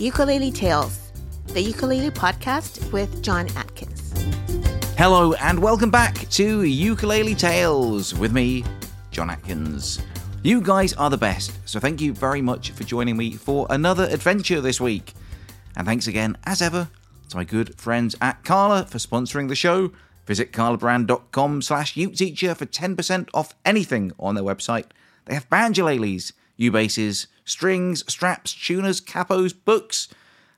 Ukulele 0.00 0.52
Tales, 0.52 1.10
the 1.46 1.60
ukulele 1.60 2.12
podcast 2.12 2.92
with 2.92 3.20
John 3.20 3.48
Atkins. 3.56 4.12
Hello, 4.96 5.32
and 5.32 5.58
welcome 5.58 5.90
back 5.90 6.14
to 6.30 6.62
Ukulele 6.62 7.34
Tales 7.34 8.14
with 8.14 8.32
me, 8.32 8.62
John 9.10 9.28
Atkins. 9.28 10.00
You 10.44 10.60
guys 10.60 10.92
are 10.92 11.10
the 11.10 11.16
best, 11.16 11.50
so 11.68 11.80
thank 11.80 12.00
you 12.00 12.12
very 12.12 12.40
much 12.40 12.70
for 12.70 12.84
joining 12.84 13.16
me 13.16 13.32
for 13.32 13.66
another 13.70 14.04
adventure 14.04 14.60
this 14.60 14.80
week. 14.80 15.14
And 15.76 15.84
thanks 15.84 16.06
again, 16.06 16.38
as 16.44 16.62
ever, 16.62 16.88
to 17.30 17.36
my 17.36 17.42
good 17.42 17.74
friends 17.74 18.14
at 18.20 18.44
Kala 18.44 18.84
for 18.84 18.98
sponsoring 18.98 19.48
the 19.48 19.56
show. 19.56 19.90
Visit 20.26 20.52
kalabrand.com 20.52 21.60
slash 21.60 21.94
uketeacher 21.94 22.56
for 22.56 22.66
10% 22.66 23.30
off 23.34 23.52
anything 23.64 24.12
on 24.20 24.36
their 24.36 24.44
website. 24.44 24.84
They 25.24 25.34
have 25.34 25.50
banjoleles, 25.50 26.34
U-basses, 26.56 27.26
strings, 27.48 28.04
straps, 28.12 28.52
tuners, 28.52 29.00
capos, 29.00 29.54
books, 29.64 30.08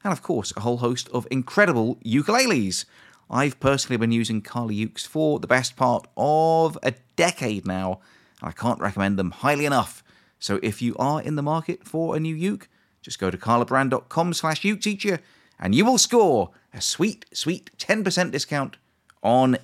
and 0.03 0.13
of 0.13 0.23
course 0.23 0.53
a 0.57 0.61
whole 0.61 0.79
host 0.79 1.09
of 1.11 1.27
incredible 1.31 1.97
ukuleles. 2.05 2.85
I've 3.31 3.61
personally 3.61 3.97
been 3.97 4.13
using 4.13 4.43
Kala 4.43 4.73
Ukes 4.73 5.07
for 5.07 5.39
the 5.39 5.47
best 5.47 5.77
part 5.77 6.07
of 6.17 6.77
a 6.83 6.95
decade 7.17 7.67
now, 7.67 8.01
and 8.41 8.49
I 8.49 8.53
can't 8.53 8.81
recommend 8.81 9.19
them 9.19 9.31
highly 9.31 9.67
enough. 9.67 10.03
So 10.39 10.59
if 10.63 10.83
you 10.83 10.97
are 10.97 11.23
in 11.23 11.37
the 11.37 11.43
market 11.43 11.87
for 11.87 12.17
a 12.17 12.21
new 12.21 12.35
uke, 12.35 12.69
just 13.03 13.19
go 13.19 13.31
to 13.31 13.39
kalabrand.com 13.39 14.35
slash 14.35 14.65
uke 14.65 14.81
teacher 14.81 15.21
and 15.61 15.75
you 15.75 15.85
will 15.85 15.99
score 15.99 16.51
a 16.73 16.81
sweet, 16.81 17.27
sweet 17.33 17.71
10% 17.79 18.31
discount 18.31 18.77
on 19.23 19.59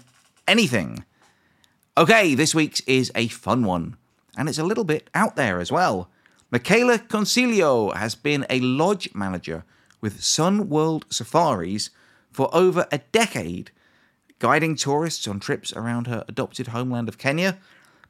anything. 0.47 1.05
Okay, 1.97 2.35
this 2.35 2.55
week's 2.55 2.80
is 2.80 3.11
a 3.15 3.29
fun 3.29 3.65
one, 3.65 3.97
and 4.37 4.49
it's 4.49 4.59
a 4.59 4.65
little 4.65 4.85
bit 4.85 5.09
out 5.15 5.35
there 5.35 5.59
as 5.61 5.73
well. 5.73 6.11
Michela 6.56 6.98
Concilio 6.98 7.95
has 7.95 8.15
been 8.15 8.46
a 8.48 8.60
lodge 8.60 9.10
manager 9.15 9.62
with 10.01 10.24
Sun 10.24 10.71
World 10.71 11.04
Safaris 11.10 11.90
for 12.32 12.49
over 12.51 12.87
a 12.90 13.02
decade, 13.12 13.73
guiding 14.38 14.74
tourists 14.74 15.29
on 15.29 15.38
trips 15.38 15.74
around 15.74 16.07
her 16.07 16.24
adopted 16.27 16.68
homeland 16.68 17.10
of 17.10 17.18
Kenya. 17.18 17.59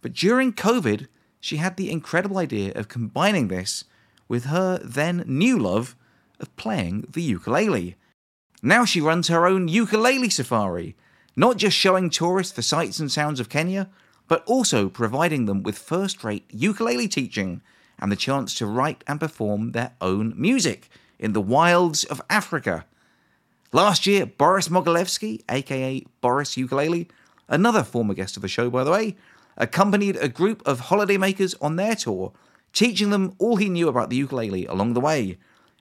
But 0.01 0.13
during 0.13 0.53
COVID, 0.53 1.09
she 1.41 1.57
had 1.57 1.77
the 1.77 1.91
incredible 1.91 2.39
idea 2.39 2.73
of 2.75 2.87
combining 2.87 3.49
this 3.49 3.83
with 4.29 4.45
her 4.45 4.79
then 4.79 5.25
new 5.27 5.59
love 5.59 5.97
of 6.39 6.55
playing 6.55 7.09
the 7.11 7.23
ukulele. 7.23 7.97
Now 8.63 8.85
she 8.85 9.01
runs 9.01 9.27
her 9.27 9.45
own 9.49 9.67
ukulele 9.67 10.31
safari, 10.31 10.95
not 11.35 11.57
just 11.57 11.77
showing 11.77 12.11
tourists 12.11 12.55
the 12.55 12.63
sights 12.63 13.01
and 13.01 13.11
sounds 13.11 13.41
of 13.41 13.49
Kenya, 13.49 13.91
but 14.29 14.45
also 14.47 14.89
providing 14.89 15.47
them 15.47 15.65
with 15.65 15.77
first 15.77 16.23
rate 16.23 16.45
ukulele 16.49 17.09
teaching 17.09 17.61
and 17.99 18.13
the 18.13 18.17
chance 18.17 18.55
to 18.55 18.67
write 18.67 19.03
and 19.07 19.21
perform 19.21 19.73
their 19.73 19.93
own 20.01 20.35
music 20.37 20.89
in 21.19 21.33
the 21.33 21.41
wilds 21.41 22.05
of 22.05 22.21
Africa. 22.29 22.85
Last 23.73 24.07
year, 24.07 24.27
Boris 24.27 24.69
Mogilevsky, 24.69 25.43
aka 25.49 26.05
Boris 26.21 26.57
Ukulele, 26.57 27.09
another 27.49 27.83
former 27.83 28.15
guest 28.15 28.37
of 28.37 28.43
the 28.43 28.49
show, 28.49 28.71
by 28.71 28.85
the 28.85 28.91
way, 28.91 29.17
accompanied 29.57 30.17
a 30.17 30.29
group 30.29 30.63
of 30.67 30.83
holidaymakers 30.83 31.55
on 31.61 31.77
their 31.77 31.95
tour, 31.95 32.33
teaching 32.73 33.11
them 33.11 33.35
all 33.39 33.57
he 33.57 33.69
knew 33.69 33.89
about 33.89 34.11
the 34.11 34.17
ukulele 34.17 34.67
along 34.67 34.93
the 34.93 35.01
way. 35.01 35.39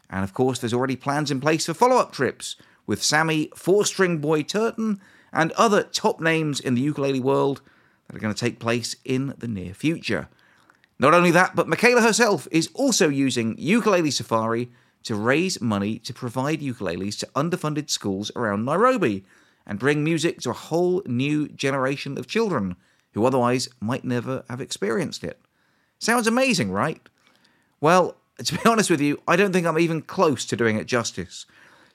And 0.10 0.24
of 0.24 0.34
course, 0.34 0.60
there's 0.60 0.74
already 0.74 0.96
plans 0.96 1.32
in 1.32 1.42
place 1.42 1.66
for 1.66 1.74
follow 1.74 1.98
up 1.98 2.12
trips 2.12 2.56
with 2.88 3.04
Sammy, 3.04 3.52
Four 3.56 3.86
String 3.86 4.20
Boy 4.20 4.44
Turton, 4.44 5.02
and 5.34 5.52
other 5.54 5.84
top 5.84 6.22
names 6.22 6.60
in 6.60 6.76
the 6.76 6.82
ukulele 6.82 7.20
world 7.20 7.62
that 8.08 8.16
are 8.16 8.20
going 8.20 8.34
to 8.34 8.40
take 8.40 8.60
place 8.60 8.96
in 9.04 9.34
the 9.38 9.48
near 9.48 9.74
future. 9.74 10.30
Not 10.98 11.14
only 11.14 11.32
that, 11.32 11.56
but 11.56 11.68
Michela 11.68 12.02
herself 12.02 12.48
is 12.52 12.70
also 12.74 13.10
using 13.10 13.56
Ukulele 13.58 14.12
Safari 14.12 14.70
to 15.04 15.16
raise 15.16 15.62
money 15.62 16.00
to 16.00 16.14
provide 16.14 16.62
ukuleles 16.62 17.20
to 17.20 17.28
underfunded 17.36 17.90
schools 17.90 18.32
around 18.36 18.66
Nairobi 18.66 19.26
and 19.66 19.80
bring 19.80 20.04
music 20.04 20.42
to 20.42 20.52
a 20.52 20.54
whole 20.54 21.02
new 21.06 21.48
generation 21.50 22.18
of 22.18 22.28
children 22.28 22.76
who 23.14 23.26
otherwise 23.26 23.70
might 23.80 24.04
never 24.04 24.44
have 24.50 24.62
experienced 24.62 25.24
it. 25.24 25.40
Sounds 26.00 26.28
amazing, 26.28 26.72
right? 26.72 27.02
Well, 27.82 28.16
to 28.44 28.54
be 28.54 28.66
honest 28.66 28.90
with 28.90 29.02
you, 29.02 29.22
I 29.28 29.36
don't 29.36 29.54
think 29.54 29.68
I'm 29.68 29.80
even 29.80 30.02
close 30.02 30.46
to 30.46 30.58
doing 30.58 30.78
it 30.78 30.88
justice. 30.88 31.46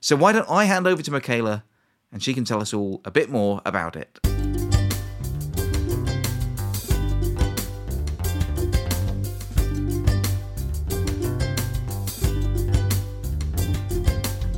So 0.00 0.16
why 0.16 0.32
don't 0.32 0.48
I 0.48 0.64
hand 0.64 0.86
over 0.86 1.02
to 1.02 1.10
Michela 1.10 1.64
and 2.12 2.22
she 2.22 2.34
can 2.34 2.44
tell 2.44 2.60
us 2.60 2.74
all 2.74 3.00
a 3.04 3.10
bit 3.10 3.30
more 3.30 3.60
about 3.64 3.96
it. 3.96 4.18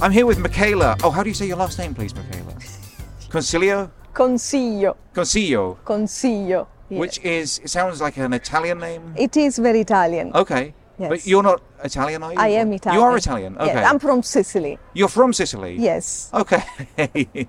I'm 0.03 0.11
here 0.11 0.27
with 0.27 0.41
Michela. 0.41 0.97
Oh, 1.05 1.11
how 1.11 1.23
do 1.23 1.29
you 1.31 1.35
say 1.35 1.47
your 1.47 1.59
last 1.59 1.79
name, 1.79 1.95
please, 1.95 2.13
Michela? 2.13 2.53
Concilio? 3.31 3.89
Consiglio. 4.13 4.97
Consiglio. 5.15 5.79
Consiglio. 5.85 6.67
yes. 6.89 6.99
Which 6.99 7.21
is, 7.21 7.61
it 7.61 7.69
sounds 7.69 8.01
like 8.01 8.17
an 8.17 8.33
Italian 8.33 8.81
name. 8.81 9.15
It 9.17 9.37
is 9.37 9.59
very 9.59 9.83
Italian. 9.83 10.33
Okay. 10.35 10.75
Yes. 10.99 11.09
But 11.09 11.25
you're 11.25 11.45
not 11.45 11.63
Italian, 11.85 12.25
are 12.25 12.33
you? 12.33 12.39
I 12.41 12.49
am 12.49 12.73
Italian. 12.73 13.01
You 13.01 13.07
are 13.07 13.17
Italian. 13.17 13.57
Okay. 13.57 13.75
Yeah, 13.75 13.89
I'm 13.89 14.01
from 14.01 14.25
Sicily. 14.25 14.77
You're 14.93 15.07
from 15.07 15.33
Sicily. 15.33 15.77
Yes. 15.79 16.31
Okay. 16.35 16.65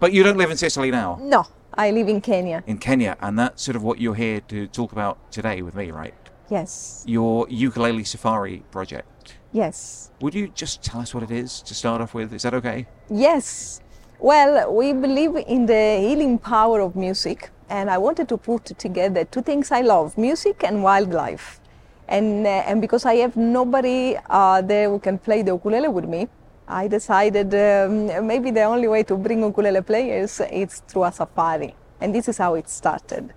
but 0.00 0.14
you 0.14 0.22
don't 0.22 0.38
live 0.38 0.50
in 0.50 0.56
Sicily 0.56 0.90
now. 0.90 1.18
No, 1.20 1.44
I 1.74 1.90
live 1.90 2.08
in 2.08 2.22
Kenya. 2.22 2.64
In 2.66 2.78
Kenya, 2.78 3.18
and 3.20 3.38
that's 3.38 3.62
sort 3.62 3.76
of 3.76 3.82
what 3.82 4.00
you're 4.00 4.14
here 4.14 4.40
to 4.48 4.66
talk 4.68 4.92
about 4.92 5.30
today 5.30 5.60
with 5.60 5.74
me, 5.74 5.90
right? 5.90 6.14
Yes. 6.48 7.04
Your 7.06 7.46
ukulele 7.50 8.04
safari 8.04 8.62
project. 8.70 9.06
Yes. 9.56 10.10
Would 10.20 10.34
you 10.34 10.48
just 10.48 10.82
tell 10.82 11.00
us 11.00 11.14
what 11.14 11.22
it 11.22 11.30
is 11.30 11.62
to 11.62 11.72
start 11.74 12.02
off 12.02 12.12
with? 12.12 12.34
Is 12.34 12.42
that 12.42 12.52
okay? 12.52 12.86
Yes. 13.08 13.80
Well, 14.18 14.70
we 14.74 14.92
believe 14.92 15.34
in 15.34 15.64
the 15.64 15.96
healing 16.06 16.38
power 16.38 16.80
of 16.82 16.94
music, 16.94 17.48
and 17.70 17.88
I 17.88 17.96
wanted 17.96 18.28
to 18.28 18.36
put 18.36 18.66
together 18.78 19.24
two 19.24 19.40
things 19.40 19.72
I 19.72 19.80
love 19.80 20.18
music 20.18 20.62
and 20.62 20.82
wildlife. 20.82 21.58
And, 22.06 22.46
uh, 22.46 22.68
and 22.68 22.82
because 22.82 23.06
I 23.06 23.14
have 23.24 23.34
nobody 23.36 24.18
uh, 24.28 24.60
there 24.60 24.90
who 24.90 24.98
can 24.98 25.16
play 25.16 25.40
the 25.40 25.52
ukulele 25.52 25.88
with 25.88 26.04
me, 26.04 26.28
I 26.68 26.86
decided 26.86 27.54
um, 27.54 28.26
maybe 28.26 28.50
the 28.50 28.64
only 28.64 28.88
way 28.88 29.04
to 29.04 29.16
bring 29.16 29.40
ukulele 29.42 29.80
players 29.80 30.38
is 30.52 30.82
through 30.86 31.04
a 31.04 31.12
safari. 31.12 31.74
And 32.02 32.14
this 32.14 32.28
is 32.28 32.36
how 32.36 32.56
it 32.56 32.68
started 32.68 33.32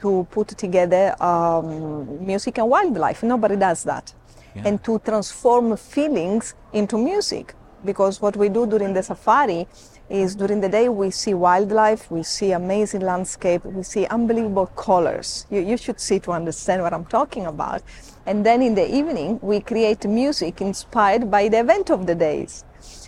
to 0.00 0.26
put 0.32 0.48
together 0.48 1.14
um, 1.22 2.26
music 2.26 2.58
and 2.58 2.68
wildlife. 2.68 3.22
Nobody 3.22 3.54
does 3.54 3.84
that. 3.84 4.12
Yeah. 4.54 4.62
And 4.66 4.84
to 4.84 4.98
transform 4.98 5.76
feelings 5.76 6.54
into 6.72 6.98
music. 6.98 7.54
Because 7.84 8.20
what 8.20 8.36
we 8.36 8.48
do 8.48 8.66
during 8.66 8.92
the 8.92 9.02
safari 9.02 9.66
is 10.08 10.34
during 10.36 10.60
the 10.60 10.68
day 10.68 10.88
we 10.88 11.10
see 11.10 11.34
wildlife, 11.34 12.10
we 12.10 12.22
see 12.22 12.52
amazing 12.52 13.00
landscape, 13.00 13.64
we 13.64 13.82
see 13.82 14.06
unbelievable 14.06 14.66
colors. 14.66 15.46
You, 15.50 15.60
you 15.60 15.76
should 15.76 15.98
see 15.98 16.20
to 16.20 16.32
understand 16.32 16.82
what 16.82 16.92
I'm 16.92 17.06
talking 17.06 17.46
about. 17.46 17.82
And 18.26 18.46
then 18.46 18.62
in 18.62 18.74
the 18.74 18.94
evening 18.94 19.40
we 19.42 19.60
create 19.60 20.04
music 20.04 20.60
inspired 20.60 21.30
by 21.30 21.48
the 21.48 21.60
event 21.60 21.90
of 21.90 22.06
the 22.06 22.14
days. 22.14 22.64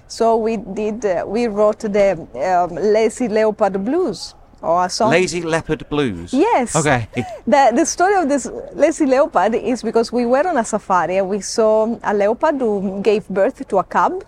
So 0.06 0.36
we 0.36 0.56
did, 0.56 1.04
uh, 1.04 1.24
we 1.26 1.46
wrote 1.46 1.80
the 1.80 2.12
um, 2.34 2.74
Lazy 2.74 3.28
Leopard 3.28 3.84
Blues 3.84 4.34
or 4.64 4.84
a 4.86 4.88
song. 4.88 5.10
Lazy 5.10 5.42
Leopard 5.42 5.88
Blues. 5.88 6.32
Yes. 6.32 6.74
Okay. 6.76 7.08
The, 7.46 7.72
the 7.74 7.84
story 7.84 8.14
of 8.16 8.28
this 8.28 8.44
lazy 8.72 9.06
leopard 9.06 9.54
is 9.54 9.82
because 9.82 10.10
we 10.12 10.24
were 10.26 10.46
on 10.48 10.56
a 10.56 10.64
safari 10.64 11.18
and 11.18 11.28
we 11.28 11.40
saw 11.40 11.98
a 12.02 12.14
leopard 12.14 12.56
who 12.60 13.00
gave 13.02 13.28
birth 13.28 13.66
to 13.68 13.78
a 13.78 13.84
cub, 13.84 14.24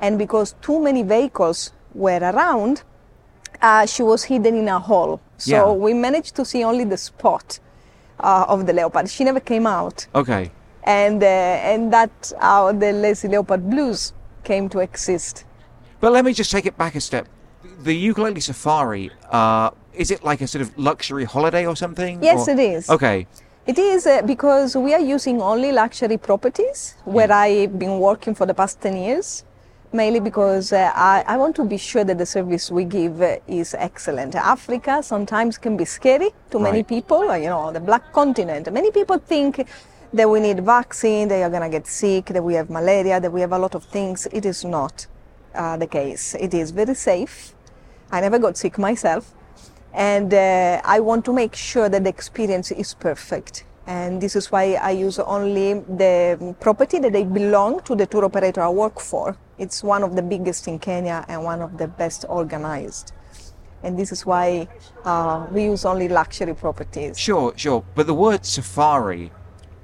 and 0.00 0.18
because 0.18 0.54
too 0.60 0.78
many 0.82 1.02
vehicles 1.02 1.72
were 1.94 2.18
around, 2.32 2.82
uh, 3.62 3.86
she 3.86 4.02
was 4.02 4.24
hidden 4.24 4.54
in 4.56 4.68
a 4.68 4.78
hole. 4.78 5.20
So 5.36 5.50
Yeah. 5.54 5.70
we 5.84 5.94
managed 5.94 6.34
to 6.36 6.44
see 6.44 6.64
only 6.64 6.84
the 6.84 6.96
spot 6.96 7.60
uh, 8.20 8.44
of 8.48 8.66
the 8.66 8.72
leopard. 8.72 9.08
She 9.08 9.22
never 9.24 9.40
came 9.40 9.66
out, 9.66 10.06
Okay. 10.14 10.50
and 10.82 11.22
uh, 11.22 11.70
and 11.72 11.92
that's 11.92 12.32
how 12.40 12.72
the 12.72 12.92
lazy 12.92 13.28
leopard 13.28 13.62
blues 13.70 14.12
came 14.42 14.68
to 14.70 14.78
exist. 14.80 15.44
But 16.00 16.12
let 16.12 16.24
me 16.24 16.32
just 16.32 16.50
take 16.50 16.66
it 16.66 16.76
back 16.76 16.94
a 16.96 17.00
step. 17.00 17.26
The 17.82 17.94
ukulele 17.94 18.40
safari, 18.40 19.10
uh, 19.30 19.70
is 19.94 20.10
it 20.10 20.22
like 20.24 20.40
a 20.40 20.46
sort 20.46 20.62
of 20.62 20.76
luxury 20.78 21.24
holiday 21.24 21.66
or 21.66 21.76
something? 21.76 22.22
Yes, 22.22 22.48
Or- 22.48 22.52
it 22.52 22.58
is. 22.58 22.88
Okay. 22.90 23.26
It 23.66 23.78
is 23.78 24.06
uh, 24.06 24.22
because 24.22 24.76
we 24.76 24.94
are 24.94 25.00
using 25.00 25.42
only 25.42 25.72
luxury 25.72 26.16
properties 26.16 26.94
where 27.04 27.30
I've 27.30 27.78
been 27.78 27.98
working 27.98 28.34
for 28.34 28.46
the 28.46 28.54
past 28.54 28.80
10 28.80 28.96
years, 28.96 29.44
mainly 29.92 30.20
because 30.20 30.72
uh, 30.72 30.90
I, 30.94 31.22
I 31.26 31.36
want 31.36 31.54
to 31.56 31.64
be 31.64 31.76
sure 31.76 32.02
that 32.04 32.16
the 32.16 32.24
service 32.24 32.70
we 32.70 32.84
give 32.84 33.20
uh, 33.20 33.36
is 33.46 33.74
excellent. 33.74 34.34
Africa 34.36 35.02
sometimes 35.02 35.58
can 35.58 35.76
be 35.76 35.84
scary 35.84 36.30
to 36.50 36.58
many 36.58 36.78
Right. 36.78 36.88
people, 36.88 37.30
uh, 37.30 37.34
you 37.34 37.48
know, 37.50 37.70
the 37.70 37.80
black 37.80 38.10
continent. 38.12 38.72
Many 38.72 38.90
people 38.90 39.18
think 39.18 39.66
that 40.14 40.30
we 40.30 40.40
need 40.40 40.64
vaccine, 40.64 41.28
they 41.28 41.42
are 41.42 41.50
going 41.50 41.62
to 41.62 41.68
get 41.68 41.86
sick, 41.86 42.26
that 42.26 42.42
we 42.42 42.54
have 42.54 42.70
malaria, 42.70 43.20
that 43.20 43.30
we 43.30 43.42
have 43.42 43.52
a 43.52 43.58
lot 43.58 43.74
of 43.74 43.84
things. 43.84 44.26
It 44.32 44.46
is 44.46 44.64
not 44.64 45.06
uh, 45.58 45.76
the 45.76 45.86
case. 45.86 46.34
It 46.34 46.54
is 46.54 46.70
very 46.70 46.94
safe. 46.94 47.54
I 48.10 48.20
never 48.20 48.38
got 48.38 48.56
sick 48.56 48.78
myself 48.78 49.34
and 49.92 50.32
uh, 50.32 50.80
I 50.84 51.00
want 51.00 51.24
to 51.26 51.32
make 51.32 51.54
sure 51.54 51.88
that 51.88 52.04
the 52.04 52.10
experience 52.10 52.70
is 52.70 52.94
perfect. 52.94 53.64
And 53.86 54.20
this 54.20 54.36
is 54.36 54.52
why 54.52 54.74
I 54.74 54.90
use 54.90 55.18
only 55.18 55.74
the 55.74 56.54
property 56.60 56.98
that 56.98 57.12
they 57.12 57.24
belong 57.24 57.80
to 57.84 57.94
the 57.94 58.06
tour 58.06 58.24
operator 58.24 58.60
I 58.60 58.68
work 58.68 59.00
for. 59.00 59.36
It's 59.58 59.82
one 59.82 60.02
of 60.02 60.14
the 60.14 60.22
biggest 60.22 60.68
in 60.68 60.78
Kenya 60.78 61.24
and 61.26 61.42
one 61.42 61.62
of 61.62 61.78
the 61.78 61.88
best 61.88 62.26
organized. 62.28 63.12
And 63.82 63.98
this 63.98 64.12
is 64.12 64.26
why 64.26 64.68
uh, 65.04 65.46
we 65.50 65.64
use 65.64 65.84
only 65.84 66.08
luxury 66.08 66.54
properties. 66.54 67.18
Sure, 67.18 67.52
sure. 67.56 67.82
But 67.94 68.06
the 68.06 68.14
word 68.14 68.44
safari, 68.44 69.32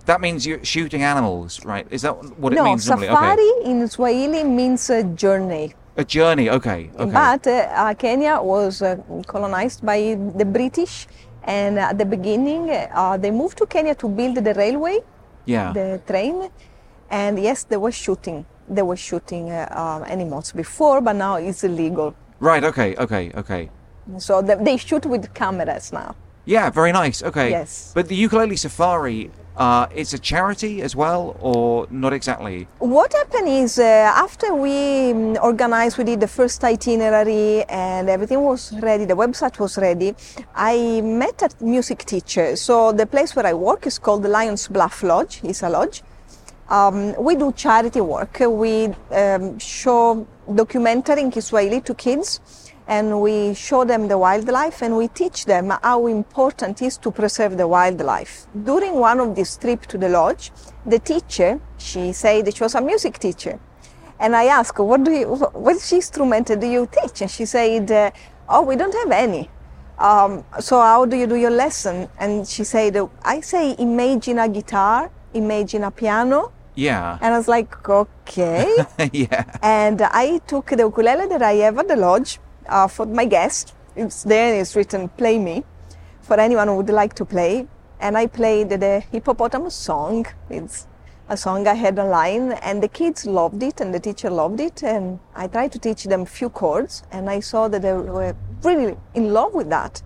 that 0.06 0.20
means 0.20 0.46
you're 0.46 0.64
shooting 0.64 1.02
animals, 1.02 1.64
right? 1.64 1.86
Is 1.90 2.02
that 2.02 2.12
what 2.38 2.52
it 2.52 2.56
no, 2.56 2.64
means 2.64 2.88
normally? 2.88 3.08
safari 3.08 3.50
in 3.64 3.88
Swahili 3.88 4.44
means 4.44 4.90
a 4.90 5.02
journey. 5.04 5.64
Okay. 5.64 5.74
A 5.96 6.04
journey, 6.04 6.50
okay, 6.50 6.90
okay. 6.98 7.12
But 7.12 7.46
uh, 7.46 7.50
uh, 7.50 7.94
Kenya 7.94 8.40
was 8.42 8.82
uh, 8.82 8.96
colonized 9.26 9.86
by 9.86 10.18
the 10.36 10.44
British, 10.44 11.06
and 11.44 11.78
at 11.78 11.98
the 11.98 12.04
beginning, 12.04 12.70
uh, 12.70 13.16
they 13.16 13.30
moved 13.30 13.58
to 13.58 13.66
Kenya 13.66 13.94
to 13.96 14.08
build 14.08 14.36
the 14.36 14.54
railway, 14.54 14.98
yeah. 15.44 15.72
the 15.72 16.00
train, 16.04 16.50
and 17.10 17.38
yes, 17.38 17.62
they 17.62 17.76
were 17.76 17.92
shooting. 17.92 18.44
They 18.68 18.82
were 18.82 18.96
shooting 18.96 19.52
uh, 19.52 19.68
um, 19.70 20.10
animals 20.10 20.50
before, 20.50 21.00
but 21.00 21.14
now 21.14 21.36
it's 21.36 21.62
illegal. 21.62 22.14
Right, 22.40 22.64
okay, 22.64 22.96
okay, 22.96 23.30
okay. 23.36 23.70
So 24.18 24.42
the, 24.42 24.56
they 24.56 24.76
shoot 24.76 25.06
with 25.06 25.32
cameras 25.32 25.92
now. 25.92 26.16
Yeah, 26.44 26.70
very 26.70 26.92
nice. 26.92 27.22
Okay. 27.22 27.50
Yes. 27.50 27.92
But 27.94 28.08
the 28.08 28.16
ukulele 28.16 28.56
safari, 28.56 29.30
uh, 29.56 29.86
it's 29.94 30.12
a 30.12 30.18
charity 30.18 30.82
as 30.82 30.96
well, 30.96 31.36
or 31.40 31.86
not 31.90 32.12
exactly? 32.12 32.66
What 32.78 33.12
happened 33.12 33.48
is 33.48 33.78
uh, 33.78 33.82
after 33.82 34.54
we 34.54 35.12
um, 35.12 35.38
organized, 35.42 35.98
we 35.98 36.04
did 36.04 36.20
the 36.20 36.28
first 36.28 36.62
itinerary 36.64 37.62
and 37.64 38.08
everything 38.08 38.40
was 38.40 38.72
ready, 38.80 39.04
the 39.04 39.14
website 39.14 39.58
was 39.58 39.78
ready. 39.78 40.14
I 40.54 41.00
met 41.02 41.42
a 41.42 41.64
music 41.64 42.04
teacher. 42.04 42.56
So 42.56 42.92
the 42.92 43.06
place 43.06 43.36
where 43.36 43.46
I 43.46 43.54
work 43.54 43.86
is 43.86 43.98
called 43.98 44.22
the 44.24 44.28
Lions 44.28 44.66
Bluff 44.68 45.02
Lodge. 45.02 45.40
It's 45.44 45.62
a 45.62 45.68
lodge. 45.68 46.02
Um, 46.68 47.14
we 47.22 47.36
do 47.36 47.52
charity 47.52 48.00
work. 48.00 48.40
We 48.40 48.88
um, 49.10 49.58
show 49.58 50.26
documentary 50.52 51.20
in 51.20 51.30
Kiswahili 51.30 51.80
to 51.82 51.94
kids 51.94 52.40
and 52.86 53.20
we 53.20 53.54
show 53.54 53.84
them 53.84 54.08
the 54.08 54.18
wildlife 54.18 54.82
and 54.82 54.96
we 54.96 55.08
teach 55.08 55.46
them 55.46 55.72
how 55.82 56.06
important 56.06 56.82
it 56.82 56.86
is 56.86 56.96
to 56.98 57.10
preserve 57.10 57.56
the 57.56 57.66
wildlife. 57.66 58.46
During 58.64 58.94
one 58.94 59.20
of 59.20 59.34
these 59.34 59.56
trips 59.56 59.86
to 59.88 59.98
the 59.98 60.08
lodge, 60.08 60.50
the 60.84 60.98
teacher, 60.98 61.60
she 61.78 62.12
said 62.12 62.54
she 62.54 62.62
was 62.62 62.74
a 62.74 62.80
music 62.80 63.18
teacher. 63.18 63.58
And 64.20 64.36
I 64.36 64.44
asked, 64.44 64.78
what 64.78 65.02
do 65.02 65.10
you, 65.10 65.26
what 65.28 65.92
instrument 65.92 66.46
do 66.46 66.66
you 66.66 66.88
teach? 66.90 67.22
And 67.22 67.30
she 67.30 67.46
said, 67.46 68.12
oh, 68.48 68.62
we 68.62 68.76
don't 68.76 68.94
have 68.94 69.10
any. 69.10 69.50
Um, 69.98 70.44
so 70.60 70.80
how 70.80 71.04
do 71.04 71.16
you 71.16 71.26
do 71.26 71.36
your 71.36 71.50
lesson? 71.50 72.08
And 72.18 72.46
she 72.46 72.64
said, 72.64 72.96
I 73.22 73.40
say, 73.40 73.76
imagine 73.78 74.38
a 74.38 74.48
guitar, 74.48 75.10
imagine 75.32 75.84
a 75.84 75.90
piano. 75.90 76.52
Yeah. 76.74 77.18
And 77.20 77.34
I 77.34 77.38
was 77.38 77.48
like, 77.48 77.88
okay. 77.88 78.74
yeah. 79.12 79.44
And 79.62 80.02
I 80.02 80.38
took 80.46 80.66
the 80.66 80.82
ukulele 80.82 81.28
that 81.28 81.42
I 81.42 81.52
have 81.54 81.78
at 81.78 81.88
the 81.88 81.96
lodge 81.96 82.40
uh, 82.68 82.88
for 82.88 83.06
my 83.06 83.24
guest. 83.24 83.74
It's 83.96 84.24
there, 84.24 84.60
it's 84.60 84.74
written 84.74 85.08
Play 85.08 85.38
Me 85.38 85.64
for 86.22 86.38
anyone 86.40 86.68
who 86.68 86.76
would 86.76 86.90
like 86.90 87.14
to 87.14 87.24
play. 87.24 87.66
And 88.00 88.16
I 88.16 88.26
played 88.26 88.70
the 88.70 89.00
hippopotamus 89.12 89.74
song. 89.74 90.26
It's 90.50 90.86
a 91.28 91.36
song 91.36 91.66
I 91.66 91.74
had 91.74 91.98
online, 91.98 92.52
and 92.52 92.82
the 92.82 92.88
kids 92.88 93.24
loved 93.24 93.62
it, 93.62 93.80
and 93.80 93.94
the 93.94 94.00
teacher 94.00 94.28
loved 94.30 94.60
it. 94.60 94.82
And 94.82 95.18
I 95.34 95.46
tried 95.46 95.72
to 95.72 95.78
teach 95.78 96.04
them 96.04 96.22
a 96.22 96.26
few 96.26 96.50
chords, 96.50 97.02
and 97.12 97.30
I 97.30 97.40
saw 97.40 97.68
that 97.68 97.82
they 97.82 97.92
were 97.92 98.36
really 98.62 98.96
in 99.14 99.32
love 99.32 99.54
with 99.54 99.70
that. 99.70 100.02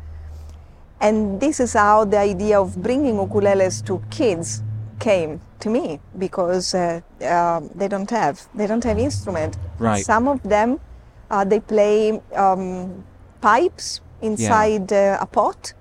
And 1.01 1.41
this 1.41 1.61
is 1.61 1.73
how 1.73 2.05
the 2.05 2.19
idea 2.19 2.61
of 2.61 2.81
bringing 2.83 3.17
ukuleles 3.17 3.85
to 3.87 4.03
kids 4.11 4.63
came 4.99 5.41
to 5.61 5.71
me 5.71 6.01
because 6.19 6.75
uh, 6.75 7.01
uh, 7.23 7.61
they 7.75 7.89
don't 7.89 8.11
have 8.11 8.47
they 8.55 8.67
don't 8.67 8.85
have 8.85 8.99
instrument. 8.99 9.57
Right. 9.79 10.05
Some 10.05 10.29
of 10.29 10.43
them 10.43 10.81
uh, 11.31 11.45
they 11.45 11.61
play 11.61 12.21
um, 12.35 13.05
pipes 13.41 14.01
inside 14.23 14.93
uh, 14.93 15.19
a 15.21 15.27
pot, 15.27 15.73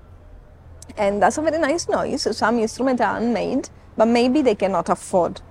and 0.98 1.22
that's 1.22 1.38
a 1.38 1.42
very 1.42 1.60
nice 1.60 1.88
noise. 1.90 2.28
Some 2.38 2.60
instruments 2.60 3.02
are 3.02 3.18
unmade, 3.18 3.70
but 3.96 4.08
maybe 4.08 4.42
they 4.42 4.56
cannot 4.56 4.90
afford. 4.90 5.42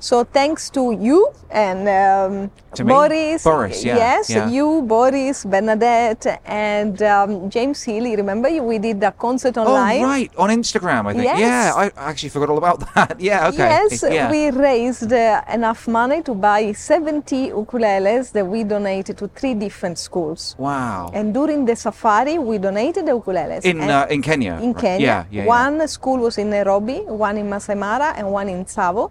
So 0.00 0.22
thanks 0.22 0.70
to 0.70 0.92
you 0.92 1.28
and 1.50 1.88
um, 1.88 2.50
To 2.74 2.84
me? 2.84 2.92
Boris, 2.92 3.42
Boris, 3.42 3.84
yeah, 3.84 3.96
yes, 3.96 4.30
yeah. 4.30 4.48
you, 4.48 4.82
Boris, 4.82 5.44
Bernadette, 5.44 6.40
and 6.44 7.02
um, 7.02 7.50
James 7.50 7.82
Healy. 7.82 8.14
Remember, 8.14 8.48
we 8.62 8.78
did 8.78 9.02
a 9.02 9.10
concert 9.10 9.56
online. 9.56 10.02
Oh, 10.02 10.06
right. 10.06 10.30
On 10.36 10.50
Instagram, 10.50 11.06
I 11.08 11.12
think. 11.14 11.24
Yes. 11.24 11.40
Yeah, 11.40 11.72
I 11.74 11.90
actually 12.10 12.28
forgot 12.28 12.50
all 12.50 12.58
about 12.58 12.78
that. 12.94 13.18
Yeah, 13.20 13.48
okay. 13.48 13.58
Yes, 13.58 14.04
yeah. 14.08 14.30
we 14.30 14.50
raised 14.50 15.12
uh, 15.12 15.42
enough 15.52 15.88
money 15.88 16.22
to 16.22 16.34
buy 16.34 16.70
70 16.72 17.50
ukuleles 17.50 18.30
that 18.32 18.46
we 18.46 18.62
donated 18.62 19.18
to 19.18 19.28
three 19.28 19.54
different 19.54 19.98
schools. 19.98 20.54
Wow. 20.58 21.10
And 21.12 21.34
during 21.34 21.64
the 21.64 21.74
safari, 21.74 22.38
we 22.38 22.58
donated 22.58 23.06
the 23.06 23.12
ukuleles. 23.12 23.64
in 23.64 23.80
uh, 23.80 24.06
in 24.10 24.22
Kenya. 24.22 24.60
in 24.62 24.72
right. 24.72 24.80
Kenya. 24.80 25.06
Yeah, 25.06 25.24
yeah. 25.30 25.42
yeah. 25.42 25.46
One 25.48 25.88
school 25.88 26.18
was 26.18 26.38
in 26.38 26.50
Nairobi, 26.50 26.98
one 27.00 27.36
in 27.38 27.48
Masai 27.50 27.74
Mara, 27.74 28.12
and 28.16 28.30
one 28.30 28.48
in 28.48 28.64
Tsavo. 28.64 29.10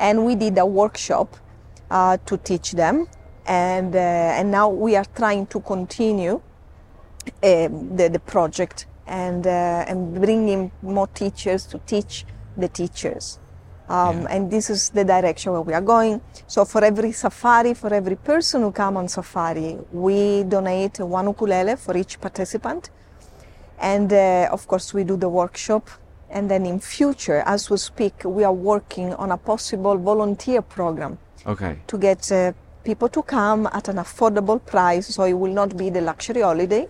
And 0.00 0.24
we 0.24 0.34
did 0.34 0.58
a 0.58 0.66
workshop 0.66 1.36
uh, 1.90 2.16
to 2.26 2.36
teach 2.38 2.72
them. 2.72 3.06
And, 3.46 3.94
uh, 3.94 4.38
and 4.38 4.50
now 4.50 4.68
we 4.68 4.96
are 4.96 5.04
trying 5.14 5.46
to 5.48 5.60
continue 5.60 6.40
um, 7.42 7.96
the, 7.96 8.08
the 8.08 8.20
project 8.20 8.86
and, 9.06 9.46
uh, 9.46 9.84
and 9.86 10.14
bring 10.14 10.48
in 10.48 10.72
more 10.82 11.06
teachers 11.08 11.66
to 11.66 11.78
teach 11.86 12.24
the 12.56 12.68
teachers. 12.68 13.38
Um, 13.88 14.22
Yeah. 14.22 14.36
And 14.36 14.50
this 14.50 14.70
is 14.70 14.90
the 14.90 15.04
direction 15.04 15.52
where 15.52 15.62
we 15.62 15.74
are 15.74 15.86
going. 15.94 16.20
So 16.46 16.64
for 16.64 16.84
every 16.84 17.12
safari, 17.12 17.74
for 17.74 17.92
every 17.92 18.16
person 18.16 18.62
who 18.62 18.72
come 18.72 18.96
on 18.96 19.08
safari, 19.08 19.78
we 19.92 20.44
donate 20.44 21.00
one 21.00 21.26
ukulele 21.26 21.76
for 21.76 21.96
each 21.96 22.20
participant. 22.20 22.90
And 23.80 24.12
uh, 24.12 24.48
of 24.52 24.66
course, 24.68 24.94
we 24.94 25.02
do 25.04 25.16
the 25.16 25.28
workshop. 25.28 25.90
And 26.30 26.50
then 26.50 26.64
in 26.64 26.78
future, 26.78 27.42
as 27.44 27.70
we 27.70 27.76
speak, 27.76 28.14
we 28.24 28.44
are 28.44 28.52
working 28.52 29.12
on 29.14 29.32
a 29.32 29.36
possible 29.36 29.96
volunteer 29.96 30.62
program 30.62 31.18
Okay. 31.46 31.78
to 31.88 31.98
get 31.98 32.30
uh, 32.30 32.52
people 32.84 33.08
to 33.08 33.22
come 33.22 33.66
at 33.72 33.88
an 33.88 33.96
affordable 33.96 34.64
price, 34.64 35.06
so 35.14 35.24
it 35.24 35.32
will 35.32 35.52
not 35.52 35.76
be 35.76 35.90
the 35.90 36.00
luxury 36.00 36.42
holiday, 36.42 36.88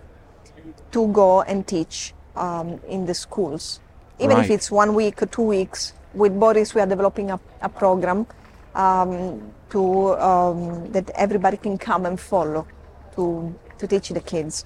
to 0.91 1.07
go 1.07 1.41
and 1.41 1.65
teach 1.65 2.13
um, 2.35 2.79
in 2.87 3.05
the 3.05 3.13
schools. 3.13 3.79
Even 4.19 4.37
if 4.37 4.51
it's 4.51 4.69
one 4.69 4.93
week 4.93 5.23
or 5.23 5.25
two 5.25 5.41
weeks, 5.41 5.93
with 6.13 6.37
Boris, 6.39 6.75
we 6.75 6.81
are 6.81 6.85
developing 6.85 7.31
a, 7.31 7.39
a 7.61 7.69
program 7.69 8.27
um, 8.75 9.51
to 9.71 10.13
um, 10.19 10.91
that 10.91 11.09
everybody 11.15 11.57
can 11.57 11.77
come 11.77 12.05
and 12.05 12.19
follow 12.19 12.67
to 13.15 13.55
to 13.79 13.87
teach 13.87 14.09
the 14.09 14.19
kids. 14.19 14.63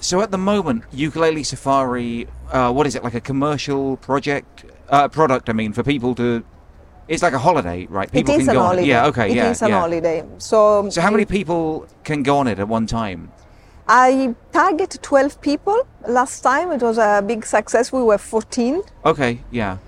So 0.00 0.20
at 0.20 0.30
the 0.30 0.38
moment, 0.38 0.84
Ukulele 0.92 1.42
Safari, 1.42 2.26
uh, 2.52 2.72
what 2.72 2.86
is 2.86 2.94
it, 2.94 3.02
like 3.02 3.14
a 3.14 3.20
commercial 3.20 3.96
project, 3.96 4.64
uh, 4.88 5.08
product, 5.08 5.48
I 5.48 5.52
mean, 5.52 5.72
for 5.72 5.82
people 5.82 6.14
to, 6.16 6.44
it's 7.08 7.22
like 7.22 7.32
a 7.32 7.38
holiday, 7.38 7.86
right? 7.86 8.10
People 8.10 8.34
it 8.34 8.38
is 8.38 8.46
can 8.46 8.50
an 8.50 8.54
go 8.54 8.60
on 8.60 8.66
holiday. 8.66 8.82
it. 8.84 8.88
Yeah, 8.88 9.06
okay, 9.06 9.30
It 9.30 9.36
yeah, 9.36 9.50
is 9.50 9.62
an 9.62 9.68
yeah. 9.70 9.80
holiday. 9.80 10.24
So, 10.38 10.88
So 10.90 11.00
how 11.00 11.10
many 11.10 11.24
people 11.24 11.86
can 12.04 12.22
go 12.22 12.38
on 12.38 12.46
it 12.46 12.58
at 12.58 12.68
one 12.68 12.86
time? 12.86 13.32
I 13.88 14.34
target 14.52 14.98
12 15.02 15.40
people. 15.40 15.86
Last 16.08 16.40
time 16.40 16.72
it 16.72 16.82
was 16.82 16.98
a 16.98 17.22
big 17.26 17.46
success. 17.46 17.92
We 17.92 18.02
were 18.02 18.18
14. 18.18 18.82
Okay, 19.04 19.40
yeah. 19.50 19.78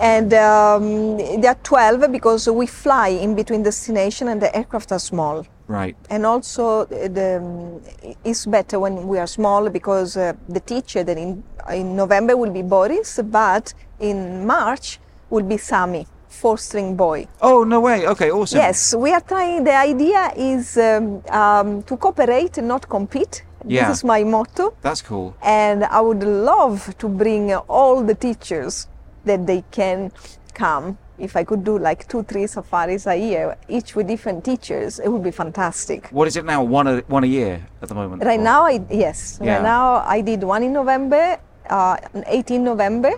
And 0.00 0.32
um, 0.34 1.16
there 1.40 1.50
are 1.52 1.58
12 1.62 2.12
because 2.12 2.48
we 2.48 2.66
fly 2.66 3.08
in 3.08 3.34
between 3.34 3.62
destination 3.62 4.28
and 4.28 4.40
the 4.42 4.54
aircraft 4.56 4.92
are 4.92 4.98
small. 5.00 5.46
Right. 5.68 5.96
And 6.08 6.24
also, 6.24 6.80
uh, 6.80 6.86
the, 6.86 7.36
um, 7.42 7.82
it's 8.24 8.46
better 8.46 8.80
when 8.80 9.06
we 9.06 9.18
are 9.18 9.26
small 9.26 9.68
because 9.68 10.16
uh, 10.16 10.32
the 10.48 10.60
teacher 10.60 11.04
that 11.04 11.18
in, 11.18 11.44
in 11.70 11.94
November 11.94 12.36
will 12.36 12.50
be 12.50 12.62
Boris, 12.62 13.20
but 13.22 13.74
in 14.00 14.46
March 14.46 14.98
will 15.28 15.44
be 15.44 15.58
Sami, 15.58 16.06
four 16.28 16.56
string 16.56 16.96
boy. 16.96 17.28
Oh, 17.42 17.64
no 17.64 17.80
way. 17.80 18.06
Okay, 18.08 18.30
awesome. 18.30 18.58
Yes, 18.58 18.94
we 18.94 19.12
are 19.12 19.20
trying. 19.20 19.64
The 19.64 19.76
idea 19.76 20.32
is 20.36 20.78
um, 20.78 21.22
um, 21.28 21.82
to 21.82 21.96
cooperate 21.98 22.56
and 22.56 22.66
not 22.66 22.88
compete. 22.88 23.44
Yeah. 23.66 23.88
This 23.88 23.98
is 23.98 24.04
my 24.04 24.24
motto. 24.24 24.74
That's 24.80 25.02
cool. 25.02 25.36
And 25.42 25.84
I 25.84 26.00
would 26.00 26.22
love 26.22 26.96
to 26.96 27.08
bring 27.08 27.54
all 27.54 28.02
the 28.02 28.14
teachers 28.14 28.88
that 29.26 29.46
they 29.46 29.64
can 29.70 30.12
come. 30.54 30.96
If 31.18 31.36
I 31.36 31.42
could 31.44 31.64
do 31.64 31.78
like 31.78 32.06
two, 32.08 32.22
three 32.22 32.46
safaris 32.46 33.06
a 33.06 33.16
year, 33.16 33.56
each 33.68 33.96
with 33.96 34.06
different 34.06 34.44
teachers, 34.44 35.00
it 35.00 35.08
would 35.08 35.22
be 35.24 35.32
fantastic. 35.32 36.08
What 36.10 36.28
is 36.28 36.36
it 36.36 36.44
now? 36.44 36.62
One 36.62 36.86
a, 36.86 36.98
one 37.08 37.24
a 37.24 37.26
year 37.26 37.66
at 37.82 37.88
the 37.88 37.94
moment? 37.94 38.22
Right 38.24 38.38
Or- 38.38 38.42
now, 38.42 38.62
I 38.64 38.80
yes. 38.90 39.38
Yeah. 39.42 39.54
Right 39.56 39.62
now, 39.64 39.96
I 40.06 40.20
did 40.20 40.42
one 40.44 40.62
in 40.62 40.72
November, 40.72 41.38
uh, 41.68 41.96
on 42.14 42.24
18 42.26 42.62
November, 42.62 43.12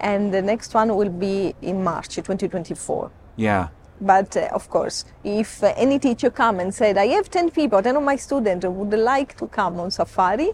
and 0.00 0.34
the 0.34 0.42
next 0.42 0.74
one 0.74 0.94
will 0.96 1.10
be 1.10 1.54
in 1.62 1.82
March 1.84 2.08
2024. 2.08 3.10
Yeah. 3.36 3.68
But 4.00 4.36
uh, 4.36 4.48
of 4.52 4.68
course, 4.68 5.04
if 5.22 5.62
uh, 5.62 5.72
any 5.76 6.00
teacher 6.00 6.28
come 6.28 6.58
and 6.58 6.74
said, 6.74 6.98
I 6.98 7.06
have 7.06 7.30
10 7.30 7.50
people, 7.50 7.80
10 7.80 7.94
of 7.96 8.02
my 8.02 8.16
students 8.16 8.66
would 8.66 8.92
like 8.98 9.36
to 9.36 9.46
come 9.46 9.78
on 9.78 9.92
safari, 9.92 10.50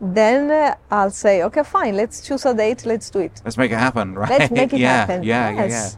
then 0.00 0.50
uh, 0.50 0.74
I'll 0.90 1.10
say, 1.10 1.42
okay, 1.42 1.62
fine, 1.62 1.96
let's 1.96 2.20
choose 2.20 2.46
a 2.46 2.54
date, 2.54 2.86
let's 2.86 3.10
do 3.10 3.20
it. 3.20 3.40
Let's 3.44 3.56
make 3.56 3.72
it 3.72 3.78
happen, 3.78 4.14
right? 4.14 4.30
Let's 4.30 4.50
make 4.50 4.72
it 4.72 4.80
yeah, 4.80 4.92
happen. 4.92 5.22
Yeah, 5.22 5.50
yeah, 5.50 5.66
yeah. 5.66 5.90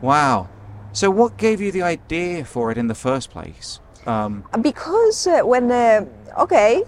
Wow. 0.00 0.48
So, 0.92 1.10
what 1.10 1.38
gave 1.38 1.60
you 1.60 1.72
the 1.72 1.82
idea 1.82 2.44
for 2.44 2.70
it 2.70 2.76
in 2.76 2.86
the 2.88 2.94
first 2.94 3.30
place? 3.30 3.80
Um, 4.06 4.44
Because 4.60 5.26
uh, 5.26 5.40
when, 5.40 5.70
uh, 5.70 6.04
okay, 6.38 6.84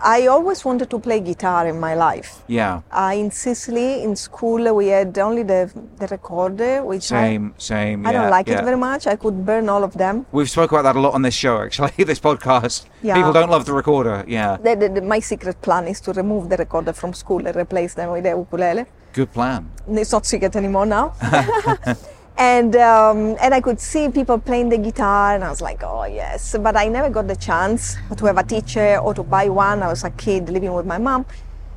I 0.00 0.26
always 0.26 0.64
wanted 0.64 0.90
to 0.90 0.98
play 0.98 1.20
guitar 1.20 1.66
in 1.66 1.80
my 1.80 1.94
life. 1.94 2.42
yeah, 2.48 2.80
Uh, 2.92 3.12
in 3.14 3.30
Sicily, 3.30 4.02
in 4.04 4.14
school, 4.16 4.74
we 4.74 4.88
had 4.88 5.16
only 5.18 5.42
the, 5.42 5.70
the 5.98 6.06
recorder, 6.08 6.82
which 6.84 7.10
I- 7.12 7.22
same, 7.28 7.54
same. 7.58 8.06
I, 8.06 8.12
yeah, 8.12 8.20
don't 8.22 8.30
like 8.30 8.46
yeah. 8.48 8.58
it 8.60 8.64
very 8.64 8.76
much. 8.76 9.06
I 9.06 9.16
could 9.16 9.44
burn 9.46 9.68
all 9.68 9.82
of 9.84 9.94
them. 9.94 10.26
We've 10.32 10.50
spoke 10.50 10.72
about 10.72 10.82
that 10.82 10.96
a 10.96 11.00
lot 11.00 11.14
on 11.14 11.22
this 11.22 11.34
show, 11.34 11.60
actually. 11.62 12.04
this 12.04 12.20
podcast. 12.20 12.84
Yeah. 13.02 13.14
People 13.14 13.32
don't 13.32 13.50
love 13.50 13.64
the 13.64 13.72
recorder. 13.72 14.24
Yeah, 14.28 14.56
The, 14.62 14.76
the, 14.76 14.88
the- 14.88 15.02
my 15.02 15.20
secret 15.20 15.60
plan 15.62 15.86
is 15.88 16.00
to 16.02 16.12
remove 16.12 16.48
the 16.50 16.56
recorder 16.56 16.92
from 16.92 17.12
school 17.14 17.46
and 17.46 17.56
replace 17.56 17.94
them 17.94 18.10
with 18.12 18.24
the 18.24 18.30
ukulele. 18.30 18.84
good 19.12 19.32
plan. 19.32 19.70
It's 19.88 20.12
not 20.12 20.26
secret 20.26 20.54
anymore 20.56 20.86
now. 20.86 21.14
and 22.38 22.76
um, 22.76 23.36
and 23.40 23.54
I 23.54 23.60
could 23.60 23.80
see 23.80 24.08
people 24.08 24.38
playing 24.38 24.68
the 24.68 24.78
guitar, 24.78 25.34
and 25.34 25.44
I 25.44 25.50
was 25.50 25.60
like, 25.60 25.82
oh 25.82 26.04
yes. 26.04 26.56
But 26.60 26.76
I 26.76 26.88
never 26.88 27.08
got 27.10 27.28
the 27.28 27.36
chance 27.36 27.96
to 28.16 28.26
have 28.26 28.38
a 28.38 28.42
teacher 28.42 28.98
or 28.98 29.14
to 29.14 29.22
buy 29.22 29.48
one. 29.48 29.82
I 29.82 29.88
was 29.88 30.04
a 30.04 30.10
kid 30.10 30.48
living 30.48 30.72
with 30.72 30.86
my 30.86 30.98
mom. 30.98 31.24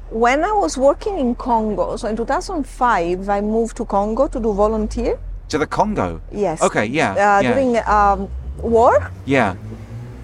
When 0.10 0.44
I 0.44 0.52
was 0.52 0.78
working 0.78 1.20
in 1.20 1.36
Congo, 1.36 1.96
so 1.96 2.08
in 2.08 2.18
2005, 2.18 3.30
I 3.30 3.42
moved 3.42 3.78
to 3.78 3.86
Congo 3.86 4.28
to 4.28 4.40
do 4.40 4.54
volunteer. 4.54 5.20
To 5.50 5.58
the 5.58 5.68
Congo. 5.68 6.22
Yes. 6.32 6.62
Okay. 6.62 6.86
Yeah. 6.86 7.12
Uh, 7.12 7.16
yeah. 7.16 7.42
During 7.42 7.78
um, 7.88 8.30
war, 8.62 9.12
yeah. 9.26 9.56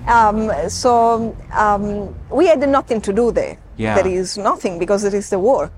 Um, 0.08 0.52
so 0.70 1.36
um, 1.52 2.14
we 2.30 2.48
had 2.48 2.68
nothing 2.68 3.00
to 3.02 3.14
do 3.14 3.32
there. 3.32 3.58
Yeah. 3.78 3.96
There 3.96 4.08
is 4.08 4.38
nothing 4.38 4.80
because 4.80 5.04
there 5.04 5.16
is 5.16 5.30
the 5.30 5.40
war. 5.40 5.72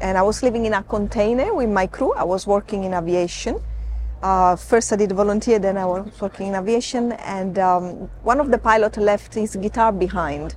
And 0.00 0.18
I 0.18 0.22
was 0.22 0.42
living 0.42 0.66
in 0.66 0.74
a 0.74 0.82
container 0.82 1.54
with 1.54 1.70
my 1.70 1.86
crew. 1.86 2.12
I 2.12 2.24
was 2.24 2.46
working 2.46 2.84
in 2.84 2.94
aviation. 2.94 3.60
Uh, 4.22 4.56
first 4.56 4.92
I 4.92 4.96
did 4.96 5.12
volunteer, 5.12 5.58
then 5.58 5.76
I 5.76 5.84
was 5.84 6.10
working 6.20 6.48
in 6.48 6.54
aviation. 6.54 7.12
And 7.12 7.58
um, 7.58 8.10
one 8.22 8.40
of 8.40 8.50
the 8.50 8.58
pilots 8.58 8.98
left 8.98 9.34
his 9.34 9.56
guitar 9.56 9.92
behind. 9.92 10.56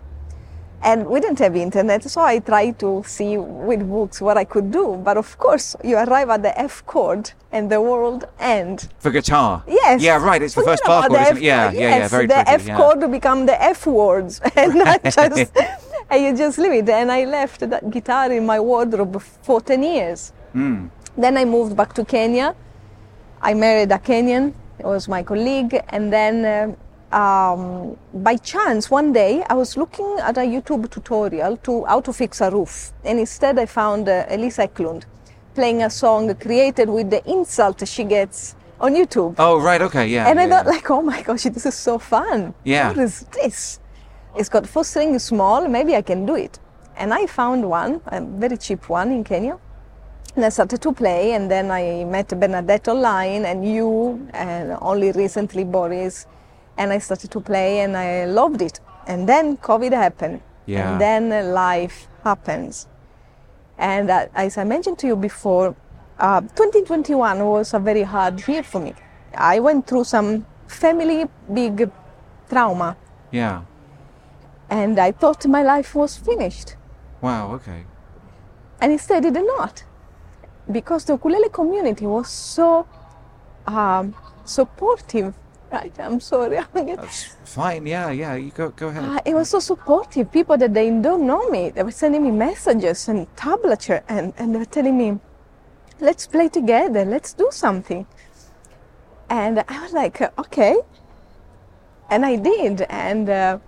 And 0.82 1.08
we 1.08 1.20
didn't 1.20 1.40
have 1.40 1.58
internet, 1.58 2.04
so 2.10 2.22
I 2.22 2.40
tried 2.40 2.80
to 2.80 3.04
see 3.06 3.38
with 3.38 3.86
books 3.90 4.22
what 4.22 4.38
I 4.38 4.46
could 4.46 4.72
do. 4.72 4.96
But 5.04 5.18
of 5.18 5.38
course, 5.38 5.76
you 5.84 5.98
arrive 5.98 6.30
at 6.30 6.42
the 6.42 6.58
F 6.58 6.86
chord 6.86 7.34
and 7.52 7.70
the 7.70 7.82
world 7.82 8.26
ends. 8.40 8.88
For 9.00 9.12
guitar. 9.12 9.62
Yes. 9.68 10.02
Yeah. 10.02 10.24
Right. 10.24 10.42
It's 10.42 10.54
the 10.54 10.62
Forget 10.62 10.80
first 10.80 10.86
bar 10.86 11.08
chord, 11.10 11.20
isn't 11.22 11.38
it? 11.38 11.44
Yeah. 11.44 11.72
Yeah. 11.72 11.80
Yeah. 11.80 11.98
Yes, 11.98 12.12
Very 12.12 12.28
the 12.28 12.36
tricky. 12.36 12.50
F 12.52 12.66
yeah. 12.66 12.78
chord 12.78 13.12
become 13.12 13.46
the 13.46 13.62
F 13.62 13.88
words, 13.88 14.40
and 14.56 14.82
I 14.82 14.98
just 15.04 15.52
and 16.10 16.24
you 16.24 16.38
just 16.38 16.58
leave 16.58 16.72
it. 16.72 16.88
And 16.90 17.12
I 17.12 17.26
left 17.26 17.70
that 17.70 17.90
guitar 17.90 18.32
in 18.32 18.46
my 18.46 18.62
wardrobe 18.62 19.22
for 19.22 19.60
ten 19.60 19.84
years. 19.84 20.32
Hmm. 20.54 20.88
Then 21.18 21.36
I 21.36 21.44
moved 21.44 21.76
back 21.76 21.92
to 21.96 22.06
Kenya. 22.06 22.56
I 23.42 23.54
married 23.54 23.92
a 23.92 24.00
Kenyan. 24.00 24.54
He 24.78 24.84
was 24.84 25.08
my 25.08 25.24
colleague, 25.24 25.80
and 25.90 26.12
then. 26.12 26.46
Uh, 26.46 26.76
um, 27.12 27.98
by 28.14 28.36
chance, 28.38 28.92
one 28.92 29.12
day 29.12 29.44
I 29.50 29.56
was 29.56 29.76
looking 29.76 30.18
at 30.22 30.38
a 30.38 30.42
YouTube 30.42 30.92
tutorial 30.92 31.58
to 31.58 31.84
how 31.86 32.02
to 32.02 32.14
fix 32.14 32.40
a 32.40 32.52
roof, 32.52 32.94
and 33.04 33.18
instead 33.18 33.58
I 33.58 33.66
found 33.66 34.08
uh, 34.08 34.26
Elisa 34.30 34.68
Ecklund 34.68 35.06
playing 35.56 35.82
a 35.82 35.90
song 35.90 36.34
created 36.36 36.88
with 36.90 37.10
the 37.10 37.28
insult 37.30 37.86
she 37.88 38.04
gets 38.04 38.56
on 38.80 38.94
YouTube. 38.94 39.36
Oh. 39.38 39.60
Right. 39.60 39.82
Okay. 39.82 40.08
Yeah. 40.08 40.30
And 40.30 40.40
I 40.40 40.44
yeah, 40.44 40.50
thought, 40.50 40.66
yeah. 40.66 40.72
like, 40.72 40.90
oh 40.92 41.02
my 41.02 41.22
gosh, 41.22 41.44
this 41.44 41.66
is 41.66 41.76
so 41.76 41.98
fun. 41.98 42.54
Yeah. 42.64 42.90
What 42.90 42.98
is 43.00 43.22
this? 43.34 43.80
It's 44.38 44.50
got 44.50 44.68
four 44.68 44.84
strings 44.84 45.24
small, 45.24 45.68
maybe 45.68 45.96
I 45.96 46.02
can 46.02 46.26
do 46.26 46.36
it. 46.36 46.60
And 46.96 47.14
I 47.14 47.26
found 47.26 47.68
one, 47.68 48.02
a 48.08 48.22
very 48.22 48.58
cheap 48.58 48.88
one 48.90 49.12
in 49.12 49.24
Kenya. 49.24 49.58
And 50.36 50.46
I 50.46 50.50
started 50.50 50.82
to 50.84 50.94
play, 50.94 51.34
and 51.34 51.50
then 51.50 51.72
I 51.72 52.04
met 52.06 52.30
Bernadette 52.30 52.88
online 52.88 53.46
and 53.46 53.66
you, 53.68 54.28
and 54.34 54.78
only 54.82 55.12
recently 55.12 55.64
Boris. 55.64 56.28
And 56.78 56.94
I 56.94 57.00
started 57.00 57.32
to 57.32 57.42
play, 57.42 57.80
and 57.82 57.98
I 57.98 58.26
loved 58.26 58.62
it. 58.62 58.80
And 59.08 59.28
then 59.28 59.58
COVID 59.58 59.92
happened. 59.92 60.42
Yeah. 60.66 60.92
And 60.92 61.02
then 61.02 61.54
life 61.54 62.08
happens. 62.24 62.88
And 63.78 64.10
uh, 64.10 64.28
as 64.36 64.58
I 64.58 64.64
mentioned 64.66 65.00
to 65.00 65.08
you 65.08 65.16
before, 65.16 65.76
uh, 66.20 66.42
2021 66.42 67.44
was 67.46 67.74
a 67.74 67.80
very 67.80 68.04
hard 68.04 68.46
year 68.48 68.62
for 68.64 68.80
me. 68.80 68.94
I 69.34 69.60
went 69.60 69.88
through 69.88 70.04
some 70.04 70.46
family 70.68 71.26
big 71.52 71.90
trauma, 72.50 72.96
Yeah. 73.32 73.62
and 74.70 75.00
I 75.00 75.12
thought 75.12 75.46
my 75.48 75.64
life 75.64 75.96
was 75.96 76.18
finished. 76.18 76.76
Wow. 77.22 77.54
Okay. 77.54 77.86
And 78.82 78.92
instead, 78.92 79.26
it 79.26 79.34
did 79.34 79.46
not. 79.58 79.84
Because 80.72 81.06
the 81.06 81.14
ukulele 81.14 81.50
community 81.50 82.06
was 82.06 82.30
so 82.30 82.88
um, 83.66 84.14
supportive. 84.46 85.34
Right, 85.72 85.94
I'm 86.00 86.20
sorry. 86.20 86.60
That's 86.74 87.26
fine. 87.46 87.86
Yeah. 87.86 88.10
Yeah. 88.10 88.36
You 88.36 88.52
go. 88.52 88.70
Go 88.70 88.88
ahead. 88.88 89.04
Uh, 89.04 89.20
it 89.26 89.36
was 89.36 89.50
so 89.50 89.60
supportive. 89.60 90.32
People 90.32 90.58
that 90.58 90.74
they 90.74 90.90
don't 90.90 91.28
know 91.28 91.48
me, 91.50 91.70
they 91.70 91.84
were 91.84 91.92
sending 91.92 92.24
me 92.24 92.32
messages 92.32 93.08
and 93.08 93.28
tablature, 93.36 94.04
and, 94.10 94.34
and 94.38 94.54
they 94.54 94.60
were 94.60 94.66
telling 94.66 94.98
me, 94.98 95.20
let's 96.00 96.26
play 96.28 96.50
together, 96.50 97.06
let's 97.06 97.34
do 97.34 97.50
something. 97.52 98.06
And 99.30 99.64
I 99.68 99.84
was 99.84 99.94
like, 99.94 100.22
uh, 100.22 100.32
okay. 100.40 100.78
And 102.10 102.26
I 102.26 102.36
did. 102.36 102.82
And, 102.90 103.30
uh, 103.30 103.60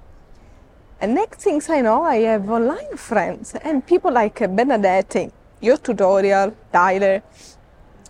and 0.99 1.13
next 1.13 1.41
things 1.41 1.69
I 1.69 1.81
know, 1.81 2.03
I 2.03 2.17
have 2.17 2.49
online 2.49 2.97
friends 2.97 3.53
and 3.55 3.85
people 3.85 4.11
like 4.11 4.41
uh, 4.41 4.47
Bernadette, 4.47 5.31
your 5.61 5.77
tutorial, 5.77 6.55
Tyler, 6.73 7.21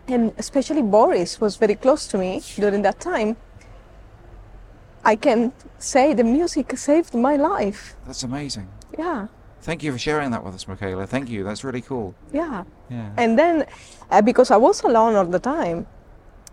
and 0.08 0.34
especially 0.38 0.81
Boris 0.81 1.39
was 1.39 1.55
very 1.58 1.75
close 1.75 2.08
to 2.08 2.17
me 2.17 2.41
during 2.55 2.81
that 2.81 3.00
time. 3.00 3.38
I 5.03 5.15
can 5.15 5.51
say 5.79 6.13
the 6.13 6.24
music 6.24 6.77
saved 6.77 7.13
my 7.13 7.36
life. 7.36 7.96
That's 8.05 8.24
amazing. 8.24 8.67
Yeah, 8.98 9.27
Thank 9.62 9.84
you 9.84 9.91
for 9.91 10.00
sharing 10.00 10.31
that 10.31 10.43
with 10.43 10.55
us, 10.55 10.67
Michela. 10.67 11.05
Thank 11.05 11.29
you. 11.29 11.43
That's 11.43 11.63
really 11.63 11.81
cool. 11.81 12.15
yeah. 12.34 12.63
Yeah. 12.89 13.12
And 13.15 13.38
then, 13.38 13.65
uh, 14.10 14.22
because 14.22 14.50
I 14.51 14.58
was 14.58 14.81
alone 14.84 15.15
all 15.15 15.25
the 15.25 15.39
time, 15.39 15.86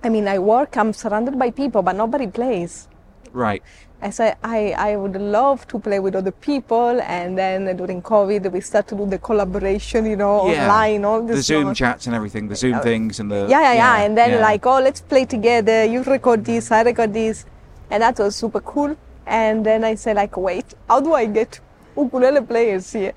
I 0.04 0.08
mean, 0.10 0.28
I 0.28 0.38
work, 0.38 0.76
I'm 0.76 0.92
surrounded 0.92 1.38
by 1.38 1.50
people, 1.50 1.82
but 1.82 1.96
nobody 1.96 2.26
plays. 2.26 2.86
Right. 3.32 3.62
I 4.00 4.10
said, 4.10 4.36
I, 4.44 4.74
I 4.78 4.96
would 4.96 5.16
love 5.20 5.66
to 5.68 5.78
play 5.80 5.98
with 5.98 6.14
other 6.14 6.30
people. 6.30 7.00
And 7.00 7.36
then 7.36 7.76
during 7.76 8.00
COVID, 8.00 8.52
we 8.52 8.60
start 8.60 8.86
to 8.88 8.94
do 8.94 9.06
the 9.06 9.18
collaboration, 9.18 10.06
you 10.06 10.16
know, 10.16 10.48
Yeah. 10.48 10.62
online, 10.62 11.04
all 11.04 11.22
this. 11.22 11.36
The 11.38 11.42
Zoom 11.42 11.64
stuff. 11.64 11.76
chats 11.76 12.06
and 12.06 12.14
everything, 12.14 12.48
the 12.48 12.54
Zoom 12.54 12.78
things 12.80 13.18
and 13.18 13.30
the 13.30 13.46
Yeah, 13.48 13.60
yeah, 13.60 13.72
yeah. 13.74 13.96
And 14.04 14.16
then 14.16 14.30
yeah. 14.30 14.40
like, 14.40 14.64
oh, 14.66 14.80
let's 14.80 15.00
play 15.00 15.24
together. 15.24 15.84
You 15.84 16.02
record 16.04 16.44
this, 16.44 16.70
I 16.70 16.82
record 16.82 17.12
this, 17.12 17.44
and 17.90 18.02
that 18.02 18.18
was 18.18 18.36
super 18.36 18.60
cool. 18.60 18.96
And 19.26 19.66
then 19.66 19.82
I 19.82 19.96
said 19.96 20.14
like, 20.16 20.36
wait, 20.36 20.74
how 20.88 21.00
do 21.00 21.14
I 21.14 21.26
get 21.26 21.58
ukulele 21.96 22.42
players 22.42 22.92
here? 22.92 23.12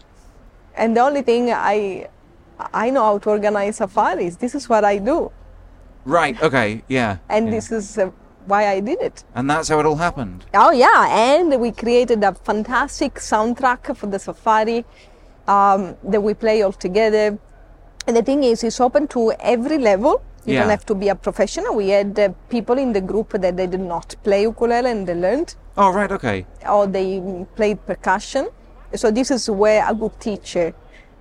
And 0.75 0.95
the 0.97 1.01
only 1.01 1.21
thing 1.21 1.51
I 1.51 2.07
I 2.73 2.89
know 2.89 3.03
how 3.03 3.17
to 3.19 3.29
organize 3.29 3.77
safaris. 3.77 4.35
This 4.37 4.55
is 4.55 4.69
what 4.69 4.83
I 4.85 4.97
do, 4.97 5.31
right, 6.05 6.41
okay, 6.43 6.83
yeah, 6.87 7.17
and 7.27 7.45
yeah. 7.47 7.51
this 7.51 7.71
is 7.71 7.97
uh, 7.97 8.11
why 8.45 8.67
I 8.67 8.79
did 8.79 9.01
it. 9.01 9.23
and 9.35 9.49
that's 9.49 9.69
how 9.69 9.79
it 9.79 9.85
all 9.85 9.95
happened. 9.95 10.45
Oh 10.53 10.71
yeah, 10.71 11.07
and 11.09 11.59
we 11.59 11.71
created 11.71 12.23
a 12.23 12.33
fantastic 12.33 13.15
soundtrack 13.15 13.95
for 13.95 14.07
the 14.07 14.19
safari 14.19 14.85
um, 15.47 15.95
that 16.03 16.21
we 16.21 16.33
play 16.33 16.61
all 16.61 16.71
together. 16.73 17.37
And 18.07 18.15
the 18.17 18.23
thing 18.23 18.43
is, 18.43 18.63
it's 18.63 18.79
open 18.79 19.07
to 19.09 19.31
every 19.39 19.77
level. 19.77 20.21
You 20.45 20.53
Yeah. 20.55 20.61
don't 20.61 20.69
have 20.71 20.85
to 20.87 20.95
be 20.95 21.09
a 21.09 21.15
professional. 21.15 21.75
We 21.75 21.89
had 21.89 22.17
uh, 22.19 22.29
people 22.49 22.77
in 22.79 22.93
the 22.93 23.01
group 23.01 23.29
that 23.43 23.55
they 23.57 23.67
did 23.67 23.79
not 23.81 24.15
play 24.23 24.41
ukulele 24.43 24.89
and 24.89 25.05
they 25.07 25.13
learned, 25.13 25.53
Oh, 25.77 25.91
right, 25.93 26.11
okay, 26.11 26.45
or 26.67 26.87
they 26.87 27.21
played 27.55 27.85
percussion. 27.85 28.49
So 28.95 29.11
this 29.11 29.29
is 29.31 29.49
where 29.49 29.85
a 29.87 29.93
good 29.93 30.19
teacher 30.19 30.73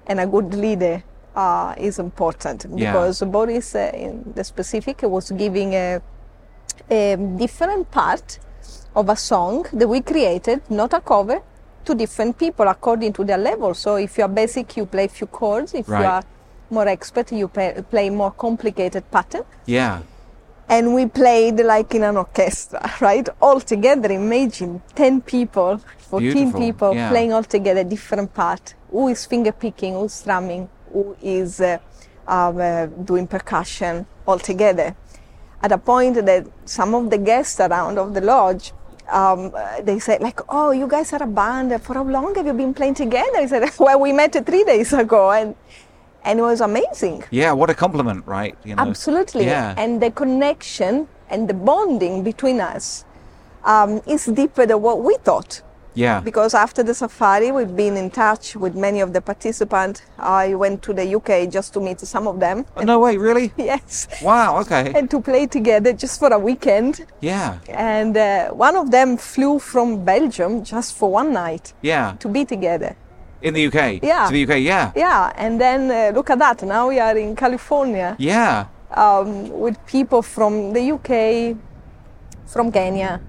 and 0.06 0.20
a 0.20 0.26
good 0.26 0.54
leader 0.54 1.02
uh, 1.36 1.74
is 1.76 1.98
important 1.98 2.64
Yeah. 2.74 2.92
because 2.92 3.20
Boris, 3.22 3.74
uh, 3.74 3.90
in 3.94 4.32
the 4.34 4.42
specific, 4.42 5.02
was 5.02 5.30
giving 5.30 5.74
a, 5.74 6.00
a 6.90 7.16
different 7.16 7.90
part 7.90 8.38
of 8.94 9.08
a 9.08 9.16
song 9.16 9.66
that 9.72 9.88
we 9.88 10.00
created, 10.00 10.60
not 10.70 10.92
a 10.92 11.00
cover, 11.00 11.40
to 11.84 11.94
different 11.94 12.36
people 12.38 12.68
according 12.68 13.12
to 13.14 13.24
their 13.24 13.38
level. 13.38 13.72
So 13.74 13.96
if 13.96 14.18
you 14.18 14.24
are 14.24 14.28
basic, 14.28 14.76
you 14.76 14.86
play 14.86 15.08
few 15.08 15.26
chords. 15.26 15.74
If 15.74 15.88
Right. 15.88 16.00
you 16.00 16.06
are 16.06 16.22
more 16.70 16.88
expert, 16.88 17.32
you 17.32 17.48
play, 17.48 17.82
play 17.90 18.10
more 18.10 18.32
complicated 18.32 19.10
pattern. 19.10 19.44
yeah, 19.66 20.00
And 20.68 20.94
we 20.94 21.06
played 21.06 21.58
like 21.60 21.94
in 21.96 22.04
an 22.04 22.16
orchestra, 22.16 22.80
right? 23.00 23.28
All 23.40 23.60
together. 23.60 24.10
Imagine 24.12 24.80
10 24.94 25.20
people, 25.22 25.78
14 26.10 26.32
Beautiful, 26.32 26.60
people 26.60 26.94
yeah. 26.94 27.10
playing 27.10 27.32
all 27.32 27.42
together, 27.42 27.82
different 27.82 28.32
part. 28.34 28.74
Who 28.92 29.08
is 29.08 29.26
finger 29.26 29.52
picking, 29.52 29.94
who's 29.94 30.12
strumming, 30.12 30.68
who 30.92 31.16
is 31.22 31.60
uh, 31.60 31.78
um, 32.28 32.58
uh, 32.60 32.86
doing 32.86 33.26
percussion 33.26 34.06
all 34.26 34.38
together. 34.38 34.94
At 35.62 35.72
a 35.72 35.78
point 35.78 36.14
that 36.24 36.46
some 36.64 36.94
of 36.94 37.10
the 37.10 37.18
guests 37.18 37.60
around 37.60 37.98
of 37.98 38.14
the 38.14 38.20
lodge 38.20 38.72
um, 39.10 39.52
they 39.82 39.98
said 39.98 40.20
like, 40.20 40.40
"Oh, 40.48 40.70
you 40.70 40.86
guys 40.86 41.12
are 41.12 41.22
a 41.22 41.26
band. 41.26 41.82
For 41.82 41.94
how 41.94 42.04
long 42.04 42.34
have 42.36 42.46
you 42.46 42.52
been 42.52 42.72
playing 42.72 42.94
together?" 42.94 43.38
I 43.44 43.46
said, 43.46 43.68
"Well, 43.78 44.00
we 44.00 44.12
met 44.12 44.32
three 44.46 44.64
days 44.64 44.92
ago, 44.92 45.30
and 45.32 45.54
and 46.24 46.38
it 46.38 46.42
was 46.42 46.60
amazing. 46.60 47.24
Yeah, 47.30 47.52
what 47.52 47.70
a 47.70 47.74
compliment, 47.74 48.26
right? 48.26 48.56
You 48.64 48.76
know? 48.76 48.82
Absolutely. 48.82 49.46
Yeah. 49.46 49.74
And 49.76 50.00
the 50.02 50.10
connection 50.10 51.08
and 51.28 51.48
the 51.48 51.54
bonding 51.54 52.22
between 52.22 52.60
us 52.60 53.04
um, 53.64 54.00
is 54.06 54.26
deeper 54.26 54.66
than 54.66 54.80
what 54.82 55.02
we 55.02 55.16
thought. 55.22 55.62
Yeah. 55.94 56.20
Because 56.20 56.54
after 56.54 56.82
the 56.82 56.94
safari, 56.94 57.50
we've 57.50 57.74
been 57.74 57.96
in 57.96 58.10
touch 58.10 58.56
with 58.56 58.74
many 58.74 59.00
of 59.00 59.12
the 59.12 59.20
participants. 59.20 60.02
I 60.18 60.54
went 60.54 60.82
to 60.82 60.92
the 60.92 61.14
UK 61.16 61.50
just 61.50 61.72
to 61.74 61.80
meet 61.80 62.00
some 62.00 62.26
of 62.28 62.38
them. 62.40 62.64
Oh, 62.76 62.82
no 62.82 62.98
way, 63.00 63.16
really? 63.16 63.52
Yes. 63.58 64.06
Wow, 64.22 64.58
okay. 64.60 64.92
And 64.94 65.10
to 65.10 65.20
play 65.20 65.46
together 65.46 65.92
just 65.92 66.18
for 66.18 66.32
a 66.32 66.38
weekend. 66.38 67.06
Yeah, 67.20 67.58
And 67.68 68.16
uh, 68.16 68.48
one 68.50 68.76
of 68.76 68.90
them 68.90 69.16
flew 69.16 69.58
from 69.58 70.04
Belgium 70.04 70.64
just 70.64 70.96
for 70.96 71.10
one 71.10 71.32
night 71.32 71.72
yeah. 71.82 72.14
to 72.20 72.28
be 72.28 72.44
together. 72.44 72.96
In 73.42 73.54
the 73.54 73.66
UK? 73.66 74.02
Yeah. 74.02 74.26
To 74.26 74.32
the 74.32 74.42
UK, 74.44 74.60
yeah. 74.60 74.92
Yeah, 74.94 75.32
and 75.36 75.60
then 75.60 75.90
uh, 75.90 76.14
look 76.14 76.30
at 76.30 76.38
that. 76.38 76.62
Now 76.62 76.88
we 76.88 77.00
are 77.00 77.16
in 77.16 77.34
California 77.34 78.14
Yeah. 78.18 78.66
um, 78.94 79.48
with 79.60 79.76
people 79.86 80.20
from 80.22 80.72
the 80.74 80.92
UK, 80.92 81.56
from 82.46 82.70
Kenya, 82.72 83.20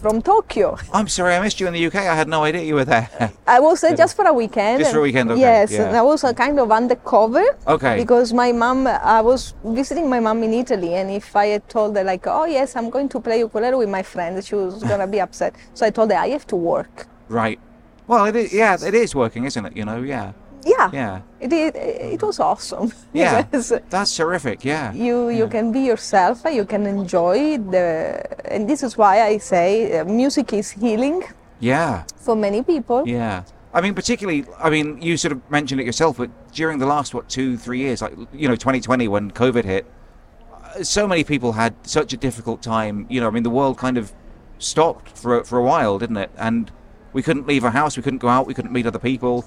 from 0.00 0.22
Tokyo. 0.22 0.76
I'm 0.92 1.08
sorry, 1.08 1.34
I 1.34 1.40
missed 1.40 1.58
you 1.60 1.66
in 1.66 1.72
the 1.74 1.86
UK. 1.86 1.96
I 1.96 2.14
had 2.14 2.28
no 2.28 2.44
idea 2.44 2.62
you 2.62 2.74
were 2.74 2.84
there. 2.84 3.08
I 3.46 3.60
was 3.60 3.80
there 3.80 3.96
just 3.96 4.14
for 4.16 4.24
a 4.26 4.32
weekend. 4.32 4.78
Just 4.80 4.92
for 4.92 4.98
a 4.98 5.02
weekend, 5.02 5.30
okay, 5.30 5.40
Yes, 5.40 5.72
yeah. 5.72 5.88
and 5.88 5.96
I 5.96 6.02
was 6.02 6.24
a 6.24 6.32
kind 6.32 6.58
of 6.60 6.70
undercover. 6.70 7.44
Okay. 7.66 7.96
Because 7.96 8.32
my 8.32 8.52
mom, 8.52 8.86
I 8.86 9.20
was 9.20 9.54
visiting 9.64 10.08
my 10.08 10.20
mom 10.20 10.42
in 10.44 10.52
Italy, 10.54 10.94
and 10.94 11.10
if 11.10 11.34
I 11.34 11.46
had 11.46 11.68
told 11.68 11.96
her 11.96 12.04
like, 12.04 12.26
"Oh 12.26 12.44
yes, 12.46 12.76
I'm 12.76 12.90
going 12.90 13.08
to 13.10 13.20
play 13.20 13.38
ukulele 13.40 13.76
with 13.76 13.88
my 13.90 14.02
friend," 14.02 14.42
she 14.44 14.54
was 14.54 14.82
gonna 14.82 15.06
be 15.06 15.20
upset. 15.20 15.54
So 15.74 15.84
I 15.86 15.90
told 15.90 16.10
her 16.12 16.16
I 16.18 16.28
have 16.28 16.46
to 16.48 16.56
work. 16.56 17.06
right. 17.28 17.58
Well, 18.06 18.24
it 18.24 18.36
is, 18.36 18.54
yeah, 18.54 18.74
it 18.90 18.94
is 18.94 19.14
working, 19.14 19.44
isn't 19.44 19.66
it? 19.66 19.76
You 19.76 19.84
know, 19.84 20.00
yeah. 20.00 20.32
Yeah. 20.64 20.90
Yeah. 20.92 21.20
It, 21.40 21.52
it, 21.52 21.76
it 22.14 22.22
was 22.22 22.40
awesome. 22.40 22.92
Yeah. 23.12 23.42
That's 23.90 24.16
terrific, 24.16 24.64
yeah. 24.64 24.92
you 24.92 25.28
you 25.30 25.48
can 25.48 25.72
be 25.72 25.80
yourself 25.80 26.42
you 26.44 26.64
can 26.64 26.86
enjoy 26.86 27.58
the 27.58 28.22
and 28.52 28.68
this 28.68 28.82
is 28.82 28.96
why 28.98 29.22
i 29.22 29.38
say 29.38 29.98
uh, 29.98 30.04
music 30.04 30.52
is 30.52 30.70
healing 30.70 31.22
Yeah. 31.60 32.04
for 32.16 32.36
many 32.36 32.62
people 32.62 33.06
Yeah. 33.08 33.42
I 33.74 33.80
mean, 33.82 33.94
particularly, 33.94 34.46
I 34.58 34.70
mean, 34.70 35.00
you 35.02 35.16
sort 35.18 35.32
of 35.32 35.40
mentioned 35.50 35.78
it 35.80 35.86
yourself, 35.86 36.16
but 36.16 36.30
during 36.52 36.78
the 36.78 36.86
last, 36.86 37.12
what, 37.12 37.28
two, 37.28 37.58
three 37.58 37.78
years, 37.78 38.00
like, 38.00 38.14
you 38.32 38.48
know, 38.48 38.56
2020, 38.56 39.08
when 39.08 39.30
COVID 39.30 39.64
hit, 39.64 39.84
uh, 39.84 40.82
so 40.82 41.06
many 41.06 41.22
people 41.22 41.52
had 41.52 41.74
such 41.86 42.14
a 42.14 42.16
difficult 42.16 42.62
time. 42.62 43.06
You 43.10 43.20
know, 43.20 43.28
I 43.28 43.30
mean, 43.30 43.42
the 43.42 43.50
world 43.60 43.76
kind 43.76 43.98
of 43.98 44.12
stopped 44.58 45.18
for, 45.18 45.44
for 45.44 45.58
a 45.58 45.62
while, 45.62 45.98
didn't 45.98 46.16
it? 46.16 46.30
And 46.38 46.72
we 47.12 47.22
couldn't 47.22 47.46
leave 47.46 47.62
our 47.62 47.70
house, 47.70 47.94
we 47.98 48.02
couldn't 48.02 48.20
go 48.20 48.28
out, 48.28 48.46
we 48.46 48.54
couldn't 48.54 48.72
meet 48.72 48.86
other 48.86 48.98
people. 48.98 49.44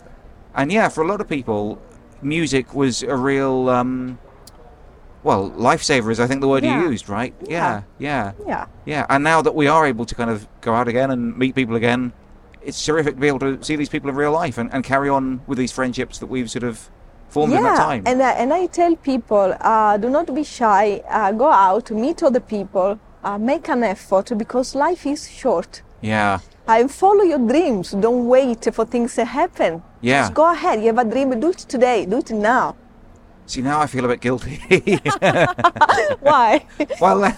And 0.55 0.71
yeah, 0.71 0.89
for 0.89 1.01
a 1.03 1.07
lot 1.07 1.21
of 1.21 1.29
people, 1.29 1.81
music 2.21 2.73
was 2.73 3.03
a 3.03 3.15
real, 3.15 3.69
um, 3.69 4.19
well, 5.23 5.51
lifesaver 5.51 6.11
is, 6.11 6.19
I 6.19 6.27
think, 6.27 6.41
the 6.41 6.47
word 6.47 6.63
Yeah. 6.63 6.81
you 6.83 6.89
used, 6.89 7.09
right? 7.09 7.33
Yeah. 7.47 7.83
yeah. 7.99 8.33
yeah 8.45 8.45
Yeah, 8.47 8.65
yeah. 8.85 9.05
and 9.09 9.23
now 9.23 9.41
that 9.41 9.55
we 9.55 9.67
are 9.67 9.85
able 9.85 10.05
to 10.05 10.15
kind 10.15 10.29
of 10.29 10.47
go 10.61 10.73
out 10.73 10.87
again 10.87 11.11
and 11.11 11.37
meet 11.37 11.55
people 11.55 11.75
again, 11.75 12.11
it's 12.61 12.83
terrific 12.85 13.15
to 13.15 13.21
be 13.21 13.27
able 13.27 13.39
to 13.39 13.63
see 13.63 13.75
these 13.75 13.89
people 13.89 14.09
in 14.09 14.15
real 14.15 14.31
life 14.31 14.57
and, 14.57 14.71
and 14.73 14.83
carry 14.83 15.09
on 15.09 15.41
with 15.47 15.57
these 15.57 15.71
friendships 15.71 16.19
that 16.19 16.27
we've 16.27 16.49
sort 16.51 16.63
of 16.63 16.89
formed 17.29 17.53
in 17.53 17.63
that 17.63 17.71
yeah 17.77 17.77
time. 17.85 18.03
and, 18.05 18.21
uh, 18.21 18.25
and 18.41 18.53
i 18.53 18.65
tell 18.65 18.93
people 18.97 19.55
uh, 19.61 19.95
do 19.95 20.09
not 20.09 20.35
be 20.35 20.43
shy 20.43 21.01
uh, 21.09 21.31
go 21.31 21.49
out 21.49 21.89
meet 21.89 22.21
other 22.21 22.41
people 22.41 22.99
uh, 23.23 23.37
make 23.37 23.69
an 23.69 23.83
effort 23.85 24.37
because 24.37 24.75
life 24.75 25.05
is 25.05 25.29
short 25.29 25.81
yeah, 26.01 26.39
and 26.67 26.89
follow 26.91 27.23
your 27.23 27.39
dreams. 27.39 27.91
Don't 27.91 28.27
wait 28.27 28.67
for 28.73 28.85
things 28.85 29.15
to 29.15 29.25
happen. 29.25 29.81
Yeah. 30.01 30.21
just 30.23 30.33
go 30.33 30.51
ahead. 30.51 30.79
You 30.81 30.87
have 30.87 30.97
a 30.99 31.05
dream. 31.09 31.39
Do 31.39 31.49
it 31.49 31.57
today. 31.59 32.05
Do 32.05 32.17
it 32.17 32.31
now. 32.31 32.75
See, 33.47 33.61
now 33.61 33.81
I 33.81 33.87
feel 33.87 34.05
a 34.05 34.07
bit 34.07 34.21
guilty. 34.21 34.61
why? 36.21 36.65
Well, 37.01 37.23
uh, 37.23 37.31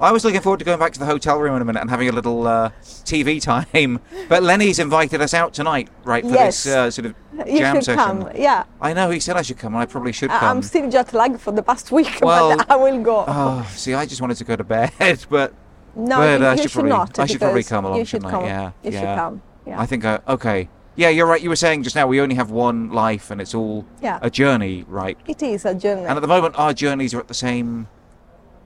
I 0.00 0.12
was 0.12 0.24
looking 0.24 0.40
forward 0.40 0.58
to 0.60 0.64
going 0.64 0.78
back 0.78 0.92
to 0.92 0.98
the 0.98 1.04
hotel 1.06 1.38
room 1.40 1.56
in 1.56 1.62
a 1.62 1.64
minute 1.64 1.80
and 1.80 1.90
having 1.90 2.08
a 2.08 2.12
little 2.12 2.46
uh, 2.46 2.70
TV 3.04 3.40
time, 3.42 3.98
but 4.28 4.42
Lenny's 4.42 4.78
invited 4.78 5.20
us 5.20 5.34
out 5.34 5.52
tonight, 5.54 5.88
right, 6.04 6.24
for 6.24 6.30
Yes. 6.32 6.62
this 6.64 6.74
uh, 6.74 6.90
sort 6.90 7.06
of 7.06 7.14
you 7.48 7.58
jam 7.58 7.76
should 7.76 7.84
session. 7.84 8.22
come. 8.22 8.30
Yeah. 8.36 8.64
I 8.80 8.92
know, 8.92 9.10
he 9.10 9.18
said 9.20 9.36
I 9.36 9.42
should 9.42 9.58
come, 9.58 9.74
and 9.74 9.82
I 9.82 9.86
probably 9.86 10.12
should 10.12 10.30
I- 10.30 10.38
come. 10.38 10.56
i'm 10.58 10.62
still 10.62 10.88
jet 10.90 11.12
lagged 11.12 11.40
for 11.40 11.52
the 11.52 11.62
past 11.62 11.90
week 11.90 12.18
Well, 12.22 12.56
but 12.56 12.70
i 12.70 12.76
will 12.76 13.02
go. 13.02 13.24
Oh, 13.26 13.68
see, 13.74 13.92
I 13.94 14.06
just 14.06 14.20
wanted 14.20 14.36
to 14.38 14.44
go 14.44 14.54
to 14.56 14.64
bed, 14.64 14.92
but 15.28 15.52
No, 15.98 16.16
But 16.18 16.40
you, 16.40 16.46
I 16.46 16.54
should 16.56 16.62
should 16.62 16.72
probably- 16.72 16.90
not. 16.90 17.18
I 17.18 17.26
should 17.26 17.40
probably 17.40 17.64
come 17.64 17.84
along, 17.84 17.98
You 17.98 18.04
should 18.04 18.22
shouldn't 18.22 18.32
I? 18.34 18.36
come. 18.38 18.44
Yeah, 18.44 18.70
You 18.84 18.90
yeah. 18.92 19.00
should 19.00 19.18
come. 19.20 19.42
Yeah. 19.66 19.80
I 19.80 19.86
think 19.86 20.04
I, 20.04 20.20
okay. 20.28 20.68
Yeah, 20.96 21.08
you're 21.10 21.26
right. 21.26 21.40
You 21.42 21.48
were 21.48 21.56
saying 21.56 21.82
just 21.82 21.94
now 21.96 22.06
we 22.06 22.20
only 22.20 22.34
have 22.36 22.50
one 22.50 22.90
life, 22.90 23.30
and 23.30 23.40
it's 23.40 23.54
all 23.54 23.84
Yeah. 24.00 24.18
a 24.22 24.30
journey, 24.30 24.84
right? 24.88 25.16
it 25.26 25.42
is 25.42 25.64
a 25.64 25.74
journey. 25.74 26.02
And 26.06 26.16
at 26.16 26.20
the 26.22 26.28
moment, 26.28 26.54
our 26.58 26.72
journeys 26.72 27.12
are 27.14 27.20
at 27.20 27.28
the 27.28 27.34
same 27.34 27.88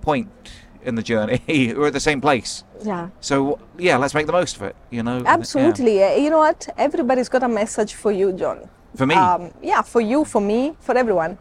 point 0.03 0.29
in 0.85 0.95
the 0.95 1.03
journey. 1.03 1.40
We're 1.77 1.87
at 1.88 1.92
the 1.92 2.01
same 2.01 2.21
place. 2.21 2.64
yeah. 2.85 3.09
So 3.21 3.59
yeah, 3.79 3.97
let's 3.97 4.14
make 4.14 4.27
the 4.27 4.33
most 4.33 4.57
of 4.57 4.62
it. 4.62 4.77
You 4.90 5.03
know. 5.03 5.18
yeah. 5.18 5.33
Absolutely. 5.35 6.03
Uh, 6.05 6.14
You 6.16 6.31
know 6.31 6.38
what? 6.38 6.68
Everybody's 6.77 7.29
got 7.29 7.42
a 7.42 7.49
message 7.49 7.95
for 7.95 8.12
you, 8.12 8.33
John. 8.33 8.68
For 8.97 9.07
me. 9.07 9.14
Um, 9.14 9.51
yeah, 9.62 9.81
for 9.83 10.01
you, 10.01 10.25
for 10.25 10.40
me, 10.40 10.75
for 10.81 10.97
everyone. 10.97 11.38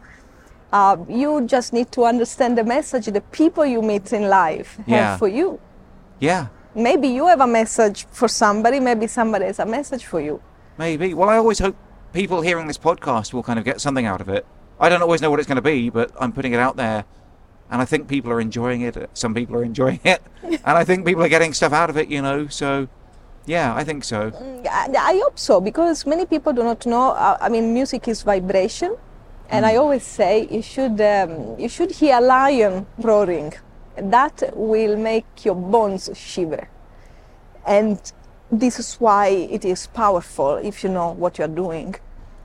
Uh, 0.72 0.96
you 1.08 1.42
just 1.46 1.72
need 1.72 1.92
to 1.92 2.04
understand 2.04 2.56
the 2.56 2.64
message 2.64 3.04
the 3.06 3.20
people 3.20 3.64
you 3.66 3.82
meet 3.82 4.12
in 4.12 4.28
life 4.30 4.76
have 4.76 4.88
Yeah. 4.88 5.16
for 5.18 5.28
you. 5.28 5.58
Yeah. 6.22 6.46
Maybe 6.74 7.08
you 7.08 7.26
have 7.26 7.40
a 7.40 7.46
message 7.46 8.06
for 8.12 8.28
somebody, 8.28 8.78
maybe 8.78 9.06
somebody 9.08 9.44
has 9.46 9.58
a 9.58 9.66
message 9.66 10.06
for 10.06 10.20
you. 10.20 10.40
Maybe. 10.78 11.12
Well, 11.14 11.28
I 11.28 11.36
always 11.36 11.58
hope 11.58 11.76
people 12.12 12.40
hearing 12.40 12.68
this 12.68 12.78
podcast 12.78 13.34
will 13.34 13.42
kind 13.42 13.58
of 13.58 13.64
get 13.64 13.80
something 13.80 14.06
out 14.06 14.20
of 14.20 14.28
it. 14.28 14.46
I 14.78 14.88
don't 14.88 15.02
always 15.02 15.20
know 15.20 15.30
what 15.30 15.40
it's 15.40 15.48
going 15.48 15.56
to 15.56 15.62
be, 15.62 15.90
but 15.90 16.12
I'm 16.18 16.32
putting 16.32 16.52
it 16.52 16.60
out 16.60 16.76
there. 16.76 17.04
And 17.70 17.82
I 17.82 17.84
think 17.84 18.06
people 18.06 18.30
are 18.30 18.40
enjoying 18.40 18.82
it. 18.82 18.96
Some 19.14 19.34
people 19.34 19.56
are 19.56 19.64
enjoying 19.64 20.00
it. 20.04 20.22
and 20.42 20.60
I 20.64 20.84
think 20.84 21.04
people 21.04 21.24
are 21.24 21.28
getting 21.28 21.52
stuff 21.52 21.72
out 21.72 21.90
of 21.90 21.96
it, 21.96 22.08
you 22.08 22.22
know. 22.22 22.46
So, 22.46 22.86
yeah, 23.44 23.74
I 23.74 23.82
think 23.82 24.04
so. 24.04 24.30
I, 24.70 24.88
I 24.96 25.20
hope 25.24 25.38
so 25.38 25.60
because 25.60 26.06
many 26.06 26.24
people 26.24 26.52
do 26.52 26.62
not 26.62 26.86
know. 26.86 27.10
Uh, 27.10 27.36
I 27.40 27.48
mean, 27.48 27.74
music 27.74 28.06
is 28.06 28.22
vibration, 28.22 28.96
and 29.50 29.66
I 29.66 29.76
always 29.76 30.04
say 30.04 30.46
you 30.50 30.62
should 30.62 31.00
um, 31.00 31.58
you 31.58 31.68
should 31.68 31.90
hear 31.90 32.18
a 32.18 32.20
lion 32.20 32.86
roaring. 32.98 33.54
That 33.96 34.42
will 34.56 34.96
make 34.96 35.44
your 35.44 35.54
bones 35.54 36.08
shiver, 36.14 36.68
and 37.66 38.00
this 38.50 38.78
is 38.78 38.94
why 38.94 39.28
it 39.28 39.64
is 39.64 39.86
powerful 39.88 40.56
if 40.56 40.82
you 40.82 40.90
know 40.90 41.12
what 41.12 41.38
you're 41.38 41.48
doing. 41.48 41.94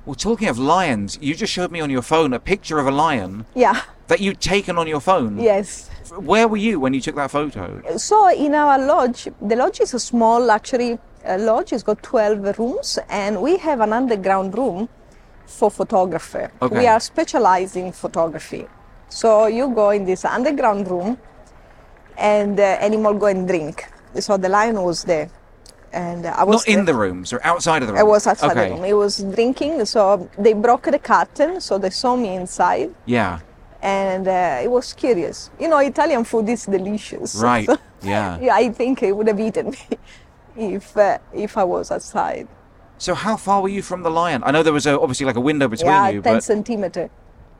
Well, 0.06 0.16
talking 0.16 0.48
of 0.48 0.58
lions, 0.58 1.18
you 1.22 1.36
just 1.36 1.52
showed 1.52 1.72
me 1.72 1.82
on 1.82 1.90
your 1.90 2.02
phone 2.02 2.34
a 2.34 2.40
picture 2.40 2.80
of 2.80 2.88
a 2.88 2.92
lion 2.92 3.46
Yeah. 3.56 3.82
that 4.08 4.20
you'd 4.22 4.40
taken 4.40 4.78
on 4.78 4.88
your 4.88 5.02
phone. 5.02 5.38
Yes. 5.38 5.90
Where 6.16 6.48
were 6.48 6.58
you 6.58 6.80
when 6.80 6.94
you 6.94 7.02
took 7.02 7.16
that 7.16 7.32
photo? 7.32 7.82
So 7.98 8.30
in 8.30 8.56
our 8.56 8.78
lodge, 8.80 9.28
the 9.42 9.56
lodge 9.58 9.82
is 9.82 9.94
a 9.94 10.00
small 10.00 10.40
luxury 10.44 10.98
uh, 11.26 11.38
lodge. 11.40 11.74
It's 11.74 11.84
got 11.84 12.02
12 12.04 12.58
rooms, 12.58 12.98
and 13.10 13.42
we 13.42 13.58
have 13.58 13.82
an 13.82 13.92
underground 13.92 14.58
room 14.58 14.88
for 15.46 15.70
photographer. 15.70 16.52
Okay. 16.62 16.80
We 16.80 16.88
are 16.88 17.02
specializing 17.02 17.88
in 17.88 17.92
photography. 17.92 18.66
So 19.10 19.48
you 19.48 19.70
go 19.74 19.90
in 19.90 20.06
this 20.06 20.24
underground 20.24 20.90
room, 20.90 21.18
and 22.18 22.60
uh, 22.60 22.64
animal 22.82 23.14
go 23.14 23.28
and 23.28 23.48
drink. 23.48 23.86
So 24.20 24.38
the 24.38 24.50
lion 24.50 24.82
was 24.82 25.04
there, 25.04 25.30
and 25.94 26.26
I 26.26 26.44
was 26.44 26.68
Not 26.68 26.76
in 26.76 26.86
the 26.86 26.94
rooms 26.94 27.32
or 27.34 27.40
outside 27.46 27.82
of 27.84 27.88
the 27.88 27.94
room? 27.94 28.00
I 28.00 28.04
was 28.04 28.26
outside 28.28 28.52
okay. 28.52 28.70
the 28.70 28.76
room. 28.76 28.84
He 28.84 28.94
was 28.94 29.20
drinking, 29.20 29.86
so 29.86 30.30
they 30.38 30.54
broke 30.54 30.84
the 30.84 31.00
curtain, 31.00 31.62
so 31.62 31.78
they 31.78 31.92
saw 31.92 32.16
me 32.16 32.36
inside, 32.36 32.94
Yeah, 33.06 33.40
and 33.82 34.28
uh, 34.28 34.60
it 34.64 34.72
was 34.72 34.94
curious. 34.94 35.52
You 35.60 35.68
know, 35.70 35.78
Italian 35.78 36.24
food 36.24 36.50
is 36.50 36.66
delicious. 36.66 37.36
right. 37.52 37.66
So- 37.68 37.78
yeah. 38.02 38.40
yeah, 38.42 38.56
I 38.56 38.70
think 38.70 39.00
he 39.00 39.12
would 39.12 39.28
have 39.28 39.40
eaten 39.40 39.72
me 39.72 39.80
if 40.76 40.96
uh, 40.98 41.20
if 41.34 41.58
I 41.58 41.64
was 41.64 41.92
outside. 41.92 42.48
So 43.00 43.14
how 43.14 43.38
far 43.38 43.62
were 43.62 43.70
you 43.70 43.84
from 43.84 44.02
the 44.02 44.10
lion? 44.10 44.42
I 44.44 44.50
know 44.50 44.64
there 44.64 44.74
was 44.74 44.88
a, 44.88 45.00
obviously 45.00 45.28
like 45.28 45.36
a 45.36 45.40
window 45.42 45.68
between 45.68 45.92
yeah, 45.92 46.10
you, 46.10 46.22
10 46.22 46.34
but 46.34 46.44
centimeter. 46.44 47.12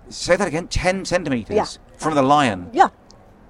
say 0.10 0.36
that 0.36 0.48
again, 0.48 0.68
10 0.68 1.06
centimeters 1.06 1.56
Yeah. 1.56 1.66
from 1.98 2.16
the 2.16 2.24
lion. 2.24 2.72
Yeah. 2.74 2.90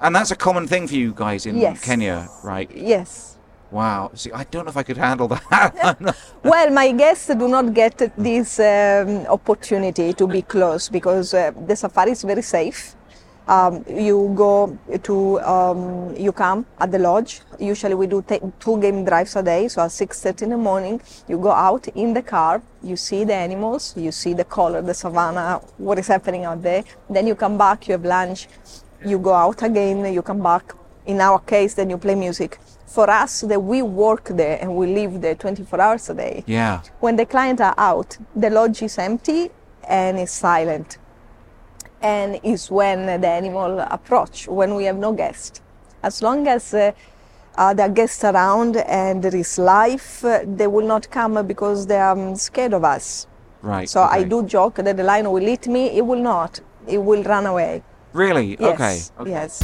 And 0.02 0.16
that's 0.16 0.32
a 0.32 0.36
common 0.36 0.68
thing 0.68 0.88
for 0.88 0.96
you 0.96 1.14
guys 1.14 1.46
in 1.46 1.58
Yes. 1.58 1.84
Kenya, 1.84 2.28
right? 2.44 2.70
Yes. 2.76 3.38
Wow. 3.72 4.12
See, 4.14 4.32
I 4.32 4.44
don't 4.46 4.66
know 4.66 4.70
if 4.70 4.78
I 4.78 4.84
could 4.84 4.98
handle 4.98 5.28
that. 5.28 6.16
Well, 6.44 6.70
my 6.70 6.92
guests 6.92 7.28
do 7.28 7.48
not 7.48 7.74
get 7.74 7.98
this 8.18 8.60
um, 8.60 9.26
opportunity 9.28 10.14
to 10.14 10.28
be 10.28 10.42
close 10.42 10.88
because 10.88 11.34
uh, 11.34 11.52
the 11.68 11.76
safari 11.76 12.12
is 12.12 12.22
very 12.24 12.42
safe. 12.44 12.96
Um, 13.48 13.84
you 13.90 14.32
go 14.36 14.78
to, 15.04 15.40
um, 15.42 16.16
you 16.18 16.32
come 16.34 16.66
at 16.80 16.92
the 16.92 17.00
lodge. 17.00 17.42
Usually 17.60 17.96
we 17.96 18.06
do 18.08 18.22
ta- 18.22 18.40
two 18.60 18.80
game 18.80 19.04
drives 19.06 19.36
a 19.38 19.44
day. 19.44 19.68
So 19.70 19.82
at 19.82 19.90
6.30 19.92 20.42
in 20.44 20.50
the 20.52 20.58
morning, 20.58 21.02
you 21.30 21.38
go 21.38 21.52
out 21.52 21.88
in 21.90 22.14
the 22.14 22.22
car, 22.22 22.62
you 22.84 22.96
see 22.98 23.24
the 23.24 23.34
animals, 23.34 23.94
you 23.98 24.12
see 24.12 24.34
the 24.34 24.44
color, 24.44 24.82
the 24.82 24.94
savannah, 24.94 25.62
what 25.78 25.98
is 25.98 26.08
happening 26.08 26.44
out 26.46 26.62
there. 26.62 26.84
Then 27.10 27.26
you 27.26 27.36
come 27.36 27.58
back, 27.58 27.88
you 27.88 27.94
have 27.94 28.04
lunch, 28.06 28.48
you 29.06 29.20
go 29.20 29.34
out 29.34 29.64
again, 29.64 30.14
you 30.14 30.22
come 30.22 30.42
back. 30.42 30.74
in 31.08 31.22
our 31.22 31.40
case, 31.40 31.74
then 31.74 31.90
you 31.90 31.98
play 31.98 32.16
music. 32.16 32.60
For 32.86 33.10
us, 33.10 33.42
that 33.42 33.60
we 33.60 33.82
work 33.82 34.26
there 34.26 34.58
and 34.62 34.76
we 34.76 34.88
live 34.88 35.22
there 35.22 35.36
24 35.36 35.82
hours 35.82 36.10
a 36.10 36.14
day. 36.14 36.44
Yeah. 36.46 36.82
When 37.00 37.16
the 37.16 37.26
clients 37.26 37.62
are 37.62 37.76
out, 37.78 38.18
the 38.36 38.50
lodge 38.50 38.82
is 38.82 38.98
empty 38.98 39.50
and 39.88 40.20
it's 40.20 40.32
silent. 40.32 40.98
And 42.02 42.40
it's 42.44 42.70
when 42.70 43.22
the 43.22 43.28
animal 43.28 43.80
approach, 43.80 44.48
when 44.48 44.76
we 44.76 44.86
have 44.86 44.98
no 44.98 45.14
guest. 45.14 45.62
As 46.04 46.22
long 46.22 46.48
as 46.48 46.74
uh, 46.74 46.92
uh, 47.56 47.74
there 47.74 47.88
are 47.88 47.92
guests 47.92 48.24
around 48.24 48.78
and 48.78 49.24
there 49.24 49.36
is 49.36 49.58
life, 49.58 50.24
uh, 50.24 50.42
they 50.46 50.68
will 50.68 50.86
not 50.86 51.10
come 51.10 51.46
because 51.48 51.88
they 51.88 51.98
are 51.98 52.18
um, 52.18 52.36
scared 52.36 52.74
of 52.74 52.84
us. 52.84 53.28
Right. 53.62 53.90
So 53.90 54.02
I 54.02 54.24
do 54.24 54.46
joke 54.46 54.76
that 54.76 54.96
the 54.96 55.04
lion 55.04 55.32
will 55.32 55.48
eat 55.48 55.68
me. 55.68 55.88
It 55.98 56.06
will 56.06 56.22
not. 56.22 56.60
It 56.88 57.00
will 57.00 57.24
run 57.24 57.48
away. 57.48 57.84
Really? 58.14 58.58
Yes. 58.60 59.12
Okay. 59.20 59.22
okay. 59.22 59.32
Yes. 59.32 59.62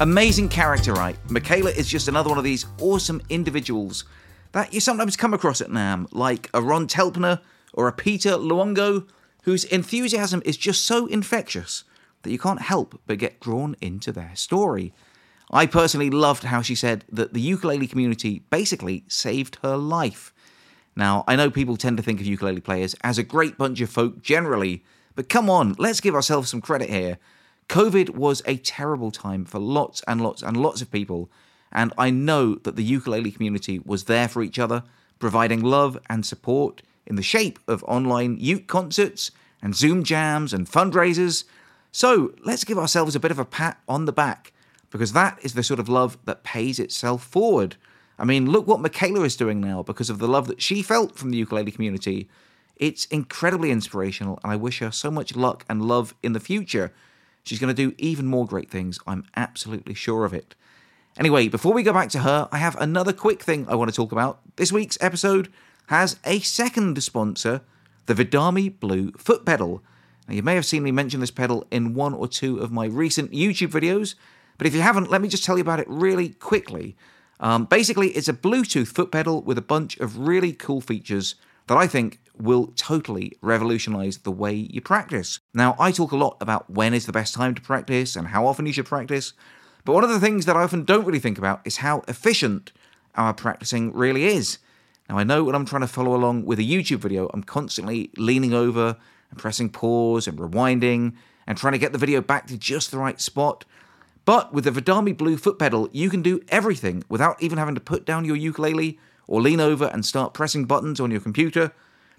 Amazing 0.00 0.48
character, 0.48 0.92
right? 0.92 1.16
Michela 1.28 1.70
is 1.70 1.88
just 1.88 2.06
another 2.06 2.28
one 2.28 2.38
of 2.38 2.44
these 2.44 2.66
awesome 2.80 3.20
individuals 3.30 4.04
that 4.52 4.72
you 4.72 4.78
sometimes 4.78 5.16
come 5.16 5.34
across 5.34 5.60
at 5.60 5.70
NAMM, 5.70 6.06
like 6.12 6.48
a 6.54 6.62
Ron 6.62 6.86
Telpner 6.86 7.40
or 7.72 7.88
a 7.88 7.92
Peter 7.92 8.30
Luongo, 8.30 9.08
whose 9.42 9.64
enthusiasm 9.64 10.40
is 10.44 10.56
just 10.56 10.84
so 10.84 11.06
infectious 11.06 11.82
that 12.22 12.30
you 12.30 12.38
can't 12.38 12.62
help 12.62 13.00
but 13.06 13.18
get 13.18 13.40
drawn 13.40 13.74
into 13.80 14.12
their 14.12 14.30
story. 14.36 14.94
I 15.50 15.66
personally 15.66 16.10
loved 16.10 16.44
how 16.44 16.60
she 16.62 16.74
said 16.74 17.04
that 17.10 17.32
the 17.32 17.40
ukulele 17.40 17.86
community 17.86 18.42
basically 18.50 19.04
saved 19.08 19.58
her 19.62 19.76
life. 19.76 20.34
Now, 20.94 21.24
I 21.26 21.36
know 21.36 21.50
people 21.50 21.76
tend 21.76 21.96
to 21.96 22.02
think 22.02 22.20
of 22.20 22.26
ukulele 22.26 22.60
players 22.60 22.94
as 23.02 23.18
a 23.18 23.22
great 23.22 23.56
bunch 23.56 23.80
of 23.80 23.88
folk 23.88 24.20
generally, 24.22 24.84
but 25.14 25.28
come 25.28 25.48
on, 25.48 25.74
let's 25.78 26.00
give 26.00 26.14
ourselves 26.14 26.50
some 26.50 26.60
credit 26.60 26.90
here. 26.90 27.18
COVID 27.68 28.10
was 28.10 28.42
a 28.46 28.56
terrible 28.56 29.10
time 29.10 29.44
for 29.44 29.58
lots 29.58 30.02
and 30.08 30.20
lots 30.20 30.42
and 30.42 30.56
lots 30.56 30.82
of 30.82 30.90
people, 30.90 31.30
and 31.70 31.92
I 31.96 32.10
know 32.10 32.54
that 32.56 32.76
the 32.76 32.84
ukulele 32.84 33.30
community 33.30 33.78
was 33.78 34.04
there 34.04 34.28
for 34.28 34.42
each 34.42 34.58
other, 34.58 34.82
providing 35.18 35.62
love 35.62 35.98
and 36.08 36.24
support 36.24 36.82
in 37.06 37.16
the 37.16 37.22
shape 37.22 37.58
of 37.66 37.84
online 37.84 38.36
uke 38.38 38.66
concerts 38.66 39.30
and 39.62 39.74
Zoom 39.74 40.02
jams 40.02 40.52
and 40.52 40.68
fundraisers. 40.68 41.44
So 41.92 42.34
let's 42.44 42.64
give 42.64 42.78
ourselves 42.78 43.14
a 43.14 43.20
bit 43.20 43.30
of 43.30 43.38
a 43.38 43.44
pat 43.44 43.80
on 43.88 44.04
the 44.04 44.12
back, 44.12 44.52
because 44.90 45.12
that 45.12 45.38
is 45.42 45.54
the 45.54 45.62
sort 45.62 45.80
of 45.80 45.88
love 45.88 46.18
that 46.24 46.44
pays 46.44 46.78
itself 46.78 47.24
forward. 47.24 47.76
I 48.18 48.24
mean, 48.24 48.50
look 48.50 48.66
what 48.66 48.80
Michela 48.80 49.22
is 49.22 49.36
doing 49.36 49.60
now 49.60 49.82
because 49.82 50.10
of 50.10 50.18
the 50.18 50.28
love 50.28 50.48
that 50.48 50.60
she 50.60 50.82
felt 50.82 51.16
from 51.16 51.30
the 51.30 51.38
ukulele 51.38 51.70
community. 51.70 52.28
It's 52.76 53.06
incredibly 53.06 53.70
inspirational, 53.70 54.38
and 54.42 54.52
I 54.52 54.56
wish 54.56 54.78
her 54.78 54.90
so 54.90 55.10
much 55.10 55.36
luck 55.36 55.64
and 55.68 55.82
love 55.82 56.14
in 56.22 56.32
the 56.32 56.40
future. 56.40 56.92
She's 57.44 57.58
going 57.58 57.74
to 57.74 57.90
do 57.90 57.94
even 57.98 58.26
more 58.26 58.46
great 58.46 58.70
things. 58.70 58.98
I'm 59.06 59.24
absolutely 59.36 59.94
sure 59.94 60.24
of 60.24 60.34
it. 60.34 60.54
Anyway, 61.18 61.48
before 61.48 61.72
we 61.72 61.82
go 61.82 61.92
back 61.92 62.10
to 62.10 62.20
her, 62.20 62.48
I 62.52 62.58
have 62.58 62.76
another 62.76 63.12
quick 63.12 63.42
thing 63.42 63.66
I 63.68 63.74
want 63.74 63.90
to 63.90 63.96
talk 63.96 64.12
about. 64.12 64.40
This 64.56 64.70
week's 64.70 64.98
episode 65.00 65.50
has 65.86 66.18
a 66.24 66.38
second 66.40 67.02
sponsor, 67.02 67.62
the 68.06 68.14
Vidami 68.14 68.78
Blue 68.78 69.12
foot 69.12 69.44
pedal. 69.44 69.82
Now, 70.28 70.34
you 70.34 70.42
may 70.42 70.54
have 70.54 70.66
seen 70.66 70.82
me 70.82 70.92
mention 70.92 71.20
this 71.20 71.30
pedal 71.30 71.66
in 71.70 71.94
one 71.94 72.14
or 72.14 72.28
two 72.28 72.58
of 72.58 72.70
my 72.70 72.86
recent 72.86 73.32
YouTube 73.32 73.70
videos, 73.70 74.14
but 74.58 74.66
if 74.66 74.74
you 74.74 74.82
haven't, 74.82 75.10
let 75.10 75.22
me 75.22 75.28
just 75.28 75.44
tell 75.44 75.56
you 75.56 75.62
about 75.62 75.80
it 75.80 75.86
really 75.88 76.30
quickly. 76.30 76.96
Um, 77.40 77.64
basically, 77.64 78.08
it's 78.10 78.28
a 78.28 78.32
Bluetooth 78.32 78.88
foot 78.88 79.12
pedal 79.12 79.42
with 79.42 79.56
a 79.56 79.62
bunch 79.62 79.96
of 79.98 80.18
really 80.18 80.52
cool 80.52 80.80
features 80.80 81.36
that 81.68 81.78
I 81.78 81.86
think 81.86 82.20
will 82.36 82.68
totally 82.76 83.32
revolutionize 83.40 84.18
the 84.18 84.32
way 84.32 84.54
you 84.54 84.80
practice. 84.80 85.38
Now, 85.54 85.76
I 85.78 85.92
talk 85.92 86.12
a 86.12 86.16
lot 86.16 86.36
about 86.40 86.68
when 86.70 86.94
is 86.94 87.06
the 87.06 87.12
best 87.12 87.34
time 87.34 87.54
to 87.54 87.62
practice 87.62 88.16
and 88.16 88.28
how 88.28 88.46
often 88.46 88.66
you 88.66 88.72
should 88.72 88.86
practice, 88.86 89.32
but 89.84 89.92
one 89.92 90.04
of 90.04 90.10
the 90.10 90.20
things 90.20 90.46
that 90.46 90.56
I 90.56 90.62
often 90.62 90.84
don't 90.84 91.04
really 91.04 91.18
think 91.18 91.38
about 91.38 91.60
is 91.64 91.78
how 91.78 92.02
efficient 92.08 92.72
our 93.14 93.32
practicing 93.34 93.92
really 93.92 94.24
is. 94.24 94.58
Now, 95.08 95.18
I 95.18 95.24
know 95.24 95.44
when 95.44 95.54
I'm 95.54 95.64
trying 95.64 95.82
to 95.82 95.88
follow 95.88 96.14
along 96.14 96.44
with 96.44 96.58
a 96.58 96.62
YouTube 96.62 96.98
video, 96.98 97.30
I'm 97.32 97.42
constantly 97.42 98.10
leaning 98.16 98.52
over 98.52 98.96
and 99.30 99.38
pressing 99.38 99.70
pause 99.70 100.28
and 100.28 100.38
rewinding 100.38 101.14
and 101.46 101.56
trying 101.56 101.72
to 101.72 101.78
get 101.78 101.92
the 101.92 101.98
video 101.98 102.20
back 102.20 102.46
to 102.48 102.58
just 102.58 102.90
the 102.90 102.98
right 102.98 103.20
spot. 103.20 103.64
But 104.28 104.52
with 104.52 104.64
the 104.64 104.70
Vidami 104.70 105.16
Blue 105.16 105.38
foot 105.38 105.58
pedal, 105.58 105.88
you 105.90 106.10
can 106.10 106.20
do 106.20 106.42
everything 106.50 107.02
without 107.08 107.42
even 107.42 107.56
having 107.56 107.74
to 107.76 107.80
put 107.80 108.04
down 108.04 108.26
your 108.26 108.36
ukulele 108.36 108.98
or 109.26 109.40
lean 109.40 109.58
over 109.58 109.86
and 109.86 110.04
start 110.04 110.34
pressing 110.34 110.66
buttons 110.66 111.00
on 111.00 111.10
your 111.10 111.22
computer. 111.22 111.72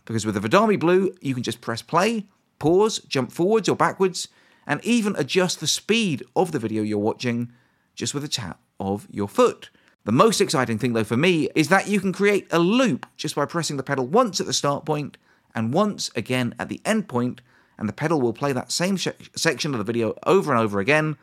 Because 0.06 0.26
with 0.26 0.34
the 0.34 0.42
Vidami 0.42 0.80
Blue, 0.80 1.14
you 1.22 1.36
can 1.36 1.44
just 1.44 1.62
press 1.62 1.84
play, 1.84 2.26
pause, 2.58 2.98
jump 2.98 3.32
forwards 3.32 3.70
or 3.70 3.76
backwards, 3.76 4.28
and 4.66 4.84
even 4.84 5.16
adjust 5.20 5.60
the 5.60 5.68
speed 5.68 6.24
of 6.36 6.52
the 6.52 6.58
video 6.58 6.82
you're 6.82 6.98
watching 6.98 7.52
just 7.94 8.16
with 8.16 8.24
a 8.24 8.28
tap 8.28 8.60
of 8.80 9.08
your 9.12 9.28
foot. 9.28 9.70
The 10.06 10.12
most 10.12 10.42
exciting 10.42 10.80
thing, 10.80 10.94
though, 10.94 11.04
for 11.04 11.16
me, 11.16 11.48
is 11.54 11.68
that 11.68 11.88
you 11.88 12.00
can 12.00 12.12
create 12.12 12.48
a 12.50 12.58
loop 12.58 13.06
just 13.18 13.36
by 13.36 13.46
pressing 13.46 13.78
the 13.78 13.84
pedal 13.84 14.08
once 14.08 14.40
at 14.40 14.48
the 14.48 14.54
start 14.54 14.84
point 14.84 15.18
and 15.54 15.76
once 15.76 16.10
again 16.16 16.56
at 16.58 16.70
the 16.70 16.82
end 16.84 17.08
point, 17.08 17.42
and 17.78 17.88
the 17.88 17.94
pedal 17.94 18.20
will 18.20 18.34
play 18.34 18.52
that 18.52 18.72
same 18.72 18.98
sh- 18.98 19.10
section 19.36 19.76
of 19.76 19.78
the 19.78 19.84
video 19.84 20.16
over 20.26 20.52
and 20.52 20.60
over 20.60 20.80
again 20.80 21.16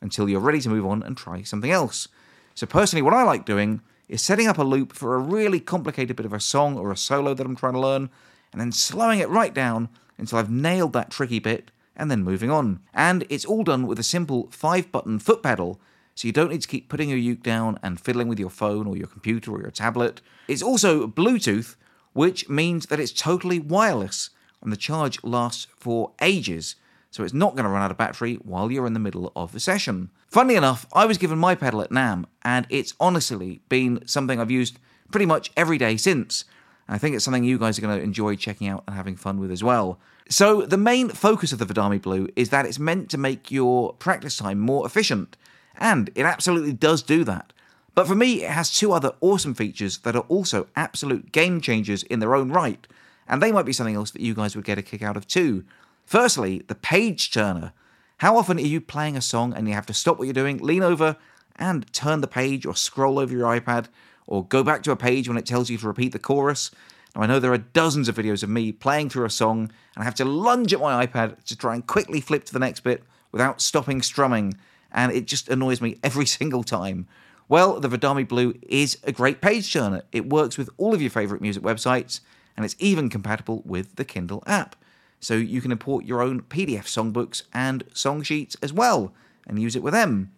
until 0.00 0.28
you're 0.28 0.40
ready 0.40 0.60
to 0.60 0.68
move 0.68 0.86
on 0.86 1.02
and 1.02 1.16
try 1.16 1.42
something 1.42 1.70
else. 1.70 2.08
So, 2.54 2.66
personally, 2.66 3.02
what 3.02 3.14
I 3.14 3.22
like 3.22 3.44
doing 3.44 3.80
is 4.08 4.22
setting 4.22 4.48
up 4.48 4.58
a 4.58 4.64
loop 4.64 4.92
for 4.92 5.14
a 5.14 5.20
really 5.20 5.60
complicated 5.60 6.16
bit 6.16 6.26
of 6.26 6.32
a 6.32 6.40
song 6.40 6.76
or 6.76 6.90
a 6.90 6.96
solo 6.96 7.32
that 7.34 7.46
I'm 7.46 7.56
trying 7.56 7.74
to 7.74 7.80
learn, 7.80 8.10
and 8.52 8.60
then 8.60 8.72
slowing 8.72 9.20
it 9.20 9.28
right 9.28 9.54
down 9.54 9.88
until 10.18 10.38
I've 10.38 10.50
nailed 10.50 10.92
that 10.94 11.10
tricky 11.10 11.38
bit, 11.38 11.70
and 11.96 12.10
then 12.10 12.24
moving 12.24 12.50
on. 12.50 12.80
And 12.92 13.24
it's 13.28 13.44
all 13.44 13.62
done 13.62 13.86
with 13.86 13.98
a 13.98 14.04
simple 14.04 14.48
five 14.50 14.90
button 14.90 15.18
foot 15.18 15.42
pedal, 15.42 15.80
so 16.14 16.26
you 16.26 16.32
don't 16.32 16.50
need 16.50 16.62
to 16.62 16.68
keep 16.68 16.88
putting 16.88 17.08
your 17.08 17.18
uke 17.18 17.42
down 17.42 17.78
and 17.82 18.00
fiddling 18.00 18.28
with 18.28 18.38
your 18.38 18.50
phone 18.50 18.86
or 18.86 18.96
your 18.96 19.06
computer 19.06 19.52
or 19.52 19.60
your 19.60 19.70
tablet. 19.70 20.20
It's 20.48 20.62
also 20.62 21.06
Bluetooth, 21.06 21.76
which 22.12 22.48
means 22.48 22.86
that 22.86 23.00
it's 23.00 23.12
totally 23.12 23.60
wireless, 23.60 24.30
and 24.60 24.72
the 24.72 24.76
charge 24.76 25.22
lasts 25.22 25.66
for 25.78 26.12
ages 26.20 26.74
so 27.10 27.24
it's 27.24 27.34
not 27.34 27.54
going 27.54 27.64
to 27.64 27.70
run 27.70 27.82
out 27.82 27.90
of 27.90 27.96
battery 27.96 28.36
while 28.36 28.70
you're 28.70 28.86
in 28.86 28.92
the 28.92 29.00
middle 29.00 29.32
of 29.34 29.52
the 29.52 29.60
session. 29.60 30.10
Funnily 30.28 30.56
enough, 30.56 30.86
I 30.92 31.06
was 31.06 31.18
given 31.18 31.38
my 31.38 31.54
pedal 31.54 31.82
at 31.82 31.90
NAMM, 31.90 32.24
and 32.42 32.66
it's 32.70 32.94
honestly 33.00 33.60
been 33.68 34.06
something 34.06 34.40
I've 34.40 34.50
used 34.50 34.78
pretty 35.10 35.26
much 35.26 35.50
every 35.56 35.76
day 35.76 35.96
since. 35.96 36.44
And 36.86 36.94
I 36.94 36.98
think 36.98 37.16
it's 37.16 37.24
something 37.24 37.44
you 37.44 37.58
guys 37.58 37.78
are 37.78 37.82
going 37.82 37.98
to 37.98 38.04
enjoy 38.04 38.36
checking 38.36 38.68
out 38.68 38.84
and 38.86 38.96
having 38.96 39.16
fun 39.16 39.40
with 39.40 39.50
as 39.50 39.64
well. 39.64 39.98
So, 40.28 40.62
the 40.62 40.76
main 40.76 41.08
focus 41.08 41.52
of 41.52 41.58
the 41.58 41.66
Vidami 41.66 42.00
Blue 42.00 42.28
is 42.36 42.50
that 42.50 42.64
it's 42.64 42.78
meant 42.78 43.10
to 43.10 43.18
make 43.18 43.50
your 43.50 43.94
practice 43.94 44.36
time 44.36 44.60
more 44.60 44.86
efficient, 44.86 45.36
and 45.76 46.10
it 46.14 46.24
absolutely 46.24 46.72
does 46.72 47.02
do 47.02 47.24
that. 47.24 47.52
But 47.96 48.06
for 48.06 48.14
me, 48.14 48.44
it 48.44 48.50
has 48.50 48.72
two 48.72 48.92
other 48.92 49.12
awesome 49.20 49.54
features 49.54 49.98
that 49.98 50.14
are 50.14 50.24
also 50.28 50.68
absolute 50.76 51.32
game 51.32 51.60
changers 51.60 52.04
in 52.04 52.20
their 52.20 52.36
own 52.36 52.50
right, 52.50 52.86
and 53.26 53.42
they 53.42 53.50
might 53.50 53.66
be 53.66 53.72
something 53.72 53.96
else 53.96 54.12
that 54.12 54.22
you 54.22 54.34
guys 54.34 54.54
would 54.54 54.64
get 54.64 54.78
a 54.78 54.82
kick 54.82 55.02
out 55.02 55.16
of 55.16 55.26
too. 55.26 55.64
Firstly, 56.10 56.64
the 56.66 56.74
page 56.74 57.30
turner. 57.30 57.72
How 58.16 58.36
often 58.36 58.58
are 58.58 58.62
you 58.62 58.80
playing 58.80 59.16
a 59.16 59.20
song 59.20 59.54
and 59.54 59.68
you 59.68 59.74
have 59.74 59.86
to 59.86 59.94
stop 59.94 60.18
what 60.18 60.24
you're 60.24 60.34
doing, 60.34 60.58
lean 60.58 60.82
over, 60.82 61.16
and 61.54 61.86
turn 61.92 62.20
the 62.20 62.26
page 62.26 62.66
or 62.66 62.74
scroll 62.74 63.16
over 63.16 63.32
your 63.32 63.46
iPad, 63.46 63.86
or 64.26 64.44
go 64.44 64.64
back 64.64 64.82
to 64.82 64.90
a 64.90 64.96
page 64.96 65.28
when 65.28 65.38
it 65.38 65.46
tells 65.46 65.70
you 65.70 65.78
to 65.78 65.86
repeat 65.86 66.10
the 66.10 66.18
chorus? 66.18 66.72
Now, 67.14 67.22
I 67.22 67.26
know 67.26 67.38
there 67.38 67.52
are 67.52 67.58
dozens 67.58 68.08
of 68.08 68.16
videos 68.16 68.42
of 68.42 68.48
me 68.48 68.72
playing 68.72 69.10
through 69.10 69.24
a 69.24 69.30
song, 69.30 69.70
and 69.94 70.02
I 70.02 70.02
have 70.02 70.16
to 70.16 70.24
lunge 70.24 70.74
at 70.74 70.80
my 70.80 71.06
iPad 71.06 71.44
to 71.44 71.56
try 71.56 71.76
and 71.76 71.86
quickly 71.86 72.20
flip 72.20 72.42
to 72.46 72.52
the 72.52 72.58
next 72.58 72.80
bit 72.80 73.04
without 73.30 73.60
stopping 73.60 74.02
strumming, 74.02 74.54
and 74.90 75.12
it 75.12 75.28
just 75.28 75.48
annoys 75.48 75.80
me 75.80 76.00
every 76.02 76.26
single 76.40 76.64
time. 76.64 77.06
Well, 77.48 77.78
the 77.78 77.88
Vidami 77.88 78.26
Blue 78.26 78.54
is 78.62 78.98
a 79.04 79.12
great 79.12 79.40
page 79.40 79.72
turner. 79.72 80.02
It 80.10 80.28
works 80.28 80.58
with 80.58 80.70
all 80.76 80.92
of 80.92 81.00
your 81.00 81.10
favorite 81.12 81.40
music 81.40 81.62
websites, 81.62 82.18
and 82.56 82.64
it's 82.64 82.74
even 82.80 83.10
compatible 83.10 83.62
with 83.64 83.94
the 83.94 84.04
Kindle 84.04 84.42
app 84.44 84.74
so 85.20 85.34
you 85.34 85.60
can 85.60 85.70
import 85.70 86.04
your 86.04 86.22
own 86.22 86.42
PDF 86.42 86.84
songbooks 86.84 87.44
and 87.52 87.84
song 87.92 88.22
sheets 88.22 88.56
as 88.62 88.72
well 88.72 89.12
and 89.46 89.60
use 89.60 89.76
it 89.76 89.82
with 89.82 89.92
them. 89.92 90.32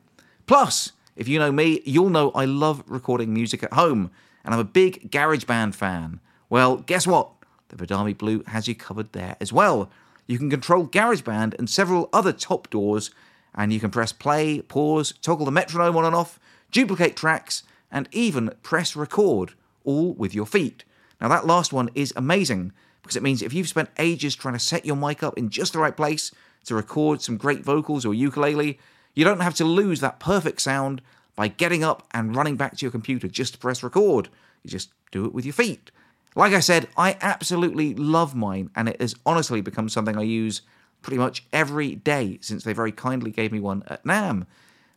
Plus, 0.46 0.92
if 1.16 1.28
you 1.28 1.38
know 1.38 1.52
me, 1.52 1.80
you'll 1.84 2.10
know 2.10 2.30
I 2.32 2.44
love 2.44 2.82
recording 2.86 3.32
music 3.32 3.62
at 3.62 3.72
home 3.72 4.10
and 4.44 4.52
I'm 4.52 4.60
a 4.60 4.64
big 4.64 5.10
GarageBand 5.10 5.74
fan. 5.74 6.20
Well, 6.50 6.78
guess 6.78 7.06
what? 7.06 7.30
The 7.68 7.76
Vidami 7.76 8.16
Blue 8.16 8.42
has 8.48 8.68
you 8.68 8.74
covered 8.74 9.12
there 9.12 9.36
as 9.40 9.52
well. 9.52 9.90
You 10.26 10.38
can 10.38 10.50
control 10.50 10.86
GarageBand 10.86 11.58
and 11.58 11.70
several 11.70 12.08
other 12.12 12.32
top 12.32 12.68
DAWs, 12.70 13.10
and 13.54 13.72
you 13.72 13.80
can 13.80 13.90
press 13.90 14.12
play, 14.12 14.60
pause, 14.60 15.12
toggle 15.22 15.46
the 15.46 15.52
metronome 15.52 15.96
on 15.96 16.04
and 16.04 16.14
off, 16.14 16.38
duplicate 16.70 17.16
tracks, 17.16 17.62
and 17.90 18.08
even 18.12 18.50
press 18.62 18.96
record, 18.96 19.52
all 19.84 20.12
with 20.14 20.34
your 20.34 20.46
feet. 20.46 20.84
Now, 21.20 21.28
that 21.28 21.46
last 21.46 21.72
one 21.72 21.90
is 21.94 22.12
amazing 22.16 22.72
because 23.02 23.16
it 23.16 23.22
means 23.22 23.42
if 23.42 23.52
you've 23.52 23.68
spent 23.68 23.90
ages 23.98 24.34
trying 24.34 24.54
to 24.54 24.60
set 24.60 24.86
your 24.86 24.96
mic 24.96 25.22
up 25.22 25.36
in 25.36 25.50
just 25.50 25.72
the 25.72 25.78
right 25.78 25.96
place 25.96 26.32
to 26.64 26.74
record 26.74 27.20
some 27.20 27.36
great 27.36 27.64
vocals 27.64 28.06
or 28.06 28.14
ukulele, 28.14 28.78
you 29.14 29.24
don't 29.24 29.40
have 29.40 29.54
to 29.56 29.64
lose 29.64 30.00
that 30.00 30.20
perfect 30.20 30.60
sound 30.60 31.02
by 31.34 31.48
getting 31.48 31.82
up 31.82 32.06
and 32.12 32.36
running 32.36 32.56
back 32.56 32.76
to 32.76 32.84
your 32.86 32.92
computer 32.92 33.28
just 33.28 33.54
to 33.54 33.58
press 33.58 33.82
record. 33.82 34.28
You 34.62 34.70
just 34.70 34.90
do 35.10 35.24
it 35.24 35.34
with 35.34 35.44
your 35.44 35.52
feet. 35.52 35.90
Like 36.34 36.52
I 36.52 36.60
said, 36.60 36.88
I 36.96 37.18
absolutely 37.20 37.94
love 37.94 38.34
mine, 38.34 38.70
and 38.74 38.88
it 38.88 39.00
has 39.00 39.14
honestly 39.26 39.60
become 39.60 39.88
something 39.88 40.16
I 40.16 40.22
use 40.22 40.62
pretty 41.02 41.18
much 41.18 41.44
every 41.52 41.96
day 41.96 42.38
since 42.40 42.64
they 42.64 42.72
very 42.72 42.92
kindly 42.92 43.30
gave 43.30 43.52
me 43.52 43.60
one 43.60 43.82
at 43.88 44.04
NAMM. 44.04 44.46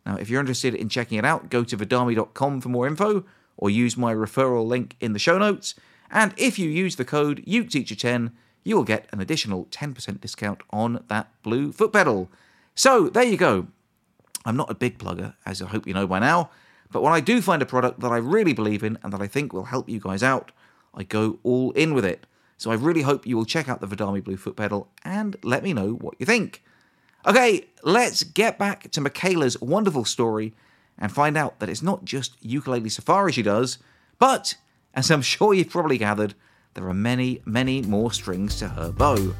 Now, 0.06 0.16
if 0.16 0.30
you're 0.30 0.40
interested 0.40 0.74
in 0.74 0.88
checking 0.88 1.18
it 1.18 1.24
out, 1.24 1.50
go 1.50 1.64
to 1.64 1.76
vidami.com 1.76 2.60
for 2.60 2.68
more 2.68 2.86
info 2.86 3.24
or 3.56 3.70
use 3.70 3.96
my 3.96 4.14
referral 4.14 4.66
link 4.66 4.94
in 5.00 5.12
the 5.12 5.18
show 5.18 5.36
notes. 5.36 5.74
And 6.10 6.34
if 6.36 6.58
you 6.58 6.68
use 6.68 6.96
the 6.96 7.04
code 7.04 7.44
UKEteacher10, 7.46 8.32
you 8.64 8.76
will 8.76 8.84
get 8.84 9.06
an 9.12 9.20
additional 9.20 9.66
10% 9.66 10.20
discount 10.20 10.60
on 10.70 11.04
that 11.08 11.30
blue 11.42 11.72
foot 11.72 11.92
pedal. 11.92 12.30
So, 12.74 13.08
there 13.08 13.24
you 13.24 13.36
go. 13.36 13.68
I'm 14.44 14.56
not 14.56 14.70
a 14.70 14.74
big 14.74 14.98
plugger, 14.98 15.34
as 15.44 15.60
I 15.60 15.66
hope 15.66 15.86
you 15.86 15.94
know 15.94 16.06
by 16.06 16.20
now, 16.20 16.50
but 16.92 17.02
when 17.02 17.12
I 17.12 17.20
do 17.20 17.42
find 17.42 17.62
a 17.62 17.66
product 17.66 18.00
that 18.00 18.12
I 18.12 18.16
really 18.16 18.52
believe 18.52 18.82
in 18.82 18.98
and 19.02 19.12
that 19.12 19.20
I 19.20 19.26
think 19.26 19.52
will 19.52 19.64
help 19.64 19.88
you 19.88 19.98
guys 19.98 20.22
out, 20.22 20.52
I 20.94 21.02
go 21.02 21.38
all 21.42 21.72
in 21.72 21.94
with 21.94 22.04
it. 22.04 22.26
So 22.58 22.70
I 22.70 22.74
really 22.74 23.02
hope 23.02 23.26
you 23.26 23.36
will 23.36 23.44
check 23.44 23.68
out 23.68 23.80
the 23.80 23.88
Vidami 23.88 24.22
Blue 24.22 24.36
foot 24.36 24.56
pedal 24.56 24.88
and 25.04 25.36
let 25.42 25.62
me 25.62 25.72
know 25.72 25.94
what 25.94 26.14
you 26.18 26.26
think. 26.26 26.62
Okay, 27.26 27.66
let's 27.82 28.22
get 28.22 28.58
back 28.58 28.90
to 28.92 29.00
Michela's 29.00 29.60
wonderful 29.60 30.04
story 30.04 30.54
and 30.98 31.12
find 31.12 31.36
out 31.36 31.58
that 31.58 31.68
it's 31.68 31.82
not 31.82 32.04
just 32.04 32.36
ukulele 32.40 32.88
safari 32.88 33.32
she 33.32 33.42
does, 33.42 33.78
but, 34.18 34.54
as 34.96 35.10
I'm 35.10 35.22
sure 35.22 35.52
you've 35.52 35.68
probably 35.68 35.98
gathered, 35.98 36.34
there 36.72 36.88
are 36.88 36.94
many, 36.94 37.42
many 37.44 37.82
more 37.82 38.10
strings 38.10 38.58
to 38.58 38.68
her 38.68 38.90
bow. 38.90 39.34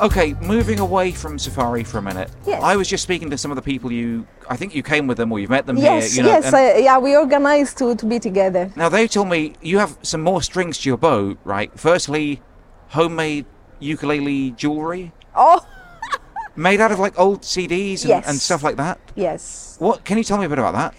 Okay, 0.00 0.32
moving 0.40 0.78
away 0.78 1.12
from 1.12 1.38
Safari 1.38 1.84
for 1.84 1.98
a 1.98 2.02
minute. 2.02 2.30
Yes. 2.46 2.62
I 2.62 2.74
was 2.76 2.88
just 2.88 3.02
speaking 3.02 3.28
to 3.28 3.36
some 3.36 3.50
of 3.50 3.56
the 3.56 3.62
people 3.62 3.92
you, 3.92 4.26
I 4.48 4.56
think 4.56 4.74
you 4.74 4.82
came 4.82 5.06
with 5.06 5.18
them 5.18 5.30
or 5.30 5.38
you've 5.38 5.50
met 5.50 5.66
them 5.66 5.76
Yes, 5.76 6.14
here. 6.14 6.24
You 6.24 6.30
know, 6.30 6.38
yes, 6.38 6.54
uh, 6.54 6.80
yeah, 6.80 6.98
we 6.98 7.14
organized 7.14 7.76
to, 7.78 7.94
to 7.96 8.06
be 8.06 8.18
together. 8.18 8.72
Now 8.76 8.88
they 8.88 9.06
told 9.06 9.28
me 9.28 9.56
you 9.60 9.78
have 9.78 9.98
some 10.02 10.22
more 10.22 10.40
strings 10.40 10.78
to 10.78 10.88
your 10.88 10.96
bow, 10.96 11.36
right? 11.44 11.70
Firstly, 11.78 12.40
homemade 12.88 13.44
ukulele 13.78 14.52
jewelry 14.52 15.12
Oh, 15.34 15.64
made 16.56 16.80
out 16.80 16.92
of 16.92 16.98
like 16.98 17.18
old 17.18 17.42
CDs 17.42 18.02
and, 18.02 18.08
Yes. 18.10 18.28
and 18.28 18.38
stuff 18.38 18.62
like 18.62 18.76
that. 18.76 18.98
yes. 19.16 19.76
What 19.78 20.04
can 20.04 20.18
you 20.18 20.24
tell 20.24 20.38
me 20.38 20.44
a 20.46 20.48
bit 20.48 20.58
about 20.58 20.74
that? 20.74 20.94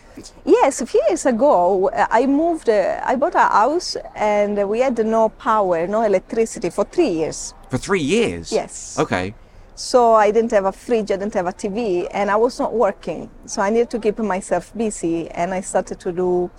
Yes, 0.46 0.82
a 0.82 0.86
few 0.86 1.02
years 1.08 1.26
ago, 1.26 1.90
uh, 1.90 2.08
I 2.10 2.26
moved, 2.26 2.68
uh, 2.70 3.00
I 3.04 3.16
bought 3.16 3.36
a 3.36 3.48
house 3.48 3.96
and 4.16 4.68
we 4.70 4.80
had 4.80 4.98
no 5.06 5.30
power, 5.30 5.88
no 5.88 6.02
electricity 6.02 6.70
for 6.70 6.84
three 6.86 7.10
years. 7.10 7.54
For 7.70 7.78
three 7.78 8.02
years. 8.02 8.52
Yes. 8.52 8.98
Okay. 9.00 9.34
So 9.76 10.14
I 10.14 10.32
didn't 10.32 10.52
have 10.52 10.66
a 10.66 10.72
fridge, 10.72 11.12
I 11.12 11.16
didn't 11.18 11.34
have 11.34 11.48
a 11.48 11.54
TV, 11.54 12.08
and 12.12 12.30
I 12.30 12.36
was 12.36 12.60
not 12.60 12.74
working. 12.74 13.30
So 13.46 13.62
I 13.62 13.70
needed 13.70 13.90
to 13.92 14.00
keep 14.00 14.20
myself 14.20 14.72
busy, 14.76 15.30
and 15.32 15.54
I 15.54 15.62
started 15.62 16.00
to 16.02 16.12
do, 16.12 16.52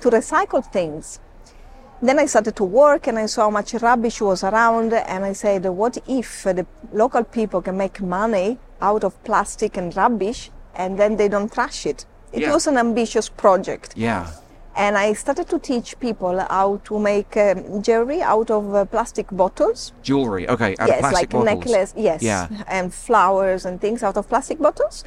to 0.00 0.10
recycle 0.10 0.64
things. 0.72 1.18
Then 2.02 2.18
I 2.18 2.26
started 2.26 2.56
to 2.56 2.64
work, 2.64 3.08
and 3.08 3.18
I 3.18 3.26
saw 3.26 3.42
how 3.42 3.50
much 3.50 3.74
rubbish 3.74 4.20
was 4.22 4.42
around, 4.42 4.94
and 4.94 5.24
I 5.24 5.34
said, 5.34 5.66
what 5.66 5.98
if 6.08 6.44
the 6.44 6.66
local 6.92 7.24
people 7.24 7.60
can 7.60 7.76
make 7.76 8.00
money 8.00 8.58
out 8.80 9.04
of 9.04 9.22
plastic 9.22 9.76
and 9.76 9.94
rubbish, 9.94 10.50
and 10.74 10.98
then 10.98 11.16
they 11.16 11.28
don't 11.28 11.52
trash 11.52 11.84
it? 11.84 12.06
It 12.32 12.42
Yeah. 12.42 12.54
was 12.54 12.66
an 12.66 12.78
ambitious 12.78 13.28
project. 13.28 13.92
Yeah. 13.96 14.28
And 14.76 14.96
I 14.96 15.12
started 15.14 15.48
to 15.48 15.58
teach 15.58 15.98
people 15.98 16.38
how 16.38 16.80
to 16.84 16.98
make 16.98 17.36
um, 17.36 17.82
jewelry 17.82 18.22
out 18.22 18.50
of 18.50 18.74
uh, 18.74 18.84
plastic 18.84 19.26
bottles 19.30 19.92
Jewelry. 20.02 20.48
Okay. 20.48 20.72
Out 20.78 20.88
of 20.88 20.88
yes, 20.88 21.00
plastic 21.00 21.14
like 21.20 21.30
bottles. 21.30 21.66
necklace, 21.66 21.94
yes, 21.96 22.22
Yeah. 22.22 22.48
and 22.68 22.94
flowers 22.94 23.66
and 23.66 23.80
things 23.80 24.02
out 24.02 24.16
of 24.16 24.28
plastic 24.28 24.58
bottles. 24.58 25.04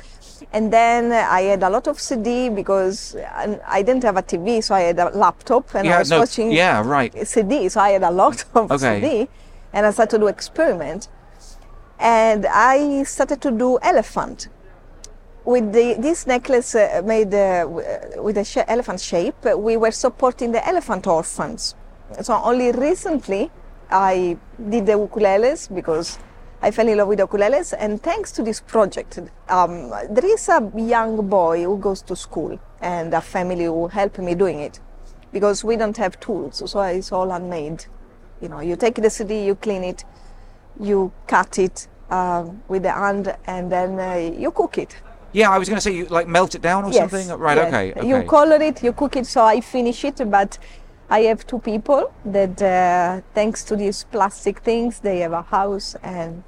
And 0.52 0.72
then 0.72 1.12
I 1.14 1.42
had 1.44 1.64
a 1.64 1.70
lot 1.70 1.88
of 1.88 2.00
CD 2.00 2.50
because 2.50 3.16
uh, 3.16 3.58
I 3.66 3.82
didn't 3.82 4.04
have 4.04 4.18
a 4.18 4.22
TV, 4.24 4.62
so 4.62 4.76
I 4.76 4.82
had 4.82 5.00
a 5.00 5.10
laptop 5.18 5.74
and 5.76 5.86
Yeah, 5.86 5.96
I 5.96 6.00
was 6.00 6.10
no, 6.10 6.20
watching 6.20 6.52
yeah, 6.52 6.82
right. 6.86 7.14
CD, 7.26 7.70
so 7.70 7.80
I 7.80 7.92
had 7.92 8.04
a 8.04 8.12
lot 8.12 8.44
of 8.56 8.70
Okay. 8.72 9.00
CD, 9.02 9.30
and 9.72 9.86
I 9.86 9.92
started 9.92 10.12
to 10.12 10.20
do 10.20 10.28
experiment. 10.28 11.08
And 12.00 12.46
I 12.46 13.04
started 13.04 13.42
to 13.42 13.52
do 13.52 13.80
elephant 13.82 14.50
with 15.46 15.74
the, 15.74 15.96
this 16.00 16.26
necklace 16.26 16.76
uh, 16.76 17.02
made 17.06 17.34
uh, 17.34 17.68
uh, 17.68 18.22
with 18.22 18.38
a 18.38 18.44
sh- 18.46 18.58
elephant 18.68 19.00
shape. 19.02 19.36
uh, 19.46 19.58
We 19.58 19.78
were 19.78 19.92
supporting 19.92 20.52
the 20.52 20.66
elephant 20.68 21.08
orphans. 21.08 21.76
So 22.22 22.34
only 22.36 22.72
recently 22.72 23.52
I 23.90 24.38
did 24.70 24.86
the 24.86 24.94
ukuleles 24.94 25.74
because 25.74 26.20
I 26.62 26.72
fell 26.72 26.88
in 26.88 26.98
love 26.98 27.10
with 27.10 27.20
ukuleles, 27.20 27.74
and 27.78 28.02
thanks 28.02 28.32
to 28.34 28.44
this 28.44 28.62
project, 28.62 29.20
um, 29.50 29.90
there 30.10 30.26
is 30.26 30.48
a 30.48 30.72
young 30.78 31.28
boy 31.28 31.64
who 31.64 31.78
goes 31.78 32.02
to 32.04 32.16
school 32.16 32.58
and 32.82 33.14
a 33.14 33.20
family 33.20 33.66
who 33.66 33.88
help 33.90 34.18
me 34.20 34.34
doing 34.36 34.60
it 34.62 34.80
because 35.34 35.64
we 35.66 35.76
don't 35.76 35.98
have 35.98 36.18
tools, 36.22 36.64
so 36.72 36.82
it's 36.82 37.12
all 37.12 37.30
handmade. 37.30 37.86
You 38.42 38.48
know, 38.48 38.62
you 38.62 38.78
take 38.78 38.96
the 38.96 39.10
CD, 39.10 39.46
you 39.46 39.56
clean 39.56 39.84
it, 39.84 40.06
you 40.80 41.12
cut 41.28 41.60
it 41.60 41.88
uh, 42.10 42.46
with 42.70 42.84
the 42.84 42.92
hand, 42.92 43.36
and 43.46 43.70
then 43.70 44.00
uh, 44.00 44.16
you 44.40 44.52
cook 44.52 44.78
it. 44.78 44.96
Yeah, 45.34 45.50
I 45.50 45.58
was 45.58 45.68
going 45.70 45.78
to 45.78 45.82
say 45.82 45.94
you 45.96 46.06
like 46.06 46.28
melt 46.28 46.56
it 46.56 46.62
down 46.62 46.86
or 46.86 46.94
something. 46.94 47.28
Right. 47.38 47.58
yes. 47.58 47.68
Okay. 47.68 47.94
Okay. 47.98 48.08
You 48.08 48.24
color 48.24 48.62
it, 48.62 48.84
you 48.84 48.94
cook 48.94 49.16
it, 49.16 49.26
so 49.26 49.44
I 49.44 49.62
finish 49.62 50.06
it, 50.06 50.18
but 50.30 50.58
I 51.10 51.22
have 51.30 51.46
two 51.46 51.60
people 51.60 52.14
that, 52.26 52.62
uh, 52.62 53.22
thanks 53.34 53.64
to 53.66 53.76
these 53.76 54.04
plastic 54.06 54.60
things, 54.60 55.00
they 55.00 55.20
have 55.20 55.34
a 55.34 55.42
house 55.42 55.96
and 56.04 56.44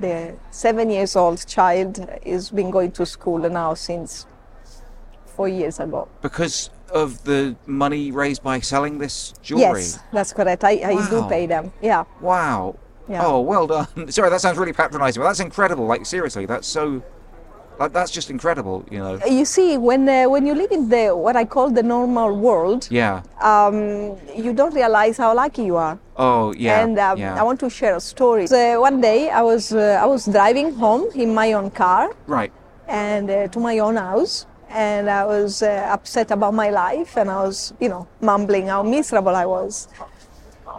the 0.00 0.34
seven 0.50 0.90
years 0.90 1.16
old 1.16 1.44
child 1.46 2.08
is 2.24 2.50
been 2.50 2.70
going 2.70 2.92
to 2.92 3.04
school 3.04 3.38
now 3.50 3.74
since 3.74 4.26
four 5.26 5.48
years 5.48 5.80
ago. 5.80 6.08
because 6.22 6.70
of 6.90 7.22
the 7.24 7.54
money 7.66 8.10
raised 8.10 8.42
by 8.42 8.58
selling 8.60 8.98
this 8.98 9.34
jewelry. 9.42 9.82
Yes, 9.82 9.98
that's 10.12 10.32
correct. 10.32 10.64
I, 10.64 10.70
I 10.70 11.10
do 11.10 11.28
pay 11.28 11.46
them. 11.46 11.70
Yeah. 11.82 12.04
Wow. 12.20 12.76
Yeah. 13.08 13.26
Oh, 13.26 13.40
well 13.40 13.66
done. 13.66 14.10
Sorry, 14.10 14.30
that 14.30 14.40
sounds 14.40 14.56
really 14.58 14.72
patronising, 14.72 15.20
but 15.20 15.26
that's 15.28 15.40
incredible. 15.40 15.86
Like 15.86 16.06
seriously, 16.06 16.46
that's 16.46 16.66
so. 16.66 17.02
Like 17.78 17.92
that's 17.92 18.10
just 18.10 18.28
incredible. 18.30 18.84
You 18.90 18.98
know. 18.98 19.18
You 19.26 19.44
see, 19.44 19.78
when 19.78 20.08
uh, 20.08 20.28
when 20.28 20.46
you 20.46 20.54
live 20.54 20.72
in 20.72 20.88
the 20.88 21.14
what 21.16 21.36
I 21.36 21.44
call 21.44 21.70
the 21.70 21.82
normal 21.82 22.34
world, 22.36 22.88
Yeah. 22.90 23.22
um, 23.40 24.16
you 24.34 24.52
don't 24.52 24.74
realize 24.74 25.16
how 25.16 25.34
lucky 25.34 25.62
you 25.64 25.76
are. 25.76 25.96
Oh, 26.16 26.52
yeah. 26.54 26.80
and 26.82 26.98
um, 26.98 27.18
yeah. 27.18 27.38
I 27.40 27.42
want 27.44 27.60
to 27.60 27.70
share 27.70 27.94
a 27.94 28.00
story. 28.00 28.46
So 28.48 28.80
one 28.80 29.00
day 29.00 29.30
I 29.30 29.42
was 29.42 29.72
uh, 29.72 30.02
I 30.02 30.06
was 30.06 30.26
driving 30.26 30.74
home 30.74 31.04
in 31.14 31.32
my 31.34 31.52
own 31.52 31.70
car 31.70 32.10
Right. 32.26 32.52
and 32.88 33.30
uh, 33.30 33.46
to 33.54 33.60
my 33.60 33.78
own 33.78 33.94
house, 33.96 34.46
and 34.70 35.08
I 35.08 35.24
was 35.24 35.62
uh, 35.62 35.68
upset 35.96 36.30
about 36.32 36.54
my 36.54 36.70
life, 36.70 37.16
and 37.16 37.30
I 37.30 37.42
was 37.46 37.72
you 37.80 37.88
know 37.88 38.06
mumbling 38.20 38.66
how 38.66 38.82
miserable 38.82 39.36
I 39.36 39.46
was. 39.46 39.86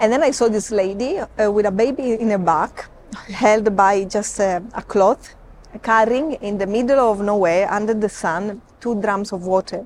And 0.02 0.12
then 0.12 0.24
I 0.24 0.32
saw 0.32 0.48
this 0.50 0.72
lady 0.72 1.20
uh, 1.20 1.52
with 1.52 1.66
a 1.66 1.72
baby 1.72 2.14
in 2.14 2.30
her 2.30 2.38
back, 2.38 2.90
held 3.32 3.76
by 3.76 4.04
just 4.04 4.40
uh, 4.40 4.60
a 4.74 4.82
cloth, 4.82 5.36
carrying 5.78 6.34
in 6.34 6.58
the 6.58 6.66
middle 6.68 7.00
of 7.00 7.22
nowhere 7.22 7.72
under 7.72 7.94
the 7.94 8.10
sun 8.10 8.62
two 8.80 9.00
drums 9.02 9.32
of 9.32 9.46
water. 9.46 9.86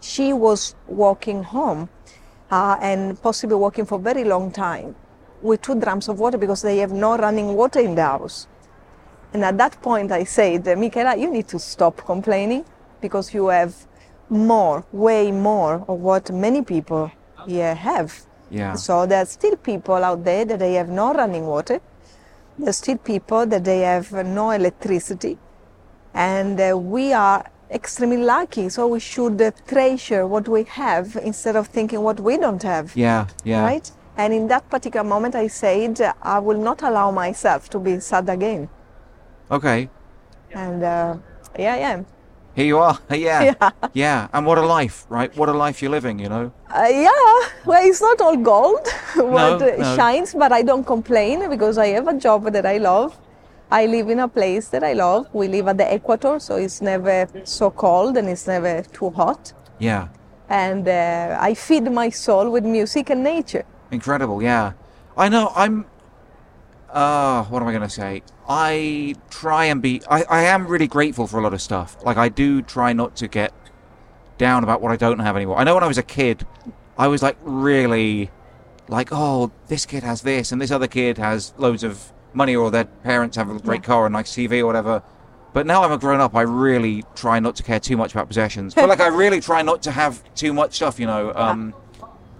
She 0.00 0.32
was 0.32 0.74
walking 0.86 1.42
home 1.42 1.88
uh, 2.50 2.76
and 2.80 3.20
possibly 3.22 3.56
walking 3.56 3.84
for 3.84 3.96
a 3.98 4.02
very 4.02 4.24
long 4.24 4.50
time 4.50 4.94
with 5.42 5.62
two 5.62 5.74
drums 5.78 6.08
of 6.08 6.18
water 6.18 6.38
because 6.38 6.62
they 6.62 6.78
have 6.78 6.92
no 6.92 7.16
running 7.16 7.54
water 7.54 7.80
in 7.80 7.94
the 7.94 8.02
house. 8.02 8.46
And 9.32 9.44
at 9.44 9.56
that 9.58 9.80
point, 9.80 10.12
I 10.12 10.24
said, 10.24 10.64
Michela, 10.78 11.16
you 11.16 11.30
need 11.30 11.48
to 11.48 11.58
stop 11.58 11.96
complaining 12.04 12.64
because 13.00 13.32
you 13.32 13.48
have 13.48 13.74
more, 14.28 14.84
way 14.92 15.30
more 15.32 15.84
of 15.88 16.00
what 16.00 16.30
many 16.30 16.62
people 16.62 17.10
here 17.46 17.74
have. 17.74 18.26
Yeah. 18.50 18.74
So 18.74 19.06
there 19.06 19.22
are 19.22 19.26
still 19.26 19.56
people 19.56 19.96
out 19.96 20.24
there 20.24 20.44
that 20.44 20.58
they 20.58 20.74
have 20.74 20.88
no 20.88 21.14
running 21.14 21.46
water. 21.46 21.80
There's 22.58 22.76
still 22.76 22.98
people 22.98 23.46
that 23.46 23.64
they 23.64 23.80
have 23.80 24.12
no 24.12 24.50
electricity. 24.50 25.38
And 26.14 26.60
uh, 26.60 26.76
we 26.76 27.12
are 27.12 27.50
extremely 27.70 28.18
lucky. 28.18 28.68
So 28.68 28.86
we 28.86 29.00
should 29.00 29.40
uh, 29.40 29.50
treasure 29.66 30.26
what 30.26 30.48
we 30.48 30.64
have 30.64 31.16
instead 31.16 31.56
of 31.56 31.68
thinking 31.68 32.02
what 32.02 32.20
we 32.20 32.36
don't 32.36 32.62
have. 32.62 32.94
Yeah. 32.96 33.26
Yeah. 33.44 33.64
Right? 33.64 33.90
And 34.16 34.34
in 34.34 34.48
that 34.48 34.68
particular 34.68 35.04
moment, 35.04 35.34
I 35.34 35.46
said, 35.46 35.98
I 36.22 36.38
will 36.38 36.58
not 36.58 36.82
allow 36.82 37.10
myself 37.10 37.70
to 37.70 37.78
be 37.78 37.98
sad 38.00 38.28
again. 38.28 38.68
Okay. 39.50 39.88
And 40.52 40.82
uh, 40.82 41.16
yeah, 41.58 41.76
yeah. 41.76 42.02
Here 42.54 42.66
you 42.66 42.78
are. 42.78 42.98
Yeah. 43.10 43.42
Yeah. 43.42 43.70
Yeah. 43.94 44.28
And 44.32 44.46
what 44.46 44.58
a 44.58 44.62
life, 44.62 45.06
right? 45.08 45.34
What 45.36 45.48
a 45.48 45.52
life 45.52 45.80
you're 45.82 45.90
living. 45.90 46.18
You 46.18 46.28
know. 46.28 46.52
Uh, 46.74 46.88
yeah, 46.88 47.48
well, 47.64 47.84
it's 47.84 48.00
not 48.00 48.20
all 48.20 48.36
gold 48.36 48.86
what 49.16 49.62
uh, 49.62 49.76
no. 49.76 49.96
shines, 49.96 50.34
but 50.34 50.52
I 50.52 50.62
don't 50.62 50.84
complain 50.84 51.48
because 51.48 51.78
I 51.78 51.88
have 51.88 52.08
a 52.08 52.18
job 52.18 52.52
that 52.52 52.66
I 52.66 52.78
love. 52.78 53.18
I 53.70 53.86
live 53.86 54.10
in 54.10 54.20
a 54.20 54.28
place 54.28 54.68
that 54.68 54.84
I 54.84 54.92
love. 54.92 55.28
We 55.32 55.48
live 55.48 55.68
at 55.68 55.78
the 55.78 55.94
equator, 55.94 56.38
so 56.38 56.56
it's 56.56 56.82
never 56.82 57.26
so 57.44 57.70
cold 57.70 58.18
and 58.18 58.28
it's 58.28 58.46
never 58.46 58.82
too 58.82 59.10
hot. 59.10 59.52
Yeah. 59.78 60.08
And 60.48 60.86
uh, 60.86 61.38
I 61.40 61.54
feed 61.54 61.90
my 61.90 62.10
soul 62.10 62.50
with 62.50 62.64
music 62.64 63.08
and 63.08 63.22
nature. 63.22 63.64
Incredible. 63.90 64.42
Yeah. 64.42 64.72
I 65.16 65.28
know. 65.28 65.52
I'm. 65.54 65.86
Uh, 66.92 67.44
what 67.44 67.62
am 67.62 67.68
I 67.68 67.72
going 67.72 67.82
to 67.82 67.88
say? 67.88 68.22
I 68.48 69.14
try 69.30 69.66
and 69.66 69.80
be. 69.80 70.02
I, 70.08 70.24
I 70.24 70.42
am 70.44 70.66
really 70.66 70.86
grateful 70.86 71.26
for 71.26 71.40
a 71.40 71.42
lot 71.42 71.54
of 71.54 71.62
stuff. 71.62 71.96
Like, 72.04 72.16
I 72.16 72.28
do 72.28 72.62
try 72.62 72.92
not 72.92 73.16
to 73.16 73.28
get 73.28 73.52
down 74.38 74.62
about 74.62 74.80
what 74.82 74.92
I 74.92 74.96
don't 74.96 75.20
have 75.20 75.36
anymore. 75.36 75.58
I 75.58 75.64
know 75.64 75.74
when 75.74 75.84
I 75.84 75.88
was 75.88 75.98
a 75.98 76.02
kid, 76.02 76.46
I 76.98 77.08
was 77.08 77.22
like 77.22 77.36
really 77.42 78.30
like, 78.88 79.08
oh, 79.12 79.52
this 79.68 79.86
kid 79.86 80.02
has 80.02 80.22
this 80.22 80.52
and 80.52 80.60
this 80.60 80.70
other 80.70 80.86
kid 80.86 81.18
has 81.18 81.54
loads 81.56 81.82
of 81.82 82.12
money 82.34 82.54
or 82.54 82.70
their 82.70 82.84
parents 82.84 83.36
have 83.36 83.50
a 83.50 83.58
great 83.58 83.82
car 83.82 84.06
and 84.06 84.12
nice 84.12 84.32
TV 84.32 84.60
or 84.60 84.66
whatever. 84.66 85.02
But 85.52 85.66
now 85.66 85.82
I'm 85.82 85.92
a 85.92 85.98
grown 85.98 86.20
up, 86.20 86.34
I 86.34 86.42
really 86.42 87.04
try 87.14 87.38
not 87.38 87.56
to 87.56 87.62
care 87.62 87.78
too 87.78 87.96
much 87.96 88.12
about 88.12 88.26
possessions. 88.26 88.74
But 88.74 88.88
like, 88.88 89.00
I 89.00 89.08
really 89.08 89.40
try 89.40 89.62
not 89.62 89.82
to 89.82 89.90
have 89.90 90.22
too 90.34 90.52
much 90.52 90.74
stuff, 90.74 90.98
you 90.98 91.06
know, 91.06 91.32
um, 91.36 91.74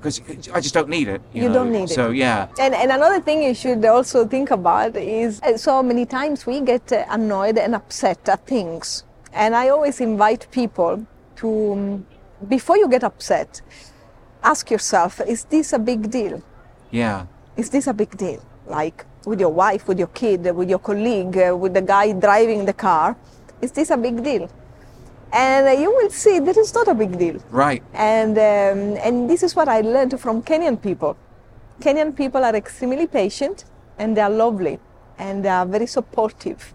because 0.03 0.49
I 0.53 0.61
just 0.61 0.75
don't 0.75 0.89
need 0.89 1.09
it. 1.09 1.21
You, 1.33 1.43
You 1.43 1.49
know? 1.49 1.55
don't 1.55 1.73
need 1.73 1.85
it. 1.91 1.91
So 1.91 2.11
yeah, 2.11 2.49
And, 2.59 2.75
and 2.75 2.91
another 2.91 3.21
thing 3.21 3.43
you 3.43 3.55
should 3.55 3.85
also 3.85 4.27
think 4.27 4.51
about 4.51 4.97
is 4.97 5.41
uh, 5.43 5.57
so 5.57 5.83
many 5.83 6.05
times 6.07 6.45
we 6.45 6.61
get 6.61 6.93
uh, 6.93 7.05
annoyed 7.09 7.57
and 7.57 7.75
upset 7.75 8.29
at 8.29 8.45
things. 8.47 9.05
And 9.33 9.55
I 9.55 9.69
always 9.69 10.01
invite 10.01 10.49
people 10.51 11.07
to, 11.37 11.73
um, 11.73 12.07
before 12.49 12.77
you 12.77 12.89
get 12.89 13.05
upset, 13.05 13.63
ask 14.43 14.71
yourself, 14.71 15.21
is 15.21 15.45
this 15.45 15.73
a 15.73 15.79
big 15.79 16.11
deal? 16.11 16.43
yeah, 16.91 17.27
Is 17.57 17.71
this 17.71 17.87
a 17.87 17.95
big 17.95 18.17
deal? 18.17 18.43
Like 18.67 19.05
with 19.25 19.41
your 19.41 19.55
wife, 19.65 19.87
with 19.89 19.99
your 19.99 20.09
kid, 20.09 20.41
with 20.55 20.69
your 20.69 20.79
colleague, 20.81 21.39
uh, 21.39 21.57
with 21.57 21.75
the 21.75 21.83
guy 21.83 22.13
driving 22.13 22.65
the 22.65 22.73
car, 22.73 23.17
is 23.61 23.71
this 23.73 23.91
a 23.91 23.97
big 23.97 24.23
deal? 24.23 24.51
And 25.33 25.67
uh, 25.67 25.71
you 25.71 25.91
will 25.91 26.11
see 26.11 26.39
that 26.41 26.57
it's 26.57 26.75
not 26.75 26.89
a 26.89 26.95
big 26.95 27.19
deal. 27.19 27.41
right. 27.51 27.83
And, 27.95 28.37
um, 28.37 28.99
and 29.03 29.31
this 29.31 29.43
is 29.43 29.57
what 29.57 29.69
I 29.69 29.81
learned 29.81 30.21
from 30.21 30.43
Kenyan 30.43 30.81
people. 30.81 31.17
Kenyan 31.81 32.15
people 32.15 32.45
are 32.45 32.55
extremely 32.55 33.07
patient 33.07 33.65
and 33.99 34.17
they 34.17 34.21
are 34.21 34.31
lovely 34.31 34.79
and 35.19 35.45
they 35.45 35.49
are 35.49 35.67
very 35.67 35.87
supportive. 35.87 36.75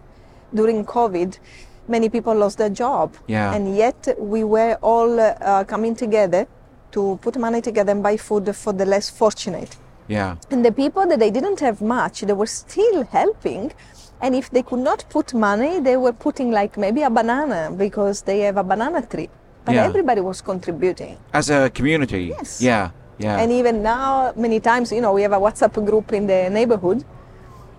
During 0.52 0.84
COVID, 0.84 1.38
many 1.86 2.08
people 2.08 2.34
lost 2.34 2.58
their 2.58 2.70
job. 2.70 3.14
Yeah. 3.26 3.54
And 3.54 3.76
yet 3.76 4.16
we 4.18 4.44
were 4.44 4.74
all 4.82 5.20
uh, 5.20 5.34
uh, 5.40 5.64
coming 5.64 5.94
together 5.94 6.46
to 6.92 7.18
put 7.22 7.36
money 7.38 7.60
together 7.60 7.92
and 7.92 8.02
buy 8.02 8.16
food 8.16 8.54
for 8.56 8.72
the 8.72 8.84
less 8.86 9.08
fortunate. 9.10 9.76
Yeah, 10.08 10.36
And 10.50 10.64
the 10.64 10.72
people 10.72 11.06
that 11.06 11.18
they 11.18 11.30
didn't 11.30 11.60
have 11.60 11.82
much, 11.82 12.22
they 12.22 12.32
were 12.32 12.46
still 12.46 13.04
helping. 13.04 13.72
And 14.20 14.34
if 14.34 14.50
they 14.50 14.62
could 14.62 14.80
not 14.80 15.04
put 15.10 15.32
money, 15.34 15.80
they 15.80 15.96
were 15.96 16.12
putting 16.12 16.50
like 16.50 16.76
maybe 16.76 17.02
a 17.02 17.10
banana 17.10 17.70
because 17.84 18.22
they 18.22 18.40
have 18.40 18.56
a 18.56 18.64
banana 18.64 19.00
tree. 19.02 19.28
But 19.64 19.74
Yeah. 19.74 19.84
everybody 19.86 20.20
was 20.20 20.40
contributing. 20.40 21.16
as 21.32 21.50
a 21.50 21.70
community. 21.70 22.22
Yes. 22.36 22.60
Yeah, 22.60 22.90
yeah. 23.18 23.38
And 23.40 23.52
even 23.52 23.82
now, 23.82 24.32
many 24.36 24.60
times, 24.60 24.90
you 24.92 25.00
know, 25.00 25.12
we 25.12 25.22
have 25.22 25.32
a 25.32 25.38
WhatsApp 25.46 25.74
group 25.84 26.12
in 26.12 26.26
the 26.26 26.50
neighborhood, 26.50 27.04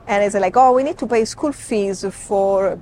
and 0.08 0.23
it's 0.23 0.36
like, 0.36 0.56
oh, 0.56 0.71
we 0.78 0.84
need 0.84 0.97
to 0.99 1.08
pay 1.08 1.25
school 1.25 1.52
fees 1.52 2.06
for 2.28 2.78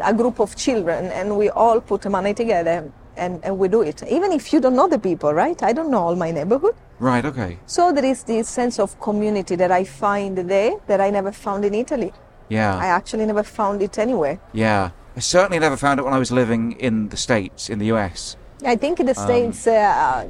a 0.00 0.14
group 0.14 0.40
of 0.40 0.54
children, 0.56 1.06
and 1.18 1.36
we 1.36 1.50
all 1.50 1.80
put 1.80 2.04
money 2.10 2.34
together 2.34 2.90
and, 3.16 3.40
and 3.44 3.58
we 3.58 3.66
do 3.68 3.82
it. 3.82 4.02
Even 4.16 4.30
if 4.32 4.52
you 4.52 4.60
don't 4.60 4.76
know 4.76 4.88
the 4.88 4.98
people, 4.98 5.32
right? 5.32 5.60
I 5.62 5.72
don't 5.72 5.90
know 5.90 6.02
all 6.06 6.16
my 6.16 6.30
neighborhood. 6.30 6.74
right. 6.98 7.24
Okay. 7.24 7.58
So 7.66 7.92
there 7.92 8.04
is 8.04 8.22
this 8.24 8.48
sense 8.48 8.78
of 8.78 8.98
community 9.00 9.54
that 9.56 9.70
I 9.70 9.84
find 9.84 10.36
there 10.36 10.72
that 10.86 11.00
I 11.00 11.10
never 11.10 11.32
found 11.32 11.64
in 11.64 11.74
Italy. 11.74 12.12
Yeah. 12.48 12.76
I 12.76 12.86
actually 12.86 13.26
never 13.26 13.42
found 13.42 13.82
it 13.82 13.98
anywhere. 13.98 14.38
Yeah. 14.52 14.90
I 15.16 15.20
certainly 15.20 15.58
never 15.58 15.76
found 15.76 15.98
it 16.00 16.04
when 16.04 16.14
I 16.14 16.18
was 16.18 16.30
living 16.30 16.72
in 16.72 17.08
the 17.08 17.16
States, 17.16 17.70
in 17.70 17.78
the 17.78 17.86
US. 17.94 18.36
I 18.64 18.76
think 18.76 18.98
the 18.98 19.14
States 19.14 19.66
uh, 19.66 20.26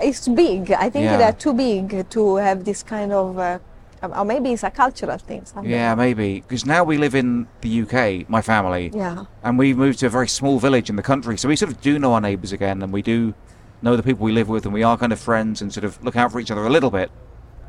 it's 0.00 0.28
big. 0.28 0.72
I 0.72 0.88
think 0.90 1.06
Um, 1.06 1.12
Yeah. 1.12 1.16
they're 1.18 1.32
too 1.32 1.52
big 1.54 2.08
to 2.10 2.36
have 2.36 2.64
this 2.64 2.82
kind 2.82 3.12
of, 3.12 3.38
uh, 3.38 3.58
or 4.18 4.24
maybe 4.24 4.52
it's 4.52 4.62
a 4.64 4.70
cultural 4.70 5.18
thing. 5.18 5.42
something. 5.44 5.70
Yeah, 5.70 5.94
maybe. 5.94 6.40
Because 6.46 6.64
now 6.66 6.82
we 6.84 6.96
live 6.98 7.14
in 7.14 7.46
the 7.60 7.68
UK, 7.82 8.24
my 8.28 8.42
family, 8.42 8.90
Yeah. 8.94 9.24
and 9.44 9.58
we 9.58 9.74
moved 9.74 9.98
to 10.00 10.06
a 10.06 10.10
very 10.10 10.28
small 10.28 10.58
village 10.58 10.88
in 10.90 10.96
the 10.96 11.02
country. 11.02 11.36
So 11.36 11.48
we 11.48 11.56
sort 11.56 11.70
of 11.72 11.80
do 11.80 11.98
know 11.98 12.12
our 12.14 12.20
neighbours 12.20 12.52
again, 12.52 12.82
and 12.82 12.92
we 12.92 13.02
do 13.02 13.34
know 13.82 13.96
the 13.96 14.02
people 14.02 14.24
we 14.24 14.32
live 14.32 14.48
with, 14.48 14.64
and 14.64 14.74
we 14.74 14.82
are 14.82 14.96
kind 14.96 15.12
of 15.12 15.18
friends 15.20 15.62
and 15.62 15.72
sort 15.72 15.84
of 15.84 16.02
look 16.04 16.16
out 16.16 16.32
for 16.32 16.40
each 16.40 16.50
other 16.50 16.64
a 16.66 16.70
little 16.70 16.90
bit. 16.90 17.10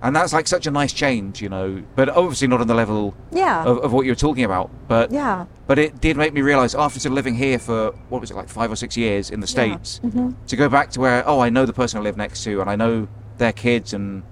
And 0.04 0.16
that's 0.16 0.34
like 0.34 0.48
such 0.48 0.66
a 0.66 0.72
nice 0.72 0.92
change, 0.94 1.42
you 1.42 1.50
know. 1.50 1.84
But 1.96 2.10
obviously 2.10 2.48
not 2.48 2.60
on 2.62 2.68
the 2.68 2.74
level 2.74 3.16
Yeah. 3.32 3.64
of, 3.64 3.78
of 3.80 3.94
what 3.94 4.06
you 4.06 4.12
were 4.12 4.16
talking 4.16 4.44
about. 4.44 4.72
But 4.88 5.12
Yeah. 5.12 5.46
But 5.68 5.78
it 5.78 6.02
did 6.02 6.18
make 6.18 6.34
me 6.34 6.42
realise 6.42 6.74
after 6.74 7.00
sort 7.00 7.12
of 7.12 7.16
living 7.16 7.36
here 7.36 7.60
for 7.60 7.92
what 8.10 8.20
was 8.22 8.32
it 8.32 8.36
like 8.36 8.50
five 8.50 8.72
or 8.72 8.76
six 8.76 8.98
years 8.98 9.30
in 9.30 9.40
the 9.42 9.46
Yeah. 9.48 9.52
states 9.78 10.00
mm-hmm. 10.04 10.32
to 10.48 10.56
go 10.56 10.70
back 10.70 10.90
to 10.92 11.00
where 11.00 11.24
oh 11.28 11.40
I 11.40 11.50
know 11.50 11.66
the 11.66 11.74
person 11.74 12.00
I 12.00 12.02
live 12.02 12.18
next 12.18 12.44
to 12.46 12.62
and 12.62 12.70
I 12.70 12.76
know 12.76 13.08
their 13.38 13.52
kids 13.54 13.94
and 13.94 14.24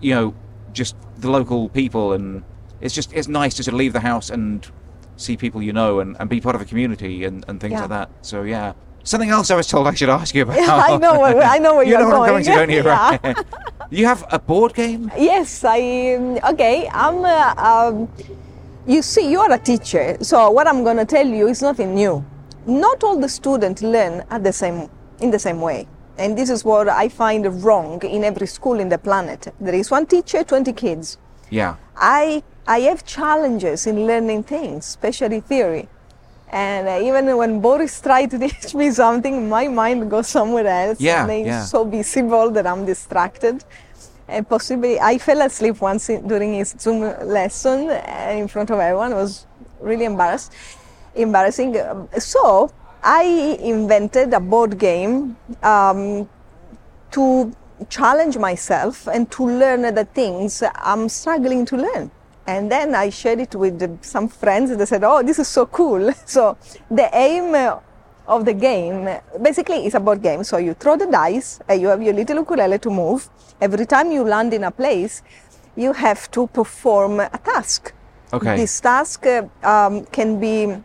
you 0.00 0.14
know 0.14 0.34
just 0.72 0.96
the 1.18 1.30
local 1.30 1.68
people 1.68 2.12
and 2.14 2.42
it's 2.80 2.94
just 2.94 3.12
it's 3.12 3.28
nice 3.28 3.52
to 3.54 3.62
sort 3.62 3.74
of 3.74 3.78
leave 3.78 3.92
the 3.92 4.00
house 4.00 4.30
and 4.30 4.66
see 5.16 5.36
people 5.36 5.60
you 5.62 5.72
know 5.72 6.00
and, 6.00 6.16
and 6.18 6.30
be 6.30 6.40
part 6.40 6.54
of 6.54 6.62
a 6.62 6.64
community 6.64 7.24
and, 7.24 7.44
and 7.46 7.60
things 7.60 7.72
Yeah. 7.72 7.80
like 7.80 7.90
that. 7.90 8.10
So 8.22 8.42
yeah. 8.42 8.72
Something 9.02 9.30
else 9.30 9.50
I 9.50 9.56
was 9.56 9.66
told 9.66 9.86
I 9.86 9.94
should 9.94 10.10
ask 10.10 10.34
you 10.34 10.42
about. 10.42 10.58
I 10.58 10.96
know 10.96 11.18
where- 11.20 11.42
I 11.42 11.58
know 11.58 11.74
where 11.76 11.84
you 11.84 11.90
you're 11.92 12.00
know 12.00 12.08
where 12.20 12.30
I'm 12.34 12.42
going. 12.42 12.44
going 12.44 12.44
to, 12.44 12.54
don't 12.60 12.70
you? 12.70 12.82
Yeah. 12.84 13.18
Right. 13.22 13.36
you 13.90 14.06
have 14.06 14.24
a 14.30 14.38
board 14.38 14.74
game? 14.74 15.10
Yes, 15.16 15.64
I. 15.64 16.14
um, 16.16 16.38
Okay, 16.52 16.88
I'm. 16.92 17.24
Uh, 17.24 17.54
um, 17.56 18.08
you 18.86 19.02
see, 19.02 19.30
you 19.30 19.40
are 19.40 19.52
a 19.52 19.58
teacher, 19.58 20.16
so 20.20 20.50
what 20.50 20.66
I'm 20.66 20.84
going 20.84 20.96
to 20.96 21.04
tell 21.04 21.26
you 21.26 21.48
is 21.48 21.60
nothing 21.62 21.94
new. 21.94 22.24
Not 22.66 23.02
all 23.04 23.18
the 23.18 23.28
students 23.28 23.82
learn 23.82 24.24
at 24.30 24.44
the 24.44 24.52
same 24.52 24.88
in 25.20 25.30
the 25.30 25.38
same 25.38 25.60
way, 25.60 25.86
and 26.18 26.36
this 26.36 26.50
is 26.50 26.64
what 26.64 26.88
I 26.88 27.08
find 27.08 27.42
wrong 27.64 28.02
in 28.04 28.22
every 28.24 28.46
school 28.46 28.78
in 28.80 28.88
the 28.88 28.98
planet. 28.98 29.52
There 29.60 29.74
is 29.74 29.90
one 29.90 30.06
teacher, 30.06 30.44
20 30.44 30.72
kids. 30.72 31.18
Yeah. 31.50 31.76
I 31.96 32.42
I 32.66 32.80
have 32.80 33.04
challenges 33.04 33.86
in 33.86 34.06
learning 34.06 34.44
things, 34.44 34.86
especially 34.86 35.40
theory. 35.40 35.88
And 36.50 36.88
uh, 36.88 37.06
even 37.06 37.36
when 37.36 37.60
Boris 37.60 38.00
tried 38.00 38.30
to 38.32 38.38
teach 38.48 38.74
me 38.74 38.90
something, 38.90 39.48
my 39.48 39.68
mind 39.68 40.10
goes 40.10 40.28
somewhere 40.28 40.66
else. 40.66 41.00
Yeah, 41.00 41.22
and 41.22 41.30
it's 41.32 41.46
yeah. 41.46 41.64
so 41.64 41.84
visible 41.84 42.50
that 42.50 42.66
I'm 42.66 42.84
distracted. 42.84 43.64
And 44.26 44.48
possibly, 44.48 45.00
I 45.00 45.18
fell 45.18 45.42
asleep 45.42 45.80
once 45.80 46.08
in, 46.08 46.26
during 46.26 46.54
his 46.54 46.74
Zoom 46.78 47.00
lesson 47.26 47.88
uh, 47.90 48.32
in 48.36 48.48
front 48.48 48.70
of 48.70 48.78
everyone. 48.78 49.12
It 49.12 49.16
was 49.16 49.46
really 49.80 50.04
embarrassed, 50.04 50.52
embarrassing. 51.14 51.76
So 52.18 52.72
I 53.02 53.24
invented 53.60 54.32
a 54.34 54.40
board 54.40 54.78
game 54.78 55.36
um, 55.62 56.28
to 57.12 57.54
challenge 57.88 58.36
myself 58.36 59.08
and 59.08 59.30
to 59.30 59.46
learn 59.46 59.82
the 59.94 60.04
things 60.04 60.62
I'm 60.74 61.08
struggling 61.08 61.64
to 61.66 61.76
learn. 61.76 62.10
And 62.46 62.70
then 62.70 62.94
I 62.94 63.10
shared 63.10 63.40
it 63.40 63.54
with 63.54 63.78
the- 63.78 63.98
some 64.00 64.28
friends 64.28 64.70
and 64.70 64.80
they 64.80 64.86
said, 64.86 65.04
Oh, 65.04 65.22
this 65.22 65.38
is 65.38 65.48
so 65.48 65.66
cool. 65.66 66.12
So 66.26 66.56
the 66.90 67.08
aim 67.14 67.54
uh, 67.54 67.78
of 68.26 68.44
the 68.44 68.54
game 68.54 69.08
basically 69.42 69.86
is 69.86 69.94
a 69.94 70.00
board 70.00 70.22
game. 70.22 70.44
So 70.44 70.56
you 70.56 70.74
throw 70.74 70.96
the 70.96 71.06
dice, 71.06 71.60
uh, 71.68 71.74
you 71.74 71.88
have 71.88 72.02
your 72.02 72.14
little 72.14 72.36
ukulele 72.36 72.78
to 72.78 72.90
move. 72.90 73.28
Every 73.60 73.86
time 73.86 74.10
you 74.10 74.24
land 74.24 74.54
in 74.54 74.64
a 74.64 74.70
place, 74.70 75.22
you 75.76 75.92
have 75.92 76.30
to 76.32 76.46
perform 76.48 77.20
a 77.20 77.38
task. 77.44 77.92
Okay. 78.32 78.56
This 78.56 78.80
task 78.80 79.26
uh, 79.26 79.42
um, 79.62 80.04
can 80.06 80.38
be 80.40 80.76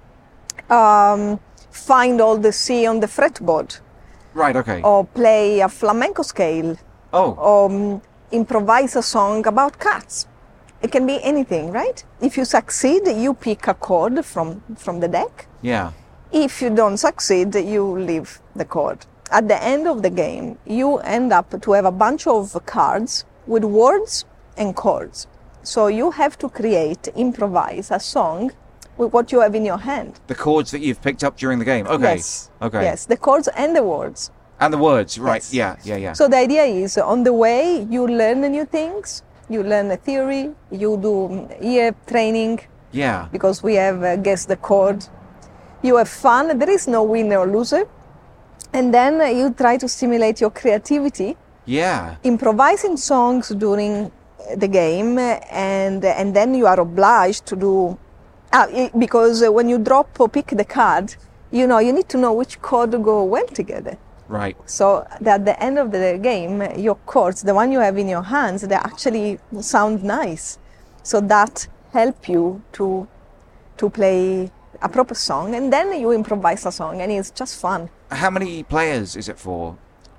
um, 0.69 1.39
find 1.71 2.21
all 2.21 2.37
the 2.37 2.51
C 2.51 2.85
on 2.87 2.99
the 2.99 3.07
fretboard 3.07 3.79
Right, 4.33 4.55
okay. 4.55 4.81
or 4.81 5.05
play 5.05 5.59
a 5.61 5.69
flamenco 5.69 6.23
scale 6.23 6.77
oh. 7.13 7.31
or 7.33 7.65
um, 7.71 8.01
improvise 8.31 8.95
a 8.95 9.01
song 9.01 9.45
about 9.47 9.79
cats. 9.79 10.27
It 10.85 10.91
can 10.91 11.07
be 11.07 11.19
anything, 11.23 11.71
right? 11.71 12.03
If 12.21 12.37
you 12.37 12.45
succeed, 12.45 13.07
you 13.07 13.33
pick 13.33 13.65
a 13.65 13.73
chord 13.73 14.23
from, 14.23 14.61
from 14.77 14.99
the 14.99 15.07
deck. 15.07 15.47
Yeah. 15.63 15.93
If 16.31 16.61
you 16.61 16.69
don't 16.69 16.97
succeed, 16.97 17.55
you 17.55 17.83
leave 17.97 18.39
the 18.55 18.65
chord. 18.65 18.99
At 19.31 19.47
the 19.47 19.59
end 19.63 19.87
of 19.87 20.03
the 20.03 20.11
game, 20.11 20.59
you 20.67 20.97
end 20.97 21.33
up 21.33 21.59
to 21.59 21.71
have 21.71 21.85
a 21.85 21.91
bunch 21.91 22.27
of 22.27 22.55
cards 22.67 23.25
with 23.47 23.63
words 23.63 24.25
and 24.57 24.75
chords. 24.75 25.25
So 25.63 25.87
you 25.87 26.11
have 26.11 26.37
to 26.37 26.49
create, 26.49 27.07
improvise 27.15 27.89
a 27.89 27.99
song 27.99 28.51
with 28.95 29.11
what 29.11 29.31
you 29.31 29.39
have 29.39 29.55
in 29.55 29.65
your 29.65 29.79
hand. 29.79 30.19
The 30.27 30.35
chords 30.35 30.69
that 30.69 30.81
you've 30.81 31.01
picked 31.01 31.23
up 31.23 31.35
during 31.35 31.57
the 31.57 31.65
game. 31.65 31.87
Okay. 31.87 32.17
Yes. 32.17 32.51
Okay. 32.61 32.83
Yes, 32.83 33.07
the 33.07 33.17
chords 33.17 33.47
and 33.47 33.75
the 33.75 33.81
words. 33.81 34.29
And 34.59 34.71
the 34.71 34.77
words, 34.77 35.17
right? 35.17 35.43
Yes. 35.51 35.51
Yeah, 35.83 35.95
yeah, 35.95 35.97
yeah. 35.97 36.13
So 36.13 36.27
the 36.27 36.37
idea 36.37 36.63
is 36.63 36.95
on 36.99 37.23
the 37.23 37.33
way 37.33 37.87
you 37.89 38.05
learn 38.07 38.41
new 38.41 38.65
things, 38.65 39.23
you 39.49 39.63
learn 39.63 39.91
a 39.91 39.97
theory, 39.97 40.51
you 40.71 40.97
do 40.97 41.47
ear 41.61 41.95
training 42.07 42.59
yeah. 42.91 43.27
because 43.31 43.61
we 43.63 43.75
have 43.75 44.03
uh, 44.03 44.15
guessed 44.15 44.47
the 44.47 44.55
chord. 44.57 45.05
You 45.81 45.97
have 45.97 46.09
fun. 46.09 46.57
There 46.57 46.69
is 46.69 46.87
no 46.87 47.03
winner 47.03 47.37
or 47.39 47.47
loser. 47.47 47.87
And 48.73 48.93
then 48.93 49.21
uh, 49.21 49.25
you 49.25 49.53
try 49.53 49.77
to 49.77 49.87
stimulate 49.87 50.41
your 50.41 50.49
creativity, 50.51 51.37
Yeah. 51.65 52.15
improvising 52.23 52.97
songs 52.97 53.49
during 53.49 54.11
the 54.57 54.67
game, 54.67 55.17
and 55.17 56.05
and 56.05 56.35
then 56.35 56.53
you 56.53 56.67
are 56.67 56.79
obliged 56.79 57.45
to 57.47 57.55
do 57.55 57.97
ah, 58.53 58.67
because 58.97 59.41
uh, 59.41 59.51
when 59.51 59.67
you 59.69 59.79
drop 59.79 60.19
or 60.19 60.29
pick 60.29 60.47
the 60.47 60.65
card, 60.65 61.15
you 61.51 61.65
know 61.65 61.79
you 61.79 61.91
need 61.93 62.07
to 62.09 62.17
know 62.17 62.33
which 62.33 62.61
chord 62.61 62.91
go 63.03 63.23
well 63.23 63.47
together. 63.47 63.97
Right. 64.27 64.57
So 64.65 65.05
that 65.21 65.41
at 65.41 65.45
the 65.45 65.63
end 65.63 65.77
of 65.77 65.91
the 65.91 66.19
game, 66.21 66.61
your 66.77 66.95
chords, 67.05 67.43
the 67.43 67.53
one 67.53 67.71
you 67.71 67.79
have 67.79 67.97
in 67.97 68.07
your 68.07 68.23
hands, 68.23 68.61
they 68.61 68.75
actually 68.75 69.39
sound 69.61 70.03
nice. 70.03 70.57
So 71.03 71.21
that 71.21 71.67
help 71.93 72.27
you 72.27 72.61
to 72.73 73.07
to 73.77 73.89
play 73.89 74.51
a 74.81 74.89
proper 74.89 75.15
song, 75.15 75.55
and 75.55 75.71
then 75.71 75.99
you 75.99 76.11
improvise 76.11 76.65
a 76.65 76.71
song, 76.71 77.01
and 77.01 77.11
it's 77.11 77.31
just 77.31 77.59
fun. 77.59 77.89
How 78.11 78.29
many 78.29 78.63
players 78.63 79.15
is 79.15 79.29
it 79.29 79.37
for? 79.37 79.77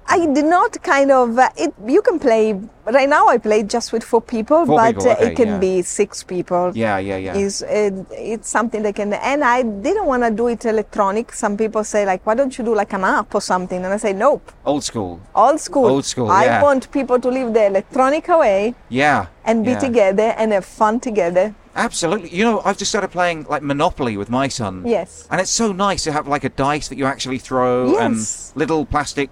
I 0.09 0.27
did 0.27 0.45
not 0.45 0.81
kind 0.83 1.11
of 1.11 1.39
uh, 1.39 1.49
it. 1.57 1.75
You 1.87 2.01
can 2.03 2.19
play 2.19 2.53
right 2.85 3.09
now. 3.09 3.27
I 3.29 3.39
play 3.39 3.63
just 3.65 3.93
with 3.93 4.05
four 4.05 4.21
people, 4.21 4.65
Four 4.65 4.77
but 4.79 4.95
people, 4.97 5.11
uh, 5.11 5.15
okay, 5.15 5.33
it 5.33 5.37
can 5.37 5.49
yeah. 5.49 5.59
be 5.59 5.83
six 5.83 6.23
people. 6.23 6.71
Yeah, 6.75 6.99
yeah, 6.99 7.17
yeah. 7.17 7.35
Is 7.35 7.63
it, 7.63 7.95
it's 8.13 8.49
something 8.49 8.83
that 8.85 8.95
can. 8.95 9.13
And 9.13 9.43
I 9.43 9.63
didn't 9.63 10.07
want 10.07 10.23
to 10.23 10.31
do 10.31 10.47
it 10.49 10.65
electronic. 10.65 11.33
Some 11.33 11.57
people 11.57 11.83
say 11.85 12.07
like, 12.07 12.25
why 12.27 12.35
don't 12.35 12.57
you 12.57 12.65
do 12.65 12.75
like 12.75 12.93
an 12.93 13.05
app 13.05 13.35
or 13.35 13.41
something? 13.41 13.85
And 13.85 13.93
I 13.93 13.97
say 13.97 14.13
nope, 14.13 14.53
Old 14.65 14.85
school. 14.85 15.21
old 15.35 15.61
school. 15.61 15.87
Old 15.87 16.05
school, 16.05 16.31
I 16.31 16.45
yeah. 16.45 16.63
want 16.63 16.91
people 16.93 17.19
to 17.19 17.29
leave 17.29 17.53
the 17.53 17.67
electronic 17.67 18.29
away 18.29 18.75
Yeah. 18.89 19.27
and 19.45 19.65
be 19.65 19.73
yeah. 19.73 19.79
together 19.81 20.35
and 20.39 20.53
have 20.53 20.65
fun 20.65 21.01
together. 21.01 21.55
Absolutely. 21.75 22.31
You 22.31 22.45
know, 22.45 22.63
I've 22.65 22.79
just 22.79 22.91
started 22.91 23.11
playing 23.11 23.45
like 23.51 23.63
Monopoly 23.63 24.17
with 24.17 24.31
my 24.31 24.49
son. 24.49 24.85
Yes. 24.87 25.29
And 25.31 25.41
it's 25.43 25.51
so 25.51 25.73
nice 25.73 26.05
to 26.05 26.13
have 26.13 26.27
like 26.27 26.43
a 26.45 26.49
dice 26.49 26.89
that 26.89 26.97
you 26.97 27.05
actually 27.05 27.39
throw 27.39 27.93
Yes. 27.93 28.01
and 28.55 28.59
little 28.59 28.87
plastic, 28.87 29.29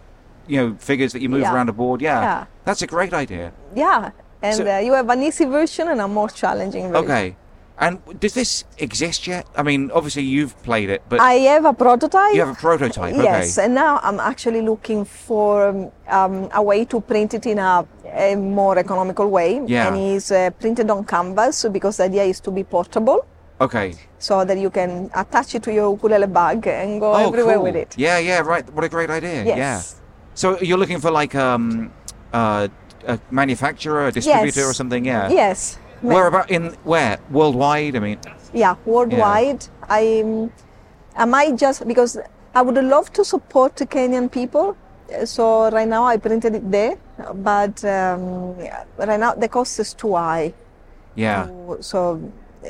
you 0.46 0.56
know, 0.60 0.76
figures 0.78 1.12
that 1.12 1.22
you 1.22 1.28
move 1.28 1.42
Yeah. 1.42 1.54
around 1.54 1.68
a 1.68 1.72
board. 1.72 2.00
Yeah. 2.02 2.20
Yeah. 2.22 2.44
That's 2.64 2.82
a 2.82 2.86
great 2.86 3.12
idea. 3.12 3.52
Yeah. 3.74 4.10
And 4.42 4.56
So- 4.56 4.66
uh, 4.66 4.78
you 4.78 4.92
have 4.92 5.08
an 5.08 5.22
easy 5.22 5.44
version 5.46 5.88
and 5.88 6.00
a 6.00 6.08
more 6.08 6.28
challenging 6.28 6.88
version. 6.90 7.04
Okay. 7.04 7.36
And 7.76 7.98
does 8.20 8.34
this 8.34 8.64
exist 8.78 9.26
yet? 9.26 9.46
I 9.56 9.62
mean, 9.64 9.90
obviously 9.92 10.22
you've 10.22 10.54
played 10.62 10.90
it, 10.90 11.02
but 11.08 11.18
I 11.20 11.34
have 11.50 11.64
a 11.64 11.72
prototype. 11.72 12.32
you 12.32 12.40
have 12.40 12.50
a 12.50 12.54
prototype. 12.54 13.16
Yes, 13.16 13.58
Okay. 13.58 13.64
and 13.64 13.74
now 13.74 13.98
I'm 14.00 14.20
actually 14.20 14.62
looking 14.62 15.04
for 15.04 15.68
um, 15.68 15.90
um, 16.08 16.48
a 16.54 16.62
way 16.62 16.84
to 16.84 17.00
print 17.00 17.34
it 17.34 17.46
in 17.46 17.58
a, 17.58 17.84
a 18.14 18.36
more 18.36 18.78
economical 18.78 19.28
way. 19.28 19.60
Yeah. 19.66 19.88
And 19.88 19.96
it's 19.96 20.30
uh, 20.30 20.50
printed 20.60 20.88
on 20.88 21.04
canvas 21.04 21.66
because 21.72 21.96
the 21.96 22.04
idea 22.04 22.22
is 22.24 22.38
to 22.40 22.52
be 22.52 22.62
portable 22.62 23.26
Okay. 23.60 23.94
so 24.18 24.44
that 24.44 24.56
you 24.58 24.70
can 24.70 25.10
attach 25.14 25.56
it 25.56 25.62
to 25.64 25.72
your 25.72 25.90
ukulele 25.90 26.28
bag 26.28 26.66
and 26.68 27.00
go 27.00 27.12
oh, 27.12 27.26
everywhere 27.26 27.56
cool. 27.56 27.64
with 27.64 27.76
it. 27.76 27.94
Yeah, 27.98 28.18
yeah, 28.18 28.38
right. 28.40 28.68
What 28.72 28.84
a 28.84 28.88
great 28.88 29.10
idea. 29.10 29.44
Yes. 29.44 29.56
Yeah. 29.58 29.80
So 30.34 30.58
you're 30.60 30.78
looking 30.78 31.00
for 31.00 31.10
like 31.10 31.34
um, 31.34 31.92
uh, 32.32 32.68
a 33.06 33.18
manufacturer, 33.30 34.06
a 34.08 34.12
distributor, 34.12 34.60
Yes. 34.60 34.70
or 34.70 34.74
something? 34.74 35.04
Yeah. 35.04 35.30
Yes. 35.30 35.78
Where 36.02 36.26
about 36.26 36.50
in 36.50 36.74
where 36.84 37.18
worldwide? 37.30 37.96
I 37.96 38.00
mean, 38.00 38.18
Yeah, 38.52 38.74
worldwide. 38.84 39.66
I, 39.88 40.50
am 41.16 41.34
I 41.34 41.52
just 41.52 41.86
because 41.88 42.18
I 42.54 42.62
would 42.62 42.76
love 42.76 43.12
to 43.14 43.24
support 43.24 43.76
the 43.76 43.86
Kenyan 43.86 44.30
people. 44.30 44.76
So 45.24 45.70
right 45.70 45.88
now 45.88 46.04
I 46.04 46.16
printed 46.16 46.54
it 46.56 46.70
there, 46.70 46.96
but 47.34 47.84
um, 47.84 48.56
right 48.98 49.20
now 49.20 49.34
the 49.34 49.48
cost 49.48 49.78
is 49.80 49.94
too 49.94 50.14
high. 50.14 50.52
yeah, 51.14 51.46
So- 51.46 51.78
So 51.80 52.20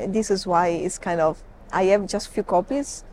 this 0.07 0.29
is 0.31 0.45
why 0.47 0.67
it's 0.67 0.97
kind 0.99 1.19
of 1.21 1.41
I 1.73 1.83
have 1.91 2.05
just 2.07 2.27
few 2.29 2.43
copies. 2.43 3.03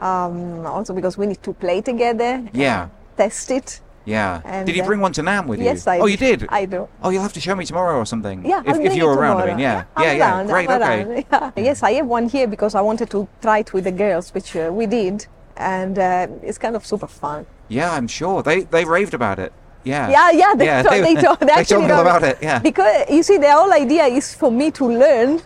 Um, 0.00 0.66
also 0.66 0.94
because 0.94 1.16
we 1.18 1.26
need 1.26 1.42
to 1.42 1.52
play 1.52 1.80
together. 1.82 2.42
Yeah. 2.52 2.88
Test 3.20 3.50
it. 3.50 3.80
yeah. 4.06 4.40
And, 4.46 4.66
did 4.66 4.74
you 4.78 4.82
bring 4.90 5.00
one 5.06 5.12
to 5.18 5.22
NAMM 5.22 5.46
with 5.46 5.60
Yes, 5.60 5.84
you? 5.84 5.92
I. 5.92 5.98
oh, 6.02 6.06
you 6.06 6.16
did. 6.16 6.46
I 6.60 6.64
do. 6.64 6.88
Oh, 7.02 7.10
you'll 7.12 7.26
have 7.28 7.34
to 7.34 7.40
show 7.46 7.54
me 7.60 7.64
tomorrow 7.66 7.96
or 8.02 8.06
something. 8.06 8.38
Yeah, 8.52 8.62
if, 8.70 8.76
if 8.88 8.92
you're 8.98 9.14
around. 9.20 9.36
I 9.42 9.46
mean, 9.48 9.58
yeah, 9.58 9.84
I'm 9.94 10.04
yeah, 10.04 10.12
yeah. 10.12 10.30
around, 10.30 10.46
Great. 10.46 10.70
I'm 10.70 10.82
Okay. 10.82 11.26
Yeah. 11.30 11.50
Yes, 11.68 11.82
I 11.82 11.92
have 11.98 12.06
one 12.18 12.26
here 12.34 12.46
because 12.54 12.74
I 12.74 12.82
wanted 12.90 13.08
to 13.10 13.28
try 13.44 13.58
it 13.58 13.70
with 13.74 13.84
the 13.84 13.92
girls, 14.04 14.26
which 14.36 14.56
uh, 14.56 14.70
we 14.78 14.86
did, 14.86 15.26
and 15.56 15.94
uh, 15.98 16.26
it's 16.48 16.56
kind 16.64 16.74
of 16.76 16.82
super 16.92 17.06
fun. 17.22 17.44
Yeah, 17.68 17.92
I'm 17.96 18.08
sure 18.08 18.42
they 18.42 18.58
they 18.74 18.84
raved 18.96 19.12
about 19.20 19.38
it. 19.38 19.52
Yeah. 19.84 20.08
Yeah, 20.16 20.30
yeah, 20.42 20.52
they, 20.58 20.64
Yeah, 20.70 20.82
they- 20.82 21.00
they, 21.08 21.14
told, 21.24 21.38
they, 21.40 21.54
they 21.56 21.64
told 21.64 21.84
me 21.92 21.96
about 22.06 22.22
it, 22.30 22.36
yeah. 22.48 22.58
because 22.68 22.94
you 23.16 23.22
see, 23.22 23.38
the 23.46 23.50
whole 23.58 23.72
idea 23.84 24.04
is 24.18 24.26
for 24.34 24.50
me 24.60 24.70
to 24.78 24.84
learn 25.04 25.40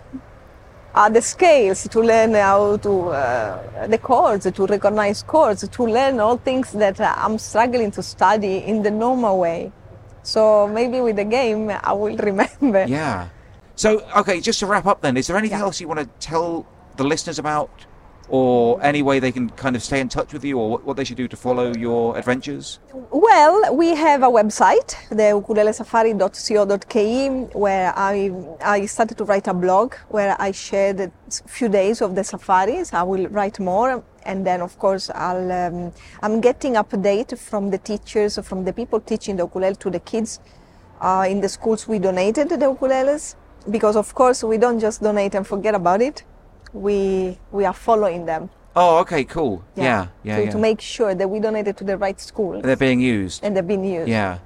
uh, 0.95 1.09
the 1.09 1.20
scales, 1.20 1.86
to 1.88 2.01
learn 2.01 2.34
how 2.34 2.76
to 2.78 3.09
uh, 3.11 3.86
the 3.88 3.99
chords, 3.99 4.51
to 4.51 4.66
recognize 4.66 5.22
chords, 5.22 5.66
to 5.68 5.82
learn 5.84 6.20
all 6.20 6.36
things 6.36 6.72
that 6.72 7.01
I'm 7.01 7.38
struggling 7.38 7.90
to 7.92 8.03
study 8.03 8.59
in 8.59 8.82
the 8.82 8.90
normal 8.90 9.38
way. 9.38 9.72
So 10.22 10.68
maybe 10.68 11.01
with 11.01 11.16
the 11.16 11.24
game, 11.24 11.70
I 11.70 11.92
will 11.92 12.16
remember. 12.30 12.84
Yeah. 12.88 13.28
So, 13.76 14.07
okay, 14.16 14.40
just 14.40 14.61
to 14.61 14.66
wrap 14.66 14.86
up 14.86 15.01
then, 15.03 15.16
is 15.16 15.26
there 15.26 15.36
anything 15.36 15.59
Yeah. 15.59 15.64
else 15.64 15.80
you 15.80 15.88
want 15.88 16.01
to 16.01 16.07
tell 16.26 16.64
the 16.97 17.05
listeners 17.05 17.38
about? 17.38 17.70
Or 18.29 18.83
any 18.83 19.03
way 19.03 19.20
they 19.20 19.33
can 19.33 19.51
kind 19.51 19.77
of 19.77 19.83
stay 19.83 20.01
in 20.01 20.09
touch 20.09 20.33
with 20.33 20.43
you 20.45 20.59
or 20.59 20.79
what, 20.79 20.97
they 20.97 21.05
should 21.05 21.18
do 21.18 21.29
to 21.29 21.37
follow 21.37 21.75
your 21.75 22.16
adventures? 22.16 22.79
Well, 23.11 23.75
we 23.75 23.95
have 23.95 24.22
a 24.22 24.29
website, 24.29 24.97
the 25.11 25.35
ukulelesafari.co.ke, 25.41 27.55
where 27.55 27.93
I, 27.97 28.33
I 28.62 28.87
started 28.87 29.18
to 29.18 29.25
write 29.25 29.47
a 29.47 29.53
blog 29.55 29.95
where 30.09 30.35
I 30.39 30.53
shared 30.53 31.01
a 31.01 31.12
few 31.47 31.68
days 31.68 32.01
of 32.01 32.14
the 32.14 32.25
safaris. 32.25 32.95
I 32.95 33.03
will 33.03 33.29
write 33.29 33.61
more. 33.61 34.03
And 34.25 34.47
then, 34.47 34.62
of 34.62 34.79
course, 34.79 35.11
I'll, 35.14 35.53
um, 35.53 35.93
I'm 36.22 36.41
getting 36.41 36.75
update 36.75 37.39
from 37.39 37.70
the 37.70 37.79
teachers, 37.79 38.39
from 38.39 38.64
the 38.64 38.72
people 38.72 39.01
teaching 39.01 39.37
the 39.37 39.45
ukulele 39.45 39.75
to 39.77 39.91
the 39.91 40.01
kids 40.01 40.41
uh, 41.01 41.27
in 41.29 41.43
the 41.43 41.49
schools 41.49 41.87
we 41.87 41.99
donated 41.99 42.49
the 42.49 42.57
ukuleles. 42.57 43.35
Because, 43.70 43.97
of 43.97 44.14
course, 44.14 44.43
we 44.43 44.57
don't 44.57 44.81
just 44.81 45.03
donate 45.03 45.35
and 45.35 45.47
forget 45.47 45.75
about 45.75 46.01
it. 46.01 46.25
We, 46.75 47.39
we 47.53 47.64
are 47.64 47.72
following 47.72 48.27
them. 48.27 48.51
Oh, 48.77 48.99
okay, 48.99 49.22
cool. 49.25 49.62
Yeah, 49.77 50.09
yeah, 50.25 50.37
to, 50.39 50.45
yeah. 50.45 50.51
to 50.51 50.59
make 50.59 50.81
sure 50.81 51.14
that 51.14 51.29
we 51.31 51.39
donated 51.39 51.77
to 51.79 51.85
the 51.85 51.97
right 51.97 52.20
school 52.20 52.61
They're 52.61 52.75
being 52.77 53.01
used. 53.01 53.45
and 53.45 53.57
they've 53.57 53.66
been 53.66 53.85
used. 53.85 54.09
Yeah. 54.09 54.39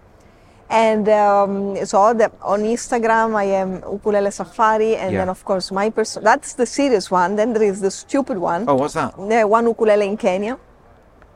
And 0.68 1.09
um, 1.09 1.83
so 1.87 2.12
the, 2.12 2.31
on 2.43 2.61
Instagram, 2.61 3.35
I 3.35 3.45
am 3.45 3.76
Ukulele 3.91 4.31
Safari, 4.31 4.97
and 4.97 5.12
Yeah. 5.12 5.20
then 5.20 5.29
of 5.31 5.43
course 5.47 5.72
my 5.72 5.89
person. 5.89 6.22
That's 6.22 6.53
the 6.53 6.66
serious 6.66 7.11
one. 7.11 7.37
Then 7.37 7.55
there 7.55 7.62
is 7.62 7.81
the 7.81 7.91
stupid 7.91 8.37
one. 8.37 8.66
Oh, 8.68 8.74
what's 8.74 8.93
that? 8.93 9.16
The 9.16 9.49
one 9.49 9.64
ukulele 9.66 10.07
in 10.07 10.18
Kenya. 10.18 10.59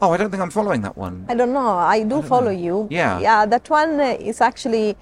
Oh, 0.02 0.10
I 0.12 0.18
don't 0.18 0.30
think 0.30 0.42
I'm 0.42 0.50
following 0.50 0.82
that 0.82 0.96
one. 0.98 1.24
I 1.30 1.34
don't 1.34 1.54
know. 1.54 1.78
I 1.78 2.02
do 2.02 2.20
follow 2.20 2.50
you. 2.50 2.88
Yeah. 2.90 3.20
Yeah. 3.20 3.46
That 3.46 3.70
one 3.70 3.98
is 4.00 4.42
actually. 4.42 4.98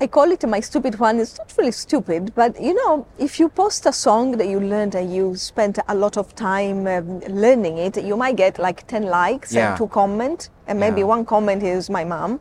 I 0.00 0.06
call 0.08 0.30
it 0.32 0.46
my 0.46 0.60
stupid 0.60 0.98
one. 0.98 1.20
It's 1.20 1.38
not 1.38 1.52
really 1.56 1.70
stupid, 1.72 2.34
but 2.34 2.60
you 2.60 2.74
know, 2.74 3.06
if 3.18 3.38
you 3.38 3.48
post 3.48 3.86
a 3.86 3.92
song 3.92 4.32
that 4.38 4.48
you 4.48 4.58
learned 4.60 4.94
and 4.96 5.14
you 5.14 5.36
spent 5.36 5.78
a 5.88 5.94
lot 5.94 6.16
of 6.16 6.34
time 6.34 6.86
um, 6.86 7.20
learning 7.28 7.78
it, 7.78 8.02
you 8.02 8.16
might 8.16 8.36
get 8.36 8.58
like 8.58 8.86
10 8.86 9.04
likes 9.04 9.52
Yeah. 9.52 9.68
and 9.70 9.78
two 9.78 9.86
comment, 9.88 10.50
and 10.66 10.80
maybe 10.80 11.00
Yeah. 11.00 11.06
one 11.06 11.24
comment 11.24 11.62
is 11.62 11.88
my 11.88 12.04
mom. 12.04 12.40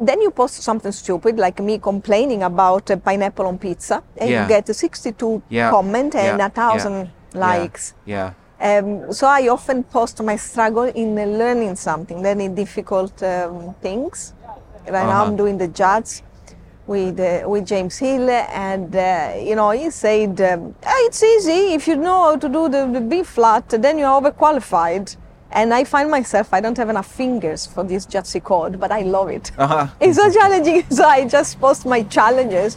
Then 0.00 0.20
you 0.20 0.30
post 0.30 0.62
something 0.62 0.92
stupid 0.92 1.38
like 1.38 1.58
me 1.60 1.78
complaining 1.78 2.42
about 2.42 2.90
uh, 2.90 2.96
pineapple 2.96 3.46
on 3.46 3.58
pizza, 3.58 4.02
and 4.18 4.28
Yeah. 4.28 4.42
you 4.42 4.48
get 4.48 4.68
62 4.76 5.42
Yeah. 5.48 5.70
comment 5.70 6.14
and 6.14 6.40
a 6.42 6.50
thousand 6.50 7.08
Yeah. 7.34 7.40
likes. 7.40 7.94
Yeah. 8.04 8.30
Um, 8.60 9.10
so 9.12 9.26
I 9.26 9.48
often 9.48 9.82
post 9.84 10.22
my 10.22 10.36
struggle 10.36 10.84
in 10.84 11.18
uh, 11.18 11.24
learning 11.24 11.76
something, 11.76 12.22
learning 12.22 12.54
difficult 12.54 13.22
um, 13.22 13.74
things. 13.80 14.34
Right 14.86 15.06
now 15.06 15.22
Uh-huh. 15.22 15.24
I'm 15.24 15.36
doing 15.36 15.56
the 15.56 15.68
jazz 15.68 16.22
with 16.90 17.20
uh, 17.20 17.48
with 17.52 17.64
James 17.72 17.96
Hill, 18.04 18.28
and 18.68 18.90
uh, 18.94 19.32
you 19.48 19.54
know 19.54 19.70
he 19.70 19.88
said 19.90 20.32
um, 20.50 20.74
"Ah, 20.84 20.98
it's 21.06 21.22
easy 21.34 21.60
if 21.78 21.86
you 21.90 21.96
know 22.06 22.18
how 22.26 22.36
to 22.44 22.48
do 22.48 22.62
the, 22.74 22.82
the 22.96 23.00
B 23.00 23.22
flat, 23.22 23.66
then 23.84 23.94
you're 23.98 24.16
overqualified. 24.20 25.16
And 25.52 25.74
I 25.80 25.82
find 25.94 26.08
myself 26.18 26.46
I 26.52 26.60
don't 26.64 26.76
have 26.82 26.90
enough 26.94 27.10
fingers 27.22 27.60
for 27.66 27.82
this 27.84 28.06
jazzy 28.12 28.40
chord, 28.42 28.72
but 28.82 28.90
I 28.92 29.02
love 29.16 29.28
it. 29.38 29.46
Uh-huh. 29.58 29.86
It's 30.04 30.16
so 30.16 30.26
challenging, 30.38 30.84
so 30.98 31.04
I 31.04 31.20
just 31.36 31.60
post 31.64 31.86
my 31.94 32.02
challenges 32.16 32.76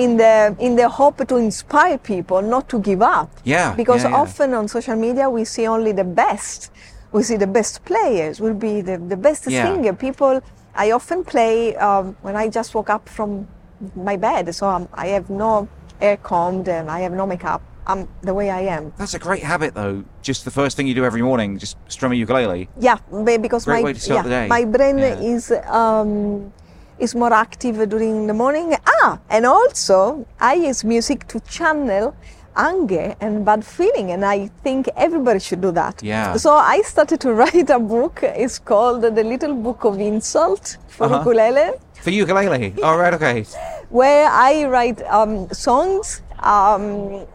in 0.00 0.16
the 0.22 0.34
in 0.66 0.72
the 0.80 0.88
hope 0.88 1.18
to 1.30 1.36
inspire 1.48 1.98
people 1.98 2.40
not 2.54 2.64
to 2.72 2.78
give 2.88 3.02
up. 3.18 3.30
Yeah, 3.44 3.74
Because 3.80 4.02
yeah, 4.04 4.10
yeah. 4.10 4.22
often 4.22 4.48
on 4.54 4.64
social 4.68 4.96
media 5.06 5.26
we 5.36 5.44
see 5.44 5.66
only 5.76 5.92
the 6.02 6.08
best. 6.22 6.70
We 7.12 7.22
see 7.28 7.36
the 7.46 7.52
best 7.58 7.74
players 7.90 8.34
will 8.44 8.58
be 8.68 8.74
the, 8.88 8.96
the 9.12 9.16
best 9.26 9.42
Yeah. 9.46 9.64
singer. 9.64 9.92
People 10.06 10.34
I 10.74 10.90
often 10.92 11.24
play 11.24 11.76
um, 11.76 12.16
when 12.22 12.36
I 12.36 12.48
just 12.48 12.74
woke 12.74 12.90
up 12.90 13.08
from 13.08 13.46
my 13.94 14.16
bed, 14.16 14.54
so 14.54 14.68
um, 14.68 14.88
I 14.94 15.08
have 15.08 15.28
no 15.28 15.68
air 16.00 16.16
combed 16.16 16.68
and 16.68 16.90
I 16.90 17.00
have 17.00 17.12
no 17.12 17.26
makeup. 17.26 17.62
I'm 17.86 18.08
the 18.22 18.32
way 18.32 18.48
I 18.48 18.60
am. 18.60 18.92
That's 18.96 19.14
a 19.14 19.18
great 19.18 19.42
habit, 19.42 19.74
though. 19.74 20.04
Just 20.22 20.44
the 20.44 20.52
first 20.52 20.76
thing 20.76 20.86
you 20.86 20.94
do 20.94 21.04
every 21.04 21.22
morning, 21.22 21.58
just 21.58 21.76
strum 21.88 22.12
a 22.12 22.14
ukulele. 22.14 22.68
Yeah, 22.78 22.98
because 23.24 23.64
Great 23.64 23.78
my 23.78 23.82
way 23.82 23.92
to 23.92 24.00
start 24.00 24.26
yeah, 24.26 24.46
my 24.46 24.64
brain 24.64 24.98
Yeah. 24.98 25.18
is 25.18 25.50
um, 25.66 26.52
is 26.98 27.14
more 27.14 27.32
active 27.32 27.88
during 27.88 28.28
the 28.28 28.34
morning. 28.34 28.76
Ah, 28.86 29.18
and 29.28 29.44
also 29.44 30.24
I 30.38 30.54
use 30.54 30.84
music 30.84 31.26
to 31.28 31.40
channel 31.40 32.14
anger 32.56 33.14
and 33.20 33.44
bad 33.44 33.64
feeling, 33.64 34.10
and 34.12 34.24
I 34.24 34.48
think 34.62 34.88
everybody 34.96 35.38
should 35.40 35.60
do 35.60 35.70
that. 35.72 36.02
Yeah. 36.02 36.36
So 36.36 36.52
I 36.52 36.82
started 36.82 37.20
to 37.20 37.32
write 37.40 37.70
a 37.70 37.78
book. 37.78 38.20
It's 38.22 38.58
called 38.58 39.02
The 39.02 39.24
Little 39.24 39.54
Book 39.54 39.84
of 39.84 39.98
Insult 40.00 40.76
for 40.88 41.04
Uh-huh. 41.06 41.18
ukulele, 41.18 41.72
For 42.02 42.10
ukulele. 42.10 42.74
All 42.82 42.96
right, 42.98 43.14
okay. 43.14 43.44
where 43.90 44.28
I 44.28 44.64
write 44.66 45.02
um, 45.08 45.48
songs 45.52 46.22
um, 46.40 47.26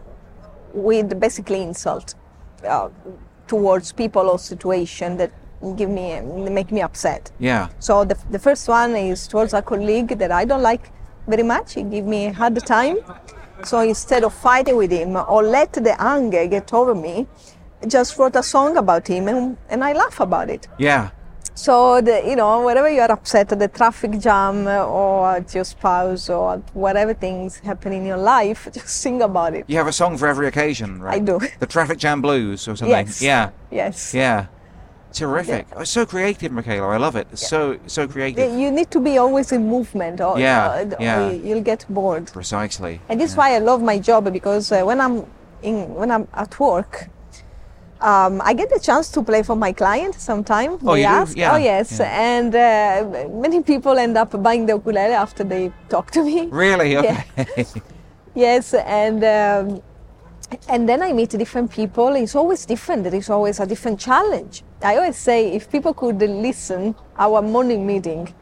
with 0.74 1.20
basically 1.20 1.62
insult 1.64 2.16
uh, 2.68 2.90
towards 3.48 3.92
people 3.92 4.30
or 4.30 4.38
situation 4.40 5.18
that 5.18 5.32
give 5.76 5.90
me 5.90 6.20
make 6.22 6.72
me 6.72 6.82
upset. 6.82 7.32
Yeah. 7.40 7.70
So 7.80 8.04
the, 8.06 8.16
the 8.30 8.40
first 8.40 8.68
one 8.68 8.96
is 8.96 9.28
towards 9.28 9.54
a 9.54 9.62
colleague 9.62 10.18
that 10.20 10.32
I 10.32 10.46
don't 10.46 10.62
like 10.62 10.92
very 11.28 11.44
much. 11.44 11.74
He 11.74 11.84
give 11.84 12.06
me 12.06 12.28
a 12.28 12.34
hard 12.34 12.56
time. 12.66 12.98
So 13.64 13.80
instead 13.80 14.24
of 14.24 14.34
fighting 14.34 14.78
with 14.78 14.92
him 14.92 15.16
or 15.16 15.44
let 15.44 15.74
the 15.74 16.00
anger 16.02 16.48
get 16.48 16.74
over 16.74 16.96
me, 16.96 17.28
just 17.88 18.18
wrote 18.18 18.36
a 18.36 18.44
song 18.44 18.78
about 18.78 19.08
him 19.08 19.28
and, 19.28 19.58
and 19.70 19.84
I 19.84 19.94
laugh 19.94 20.20
about 20.20 20.50
it. 20.50 20.68
Yeah. 20.78 21.12
So, 21.54 22.02
the, 22.02 22.24
you 22.24 22.36
know, 22.36 22.64
whenever 22.64 22.88
you're 22.88 23.12
upset 23.12 23.52
at 23.52 23.58
the 23.58 23.68
traffic 23.68 24.20
jam 24.20 24.68
or 24.68 25.38
at 25.38 25.56
your 25.56 25.64
spouse 25.64 26.30
or 26.30 26.58
whatever 26.74 27.16
things 27.16 27.58
happen 27.58 27.94
in 27.94 28.06
your 28.06 28.18
life, 28.18 28.70
just 28.74 28.90
sing 28.90 29.24
about 29.24 29.56
it. 29.56 29.66
You 29.68 29.78
have 29.78 29.88
a 29.88 29.92
song 29.92 30.18
for 30.18 30.28
every 30.28 30.48
occasion, 30.48 31.02
right? 31.02 31.16
I 31.16 31.20
do. 31.20 31.40
The 31.60 31.66
traffic 31.66 31.98
jam 31.98 32.22
blues 32.22 32.68
or 32.68 32.76
something. 32.76 32.90
Yes. 32.90 33.24
Yeah. 33.24 33.50
Yes. 33.72 34.14
Yeah. 34.14 34.48
Terrific. 35.18 35.66
Oh, 35.76 35.84
so 35.84 36.06
creative, 36.06 36.52
Michela. 36.52 36.88
I 36.88 36.98
love 36.98 37.16
it. 37.22 37.28
It's 37.34 37.48
so 37.48 37.60
so 37.88 38.08
creative. 38.08 38.52
You 38.62 38.70
need 38.72 38.90
to 38.92 39.00
be 39.00 39.18
always 39.18 39.52
in 39.52 39.62
movement 39.76 40.22
or, 40.22 40.34
Yeah, 40.40 40.68
or- 40.82 40.94
or 40.94 41.02
yeah. 41.08 41.32
you'll 41.48 41.64
get 41.72 41.86
bored. 41.90 42.26
Precisely. 42.40 42.94
And 43.10 43.20
this 43.20 43.32
is 43.32 43.38
why 43.38 43.50
I 43.56 43.60
love 43.60 43.82
my 43.82 43.98
job 44.10 44.32
because 44.32 44.72
uh, 44.72 44.82
when 44.90 45.00
I'm 45.06 45.16
in, 45.64 45.76
when 46.00 46.10
I'm 46.12 46.28
at 46.34 46.60
work, 46.60 46.94
um, 48.00 48.42
I 48.50 48.54
get 48.54 48.70
the 48.70 48.80
chance 48.80 49.10
to 49.16 49.24
play 49.24 49.42
for 49.44 49.56
my 49.56 49.72
client 49.74 50.14
sometime. 50.16 50.72
Oh, 50.86 50.94
they 50.94 51.04
ask. 51.06 51.36
Yeah, 51.36 51.54
Oh 51.54 51.58
yes, 51.58 51.88
yeah. 52.00 52.36
and 52.38 52.52
uh, 52.56 53.28
many 53.46 53.60
people 53.64 53.98
end 53.98 54.16
up 54.18 54.32
buying 54.44 54.68
the 54.68 54.74
ukulele 54.74 55.14
after 55.26 55.44
they 55.44 55.72
talk 55.90 56.12
to 56.12 56.22
me. 56.24 56.48
Really? 56.52 56.92
Yeah. 57.08 57.24
Yes, 58.36 58.74
and 58.76 59.24
um, 59.24 59.82
and 60.70 60.88
then 60.88 61.02
I 61.02 61.12
meet 61.14 61.32
different 61.32 61.72
people. 61.72 62.16
It's 62.16 62.36
always 62.36 62.66
different. 62.66 63.04
There 63.04 63.16
is 63.16 63.30
always 63.30 63.60
a 63.60 63.66
different 63.66 64.00
challenge. 64.00 64.64
I 64.82 64.96
always 64.98 65.18
say 65.18 65.52
if 65.54 65.70
people 65.72 65.94
could 65.94 66.20
listen 66.22 66.96
our 67.18 67.42
morning 67.42 67.86
meeting 67.86 68.34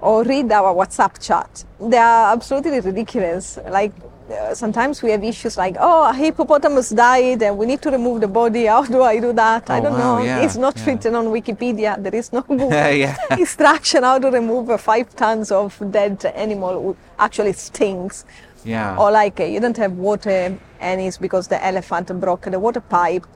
or 0.00 0.24
read 0.24 0.52
our 0.52 0.74
WhatsApp 0.74 1.18
chat, 1.26 1.64
they 1.80 1.96
are 1.96 2.32
absolutely 2.32 2.80
ridiculous. 2.80 3.58
Like 3.68 3.92
uh, 4.30 4.54
sometimes 4.54 5.02
we 5.02 5.10
have 5.10 5.24
issues 5.24 5.56
like, 5.56 5.76
oh, 5.80 6.08
a 6.08 6.12
hippopotamus 6.14 6.90
died 6.90 7.42
and 7.42 7.56
we 7.56 7.64
need 7.66 7.80
to 7.82 7.90
remove 7.90 8.20
the 8.20 8.28
body. 8.28 8.66
How 8.74 8.82
do 8.84 9.02
I 9.02 9.18
do 9.20 9.32
that? 9.32 9.70
I 9.70 9.78
Oh, 9.78 9.82
don't 9.84 9.92
wow, 9.92 10.18
know. 10.18 10.24
yeah, 10.24 10.40
it's 10.44 10.56
not 10.56 10.76
yeah. 10.78 10.84
written 10.86 11.14
on 11.14 11.26
Wikipedia. 11.26 12.02
There 12.02 12.14
is 12.14 12.32
no 12.32 12.44
Yeah. 12.50 13.16
instruction 13.38 14.02
how 14.02 14.18
to 14.18 14.30
remove 14.30 14.78
five 14.80 15.14
tons 15.16 15.50
of 15.50 15.80
dead 15.90 16.24
animal 16.34 16.82
who 16.82 16.96
actually 17.18 17.52
stings. 17.54 18.24
Yeah. 18.64 18.96
Or 18.96 19.10
like 19.10 19.40
uh, 19.40 19.44
you 19.44 19.60
don't 19.60 19.76
have 19.76 19.92
water 19.92 20.58
and 20.80 21.00
it's 21.00 21.18
because 21.18 21.48
the 21.48 21.64
elephant 21.64 22.08
broke 22.20 22.42
the 22.50 22.58
water 22.58 22.80
pipe. 22.80 23.26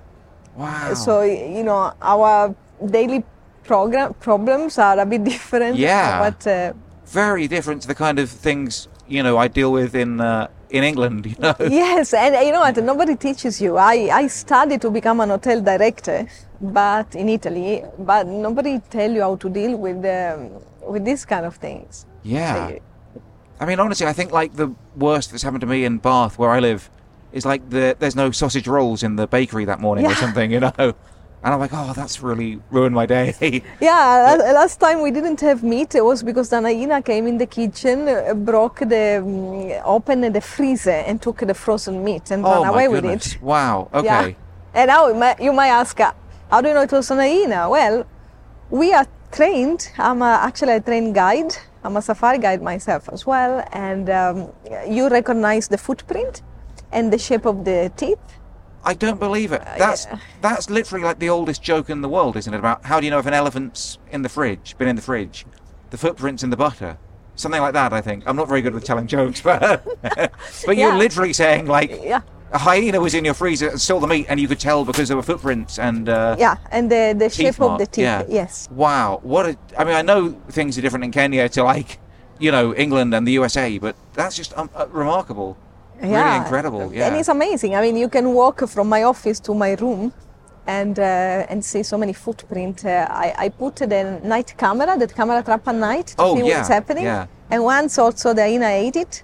Wow. 0.56 0.94
So 0.94 1.22
you 1.22 1.62
know 1.62 1.92
our 2.02 2.54
daily 2.90 3.24
program 3.64 4.14
problems 4.14 4.78
are 4.78 4.98
a 4.98 5.06
bit 5.06 5.24
different. 5.24 5.76
Yeah. 5.76 6.18
But 6.18 6.46
uh, 6.46 6.72
very 7.06 7.48
different 7.48 7.82
to 7.82 7.88
the 7.88 7.94
kind 7.94 8.18
of 8.18 8.30
things 8.30 8.88
you 9.06 9.22
know 9.22 9.36
I 9.38 9.48
deal 9.48 9.72
with 9.72 9.94
in 9.94 10.20
uh, 10.20 10.48
in 10.70 10.84
England. 10.84 11.26
You 11.30 11.36
know. 11.38 11.54
yes, 11.60 12.14
and 12.14 12.34
uh, 12.34 12.40
you 12.40 12.52
know 12.52 12.60
what? 12.60 12.76
Nobody 12.76 13.16
teaches 13.16 13.60
you. 13.60 13.76
I 13.76 14.08
I 14.12 14.26
studied 14.26 14.80
to 14.82 14.90
become 14.90 15.20
an 15.20 15.30
hotel 15.30 15.60
director, 15.60 16.26
but 16.60 17.14
in 17.14 17.28
Italy, 17.28 17.84
but 17.98 18.26
nobody 18.26 18.80
tell 18.90 19.10
you 19.10 19.22
how 19.22 19.36
to 19.36 19.48
deal 19.48 19.76
with 19.76 20.04
um, 20.04 20.50
with 20.92 21.04
these 21.04 21.24
kind 21.24 21.46
of 21.46 21.56
things. 21.56 22.06
Yeah. 22.22 22.78
I 23.60 23.66
mean, 23.66 23.80
honestly, 23.80 24.06
I 24.06 24.12
think 24.12 24.32
like 24.32 24.54
the 24.54 24.72
worst 24.96 25.30
that's 25.30 25.42
happened 25.42 25.62
to 25.62 25.66
me 25.66 25.84
in 25.84 25.98
Bath, 25.98 26.38
where 26.38 26.50
I 26.50 26.60
live, 26.60 26.90
is 27.32 27.44
like 27.44 27.68
the 27.70 27.96
there's 27.98 28.16
no 28.16 28.30
sausage 28.30 28.66
rolls 28.68 29.02
in 29.02 29.16
the 29.16 29.26
bakery 29.26 29.64
that 29.66 29.80
morning 29.80 30.06
or 30.06 30.14
something, 30.14 30.50
you 30.50 30.60
know. 30.60 30.94
And 31.40 31.54
I'm 31.54 31.60
like, 31.60 31.70
oh, 31.72 31.92
that's 31.94 32.20
really 32.20 32.60
ruined 32.70 32.94
my 32.96 33.06
day. 33.06 33.62
Yeah, 33.80 34.36
la- 34.40 34.52
last 34.60 34.80
time 34.80 35.02
we 35.02 35.12
didn't 35.12 35.40
have 35.40 35.62
meat. 35.62 35.94
It 35.94 36.04
was 36.04 36.22
because 36.24 36.48
the 36.48 36.60
hyena 36.60 37.00
came 37.00 37.28
in 37.28 37.38
the 37.38 37.46
kitchen, 37.46 38.08
uh, 38.08 38.34
broke 38.34 38.80
the, 38.80 39.18
um, 39.22 39.70
opened 39.84 40.34
the 40.34 40.40
freezer 40.40 40.90
and 40.90 41.22
took 41.22 41.38
the 41.38 41.54
frozen 41.54 42.02
meat 42.02 42.32
and 42.32 42.44
oh 42.44 42.62
ran 42.64 42.72
away 42.72 42.88
with 42.88 43.04
it. 43.04 43.38
Wow. 43.40 43.88
Okay. 43.94 44.04
Yeah. 44.30 44.34
And 44.74 44.88
now 44.88 45.34
you 45.38 45.52
might- 45.52 45.68
ask, 45.68 46.00
uh, 46.00 46.12
how 46.50 46.60
do 46.60 46.68
you 46.68 46.74
know 46.74 46.82
it 46.82 46.90
was 46.90 47.06
the 47.06 47.14
hyena? 47.14 47.70
Well, 47.70 48.04
we 48.70 48.92
are 48.92 49.06
trained. 49.30 49.92
I'm 49.96 50.22
a, 50.22 50.40
actually 50.42 50.72
a 50.72 50.80
trained 50.80 51.14
guide. 51.14 51.54
I'm 51.88 51.96
a 51.96 52.02
safari 52.02 52.36
guide 52.36 52.60
myself 52.60 53.08
as 53.10 53.24
well. 53.24 53.66
And 53.72 54.10
um, 54.10 54.52
you 54.86 55.08
recognize 55.08 55.68
the 55.68 55.78
footprint 55.78 56.42
and 56.92 57.10
the 57.10 57.16
shape 57.18 57.46
of 57.46 57.64
the 57.64 57.90
teeth. 57.96 58.18
I 58.84 58.92
don't 58.92 59.18
believe 59.18 59.52
it. 59.52 59.62
That's 59.78 60.04
yeah. 60.04 60.18
that's 60.42 60.68
literally 60.68 61.02
like 61.02 61.18
the 61.18 61.30
oldest 61.30 61.62
joke 61.62 61.88
in 61.88 62.02
the 62.02 62.08
world, 62.08 62.36
isn't 62.36 62.52
it? 62.52 62.58
About 62.58 62.84
how 62.84 63.00
do 63.00 63.06
you 63.06 63.10
know 63.10 63.18
if 63.18 63.24
an 63.24 63.32
elephant's 63.32 63.98
in 64.10 64.20
the 64.20 64.28
fridge, 64.28 64.76
been 64.76 64.86
in 64.86 64.96
the 64.96 65.02
fridge, 65.02 65.46
the 65.88 65.96
footprints 65.96 66.42
in 66.42 66.50
the 66.50 66.58
butter, 66.58 66.98
something 67.36 67.60
like 67.60 67.72
that. 67.72 67.94
I 67.94 68.02
think 68.02 68.22
I'm 68.26 68.36
not 68.36 68.48
very 68.48 68.60
good 68.60 68.74
with 68.74 68.84
telling 68.84 69.06
jokes, 69.06 69.40
but 69.50 69.82
but 70.66 70.76
you're 70.76 70.94
literally 70.94 71.32
saying 71.32 71.66
like 71.66 71.90
Yeah. 72.04 72.20
A 72.52 72.58
hyena 72.58 73.00
was 73.00 73.14
in 73.14 73.24
your 73.24 73.34
freezer 73.34 73.68
and 73.68 73.80
stole 73.80 74.00
the 74.00 74.06
meat, 74.06 74.26
and 74.28 74.40
you 74.40 74.48
could 74.48 74.60
tell 74.60 74.84
because 74.84 75.08
there 75.08 75.16
were 75.16 75.22
footprints 75.22 75.78
and 75.78 76.08
uh, 76.08 76.36
Yeah, 76.38 76.56
and 76.70 76.90
the, 76.90 77.14
the 77.18 77.28
shape 77.28 77.60
of 77.60 77.78
the 77.78 77.86
teeth. 77.86 78.02
Yeah. 78.04 78.24
Yes. 78.28 78.68
Wow. 78.70 79.20
What 79.22 79.46
a. 79.46 79.56
I 79.76 79.84
mean, 79.84 79.94
I 79.94 80.02
know 80.02 80.30
things 80.50 80.78
are 80.78 80.80
different 80.82 81.04
in 81.04 81.10
Kenya 81.12 81.48
to 81.50 81.62
like, 81.64 81.98
you 82.38 82.50
know, 82.50 82.74
England 82.74 83.14
and 83.14 83.26
the 83.26 83.32
USA, 83.32 83.78
but 83.78 83.94
that's 84.14 84.36
just 84.36 84.56
um, 84.56 84.70
uh, 84.74 84.86
remarkable. 84.90 85.56
Really 86.00 86.36
incredible. 86.36 86.92
Yeah. 86.94 87.06
And 87.08 87.16
it's 87.16 87.28
amazing. 87.28 87.74
I 87.74 87.80
mean, 87.80 87.96
you 87.96 88.08
can 88.08 88.32
walk 88.32 88.66
from 88.68 88.88
my 88.88 89.02
office 89.02 89.40
to 89.40 89.52
my 89.54 89.72
room 89.74 90.12
and 90.66 90.98
uh, 90.98 91.02
and 91.50 91.64
see 91.64 91.82
so 91.82 91.98
many 91.98 92.12
footprints. 92.12 92.84
Uh, 92.84 93.06
I, 93.10 93.34
I 93.36 93.48
put 93.48 93.76
the 93.76 94.20
night 94.22 94.54
camera, 94.56 94.96
the 94.96 95.08
camera 95.08 95.42
trap 95.42 95.66
at 95.66 95.74
night 95.74 96.06
to 96.08 96.14
Oh, 96.18 96.36
see 96.36 96.46
yeah, 96.48 96.58
what's 96.58 96.68
happening. 96.68 97.04
yeah. 97.04 97.26
And 97.50 97.64
once 97.64 97.98
also 97.98 98.32
the 98.32 98.42
hyena 98.42 98.66
ate 98.68 98.96
it. 98.96 99.22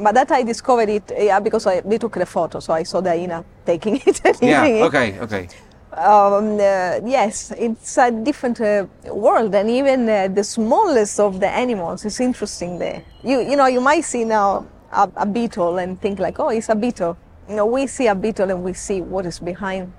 But 0.00 0.14
that 0.14 0.30
I 0.30 0.42
discovered 0.42 0.88
it 0.88 1.12
yeah, 1.18 1.40
because 1.40 1.66
I, 1.66 1.80
we 1.84 1.98
took 1.98 2.14
the 2.14 2.26
photo, 2.26 2.60
so 2.60 2.72
I 2.72 2.82
saw 2.82 3.00
the 3.00 3.10
hyena 3.10 3.44
taking 3.66 3.96
it 4.06 4.20
and 4.24 4.38
yeah. 4.40 4.64
eating 4.64 4.76
it. 4.78 4.82
Okay. 4.84 5.18
Okay. 5.20 5.48
Um, 5.92 6.54
uh, 6.54 7.00
yes, 7.04 7.52
it's 7.58 7.98
a 7.98 8.10
different 8.10 8.58
uh, 8.60 8.86
world, 9.12 9.54
and 9.54 9.68
even 9.68 10.08
uh, 10.08 10.28
the 10.28 10.42
smallest 10.42 11.20
of 11.20 11.38
the 11.38 11.48
animals 11.48 12.06
is 12.06 12.18
interesting 12.18 12.78
there. 12.78 13.02
You 13.22 13.40
you 13.40 13.56
know 13.56 13.66
you 13.66 13.82
might 13.82 14.04
see 14.04 14.24
now 14.24 14.64
a, 14.92 15.10
a 15.16 15.26
beetle 15.26 15.78
and 15.78 16.00
think 16.00 16.18
like, 16.18 16.38
oh, 16.38 16.48
it's 16.48 16.68
a 16.68 16.74
beetle. 16.74 17.16
You 17.48 17.56
know, 17.56 17.66
we 17.66 17.86
see 17.86 18.06
a 18.06 18.14
beetle 18.14 18.50
and 18.50 18.62
we 18.62 18.72
see 18.72 19.00
what 19.00 19.26
is 19.26 19.38
behind 19.38 19.92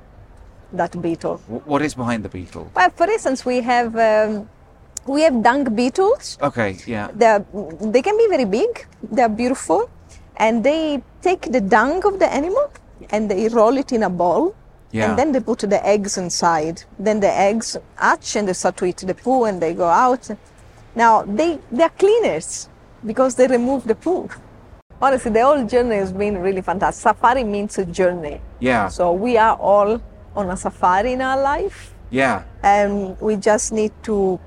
that 0.71 0.99
beetle. 1.01 1.37
What 1.65 1.81
is 1.81 1.93
behind 1.93 2.23
the 2.23 2.29
beetle? 2.29 2.71
Well, 2.75 2.89
for 2.89 3.09
instance, 3.09 3.45
we 3.45 3.61
have 3.61 3.95
um, 3.95 4.49
we 5.07 5.21
have 5.21 5.41
dung 5.43 5.63
beetles. 5.75 6.37
Okay. 6.41 6.77
Yeah. 6.85 7.09
They're, 7.13 7.45
they 7.81 8.01
can 8.01 8.17
be 8.17 8.27
very 8.27 8.45
big. 8.45 8.85
They're 9.11 9.29
beautiful, 9.29 9.89
and 10.37 10.63
they 10.63 11.01
take 11.21 11.51
the 11.51 11.61
dung 11.61 12.03
of 12.05 12.19
the 12.19 12.31
animal 12.31 12.71
and 13.09 13.29
they 13.29 13.47
roll 13.49 13.77
it 13.77 13.91
in 13.91 14.03
a 14.03 14.09
ball. 14.09 14.55
Yeah. 14.91 15.09
And 15.09 15.19
then 15.19 15.31
they 15.31 15.39
put 15.39 15.59
the 15.59 15.85
eggs 15.85 16.17
inside. 16.17 16.83
Then 16.99 17.19
the 17.19 17.31
eggs 17.31 17.77
hatch 17.95 18.35
and 18.35 18.47
they 18.47 18.53
start 18.53 18.77
to 18.77 18.85
eat 18.85 18.97
the 18.97 19.15
poo 19.15 19.45
and 19.45 19.61
they 19.61 19.73
go 19.73 19.87
out. 19.87 20.29
Now 20.95 21.23
they 21.23 21.59
they're 21.71 21.89
cleaners 21.89 22.69
because 23.03 23.33
they 23.35 23.47
remove 23.47 23.85
the 23.85 23.95
poo. 23.95 24.29
Honestly, 25.01 25.31
the 25.31 25.41
whole 25.43 25.65
journey 25.65 25.95
has 25.95 26.13
been 26.13 26.37
really 26.37 26.61
fantastic. 26.61 27.01
Safari 27.01 27.43
means 27.43 27.77
a 27.79 27.85
journey. 27.85 28.39
Yeah. 28.59 28.87
So 28.87 29.11
we 29.11 29.35
are 29.37 29.55
all 29.57 29.99
on 30.35 30.49
a 30.49 30.55
safari 30.55 31.13
in 31.13 31.21
our 31.21 31.41
life, 31.41 31.93
Yeah. 32.09 32.43
and 32.61 33.19
we 33.19 33.35
just 33.35 33.73
need 33.73 33.91
to 34.03 34.39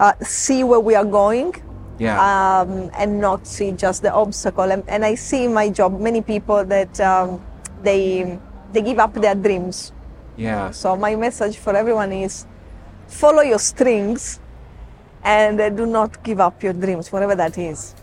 uh, 0.00 0.14
see 0.24 0.64
where 0.64 0.80
we 0.80 0.94
are 0.96 1.04
going 1.04 1.52
Yeah. 2.00 2.16
um, 2.16 2.88
and 2.96 3.20
not 3.20 3.46
see 3.46 3.70
just 3.76 4.00
the 4.02 4.10
obstacle. 4.12 4.64
And, 4.72 4.82
and 4.88 5.04
I 5.04 5.14
see 5.14 5.44
in 5.44 5.52
my 5.52 5.68
job 5.68 6.00
many 6.00 6.22
people 6.24 6.64
that 6.64 6.98
um, 7.00 7.38
they 7.84 8.38
they 8.72 8.80
give 8.82 8.98
up 8.98 9.12
their 9.14 9.34
dreams. 9.36 9.92
yeah. 10.36 10.70
So 10.72 10.96
my 10.96 11.12
message 11.16 11.56
for 11.60 11.76
everyone 11.76 12.12
is 12.12 12.46
follow 13.08 13.42
your 13.42 13.58
strings 13.60 14.40
and 15.22 15.60
uh, 15.60 15.68
do 15.68 15.84
not 15.84 16.22
give 16.24 16.40
up 16.40 16.62
your 16.62 16.72
dreams, 16.72 17.12
whatever 17.12 17.34
that 17.36 17.58
is. 17.58 17.94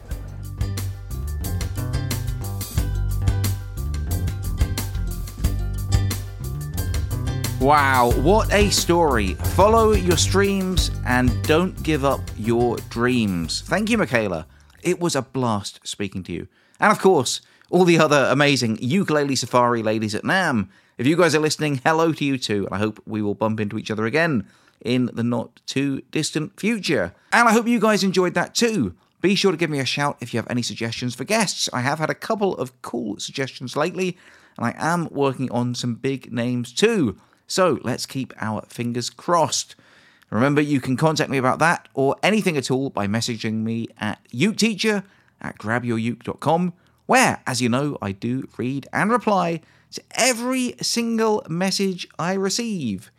Wow, 7.68 8.14
what 8.22 8.54
a 8.54 8.70
story. 8.70 9.34
Follow 9.34 9.92
your 9.92 10.16
streams 10.16 10.90
and 11.06 11.30
don't 11.44 11.84
give 11.84 12.06
up 12.06 12.22
your 12.38 12.78
dreams. 12.90 13.60
Thank 13.60 13.90
you, 13.90 13.98
Michela. 13.98 14.48
It 14.84 15.02
was 15.02 15.18
a 15.18 15.22
blast 15.22 15.82
speaking 15.84 16.24
to 16.24 16.32
you. 16.32 16.48
And 16.80 16.94
of 16.94 17.00
course, 17.00 17.42
all 17.70 17.84
the 17.84 18.00
other 18.00 18.30
amazing 18.32 18.78
ukulele 18.80 19.36
safari 19.36 19.84
ladies 19.84 20.16
at 20.16 20.24
NAMM. 20.24 20.70
If 20.98 21.08
you 21.08 21.18
guys 21.18 21.36
are 21.36 21.40
listening, 21.40 21.82
hello 21.84 22.14
to 22.14 22.24
you 22.24 22.38
too. 22.38 22.66
And 22.68 22.74
I 22.74 22.78
hope 22.78 23.02
we 23.06 23.22
will 23.22 23.36
bump 23.36 23.60
into 23.60 23.78
each 23.78 23.92
other 23.92 24.06
again 24.06 24.48
in 24.80 25.08
the 25.12 25.24
not 25.24 25.60
too 25.66 26.00
distant 26.10 26.58
future. 26.58 27.14
And 27.34 27.50
I 27.50 27.52
hope 27.52 27.68
you 27.68 27.82
guys 27.82 28.02
enjoyed 28.02 28.34
that 28.36 28.56
too. 28.56 28.96
Be 29.20 29.36
sure 29.36 29.52
to 29.52 29.58
give 29.58 29.70
me 29.70 29.80
a 29.80 29.86
shout 29.86 30.16
if 30.22 30.34
you 30.34 30.38
have 30.38 30.50
any 30.50 30.62
suggestions 30.62 31.16
for 31.16 31.26
guests. 31.26 31.68
I 31.74 31.82
have 31.82 32.00
had 32.00 32.10
a 32.10 32.16
couple 32.16 32.56
of 32.56 32.82
cool 32.82 33.20
suggestions 33.20 33.76
lately, 33.76 34.18
and 34.58 34.66
I 34.66 34.74
am 34.78 35.10
working 35.12 35.52
on 35.52 35.76
some 35.76 35.96
big 35.96 36.32
names 36.32 36.72
too. 36.72 37.18
So 37.48 37.80
let's 37.84 38.06
keep 38.06 38.34
our 38.40 38.62
fingers 38.68 39.10
crossed. 39.10 39.76
Remember, 40.30 40.62
you 40.62 40.82
can 40.82 40.98
contact 40.98 41.30
me 41.30 41.38
about 41.38 41.60
that 41.60 41.88
or 41.94 42.18
anything 42.22 42.58
at 42.58 42.70
all 42.70 42.90
by 42.90 43.08
messaging 43.08 43.64
me 43.64 43.88
at 43.98 44.20
uketeacher 44.34 45.04
at 45.42 45.58
grabyouruke.com 45.58 46.74
where, 47.06 47.42
as 47.48 47.62
you 47.62 47.70
know, 47.70 47.98
I 48.02 48.12
do 48.12 48.48
read 48.58 48.88
and 48.92 49.10
reply 49.10 49.62
to 49.92 50.04
every 50.12 50.76
single 50.82 51.46
message 51.50 52.08
I 52.20 52.34
receive. 52.34 53.12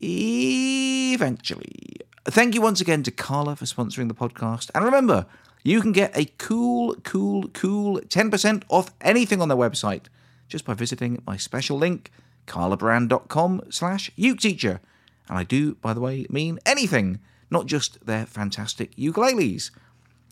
Eventually. 0.00 1.96
Thank 2.26 2.54
you 2.54 2.60
once 2.60 2.82
again 2.82 3.02
to 3.04 3.10
Kala 3.10 3.56
for 3.56 3.64
sponsoring 3.64 4.08
the 4.08 4.14
podcast. 4.14 4.70
And 4.74 4.84
remember, 4.84 5.24
you 5.64 5.80
can 5.80 5.92
get 5.92 6.14
a 6.16 6.26
cool, 6.36 6.94
cool, 7.02 7.48
cool 7.48 8.00
10% 8.00 8.62
off 8.68 8.92
anything 9.00 9.40
on 9.40 9.48
their 9.48 9.56
website 9.56 10.04
just 10.46 10.66
by 10.66 10.74
visiting 10.74 11.22
my 11.26 11.38
special 11.38 11.78
link, 11.78 12.10
kalabrand.com 12.48 13.62
slash 13.70 14.10
uketeacher. 14.18 14.80
And 15.28 15.38
I 15.38 15.44
do, 15.44 15.74
by 15.76 15.92
the 15.92 16.00
way, 16.00 16.26
mean 16.30 16.58
anything, 16.66 17.20
not 17.50 17.66
just 17.66 18.04
their 18.04 18.26
fantastic 18.26 18.96
ukuleles. 18.96 19.70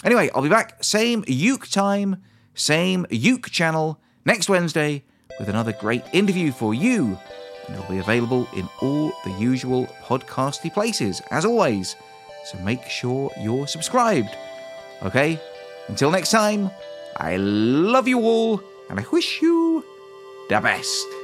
Anyway, 0.04 0.30
I'll 0.34 0.42
be 0.42 0.48
back 0.48 0.82
same 0.82 1.24
uke 1.26 1.68
time, 1.68 2.22
same 2.54 3.06
uke 3.10 3.50
channel 3.50 4.00
next 4.24 4.48
Wednesday 4.48 5.04
with 5.38 5.48
another 5.48 5.72
great 5.72 6.04
interview 6.12 6.52
for 6.52 6.74
you. 6.74 7.18
And 7.66 7.76
it'll 7.76 7.90
be 7.90 7.98
available 7.98 8.48
in 8.54 8.68
all 8.80 9.12
the 9.24 9.32
usual 9.38 9.86
podcasty 10.04 10.72
places, 10.72 11.20
as 11.30 11.44
always. 11.44 11.96
So 12.46 12.58
make 12.58 12.84
sure 12.84 13.30
you're 13.40 13.66
subscribed. 13.66 14.36
Okay? 15.02 15.40
Until 15.88 16.10
next 16.10 16.30
time, 16.30 16.70
I 17.16 17.36
love 17.36 18.06
you 18.06 18.20
all, 18.20 18.60
and 18.88 19.00
I 19.00 19.04
wish 19.10 19.42
you 19.42 19.84
the 20.48 20.60
best. 20.60 21.15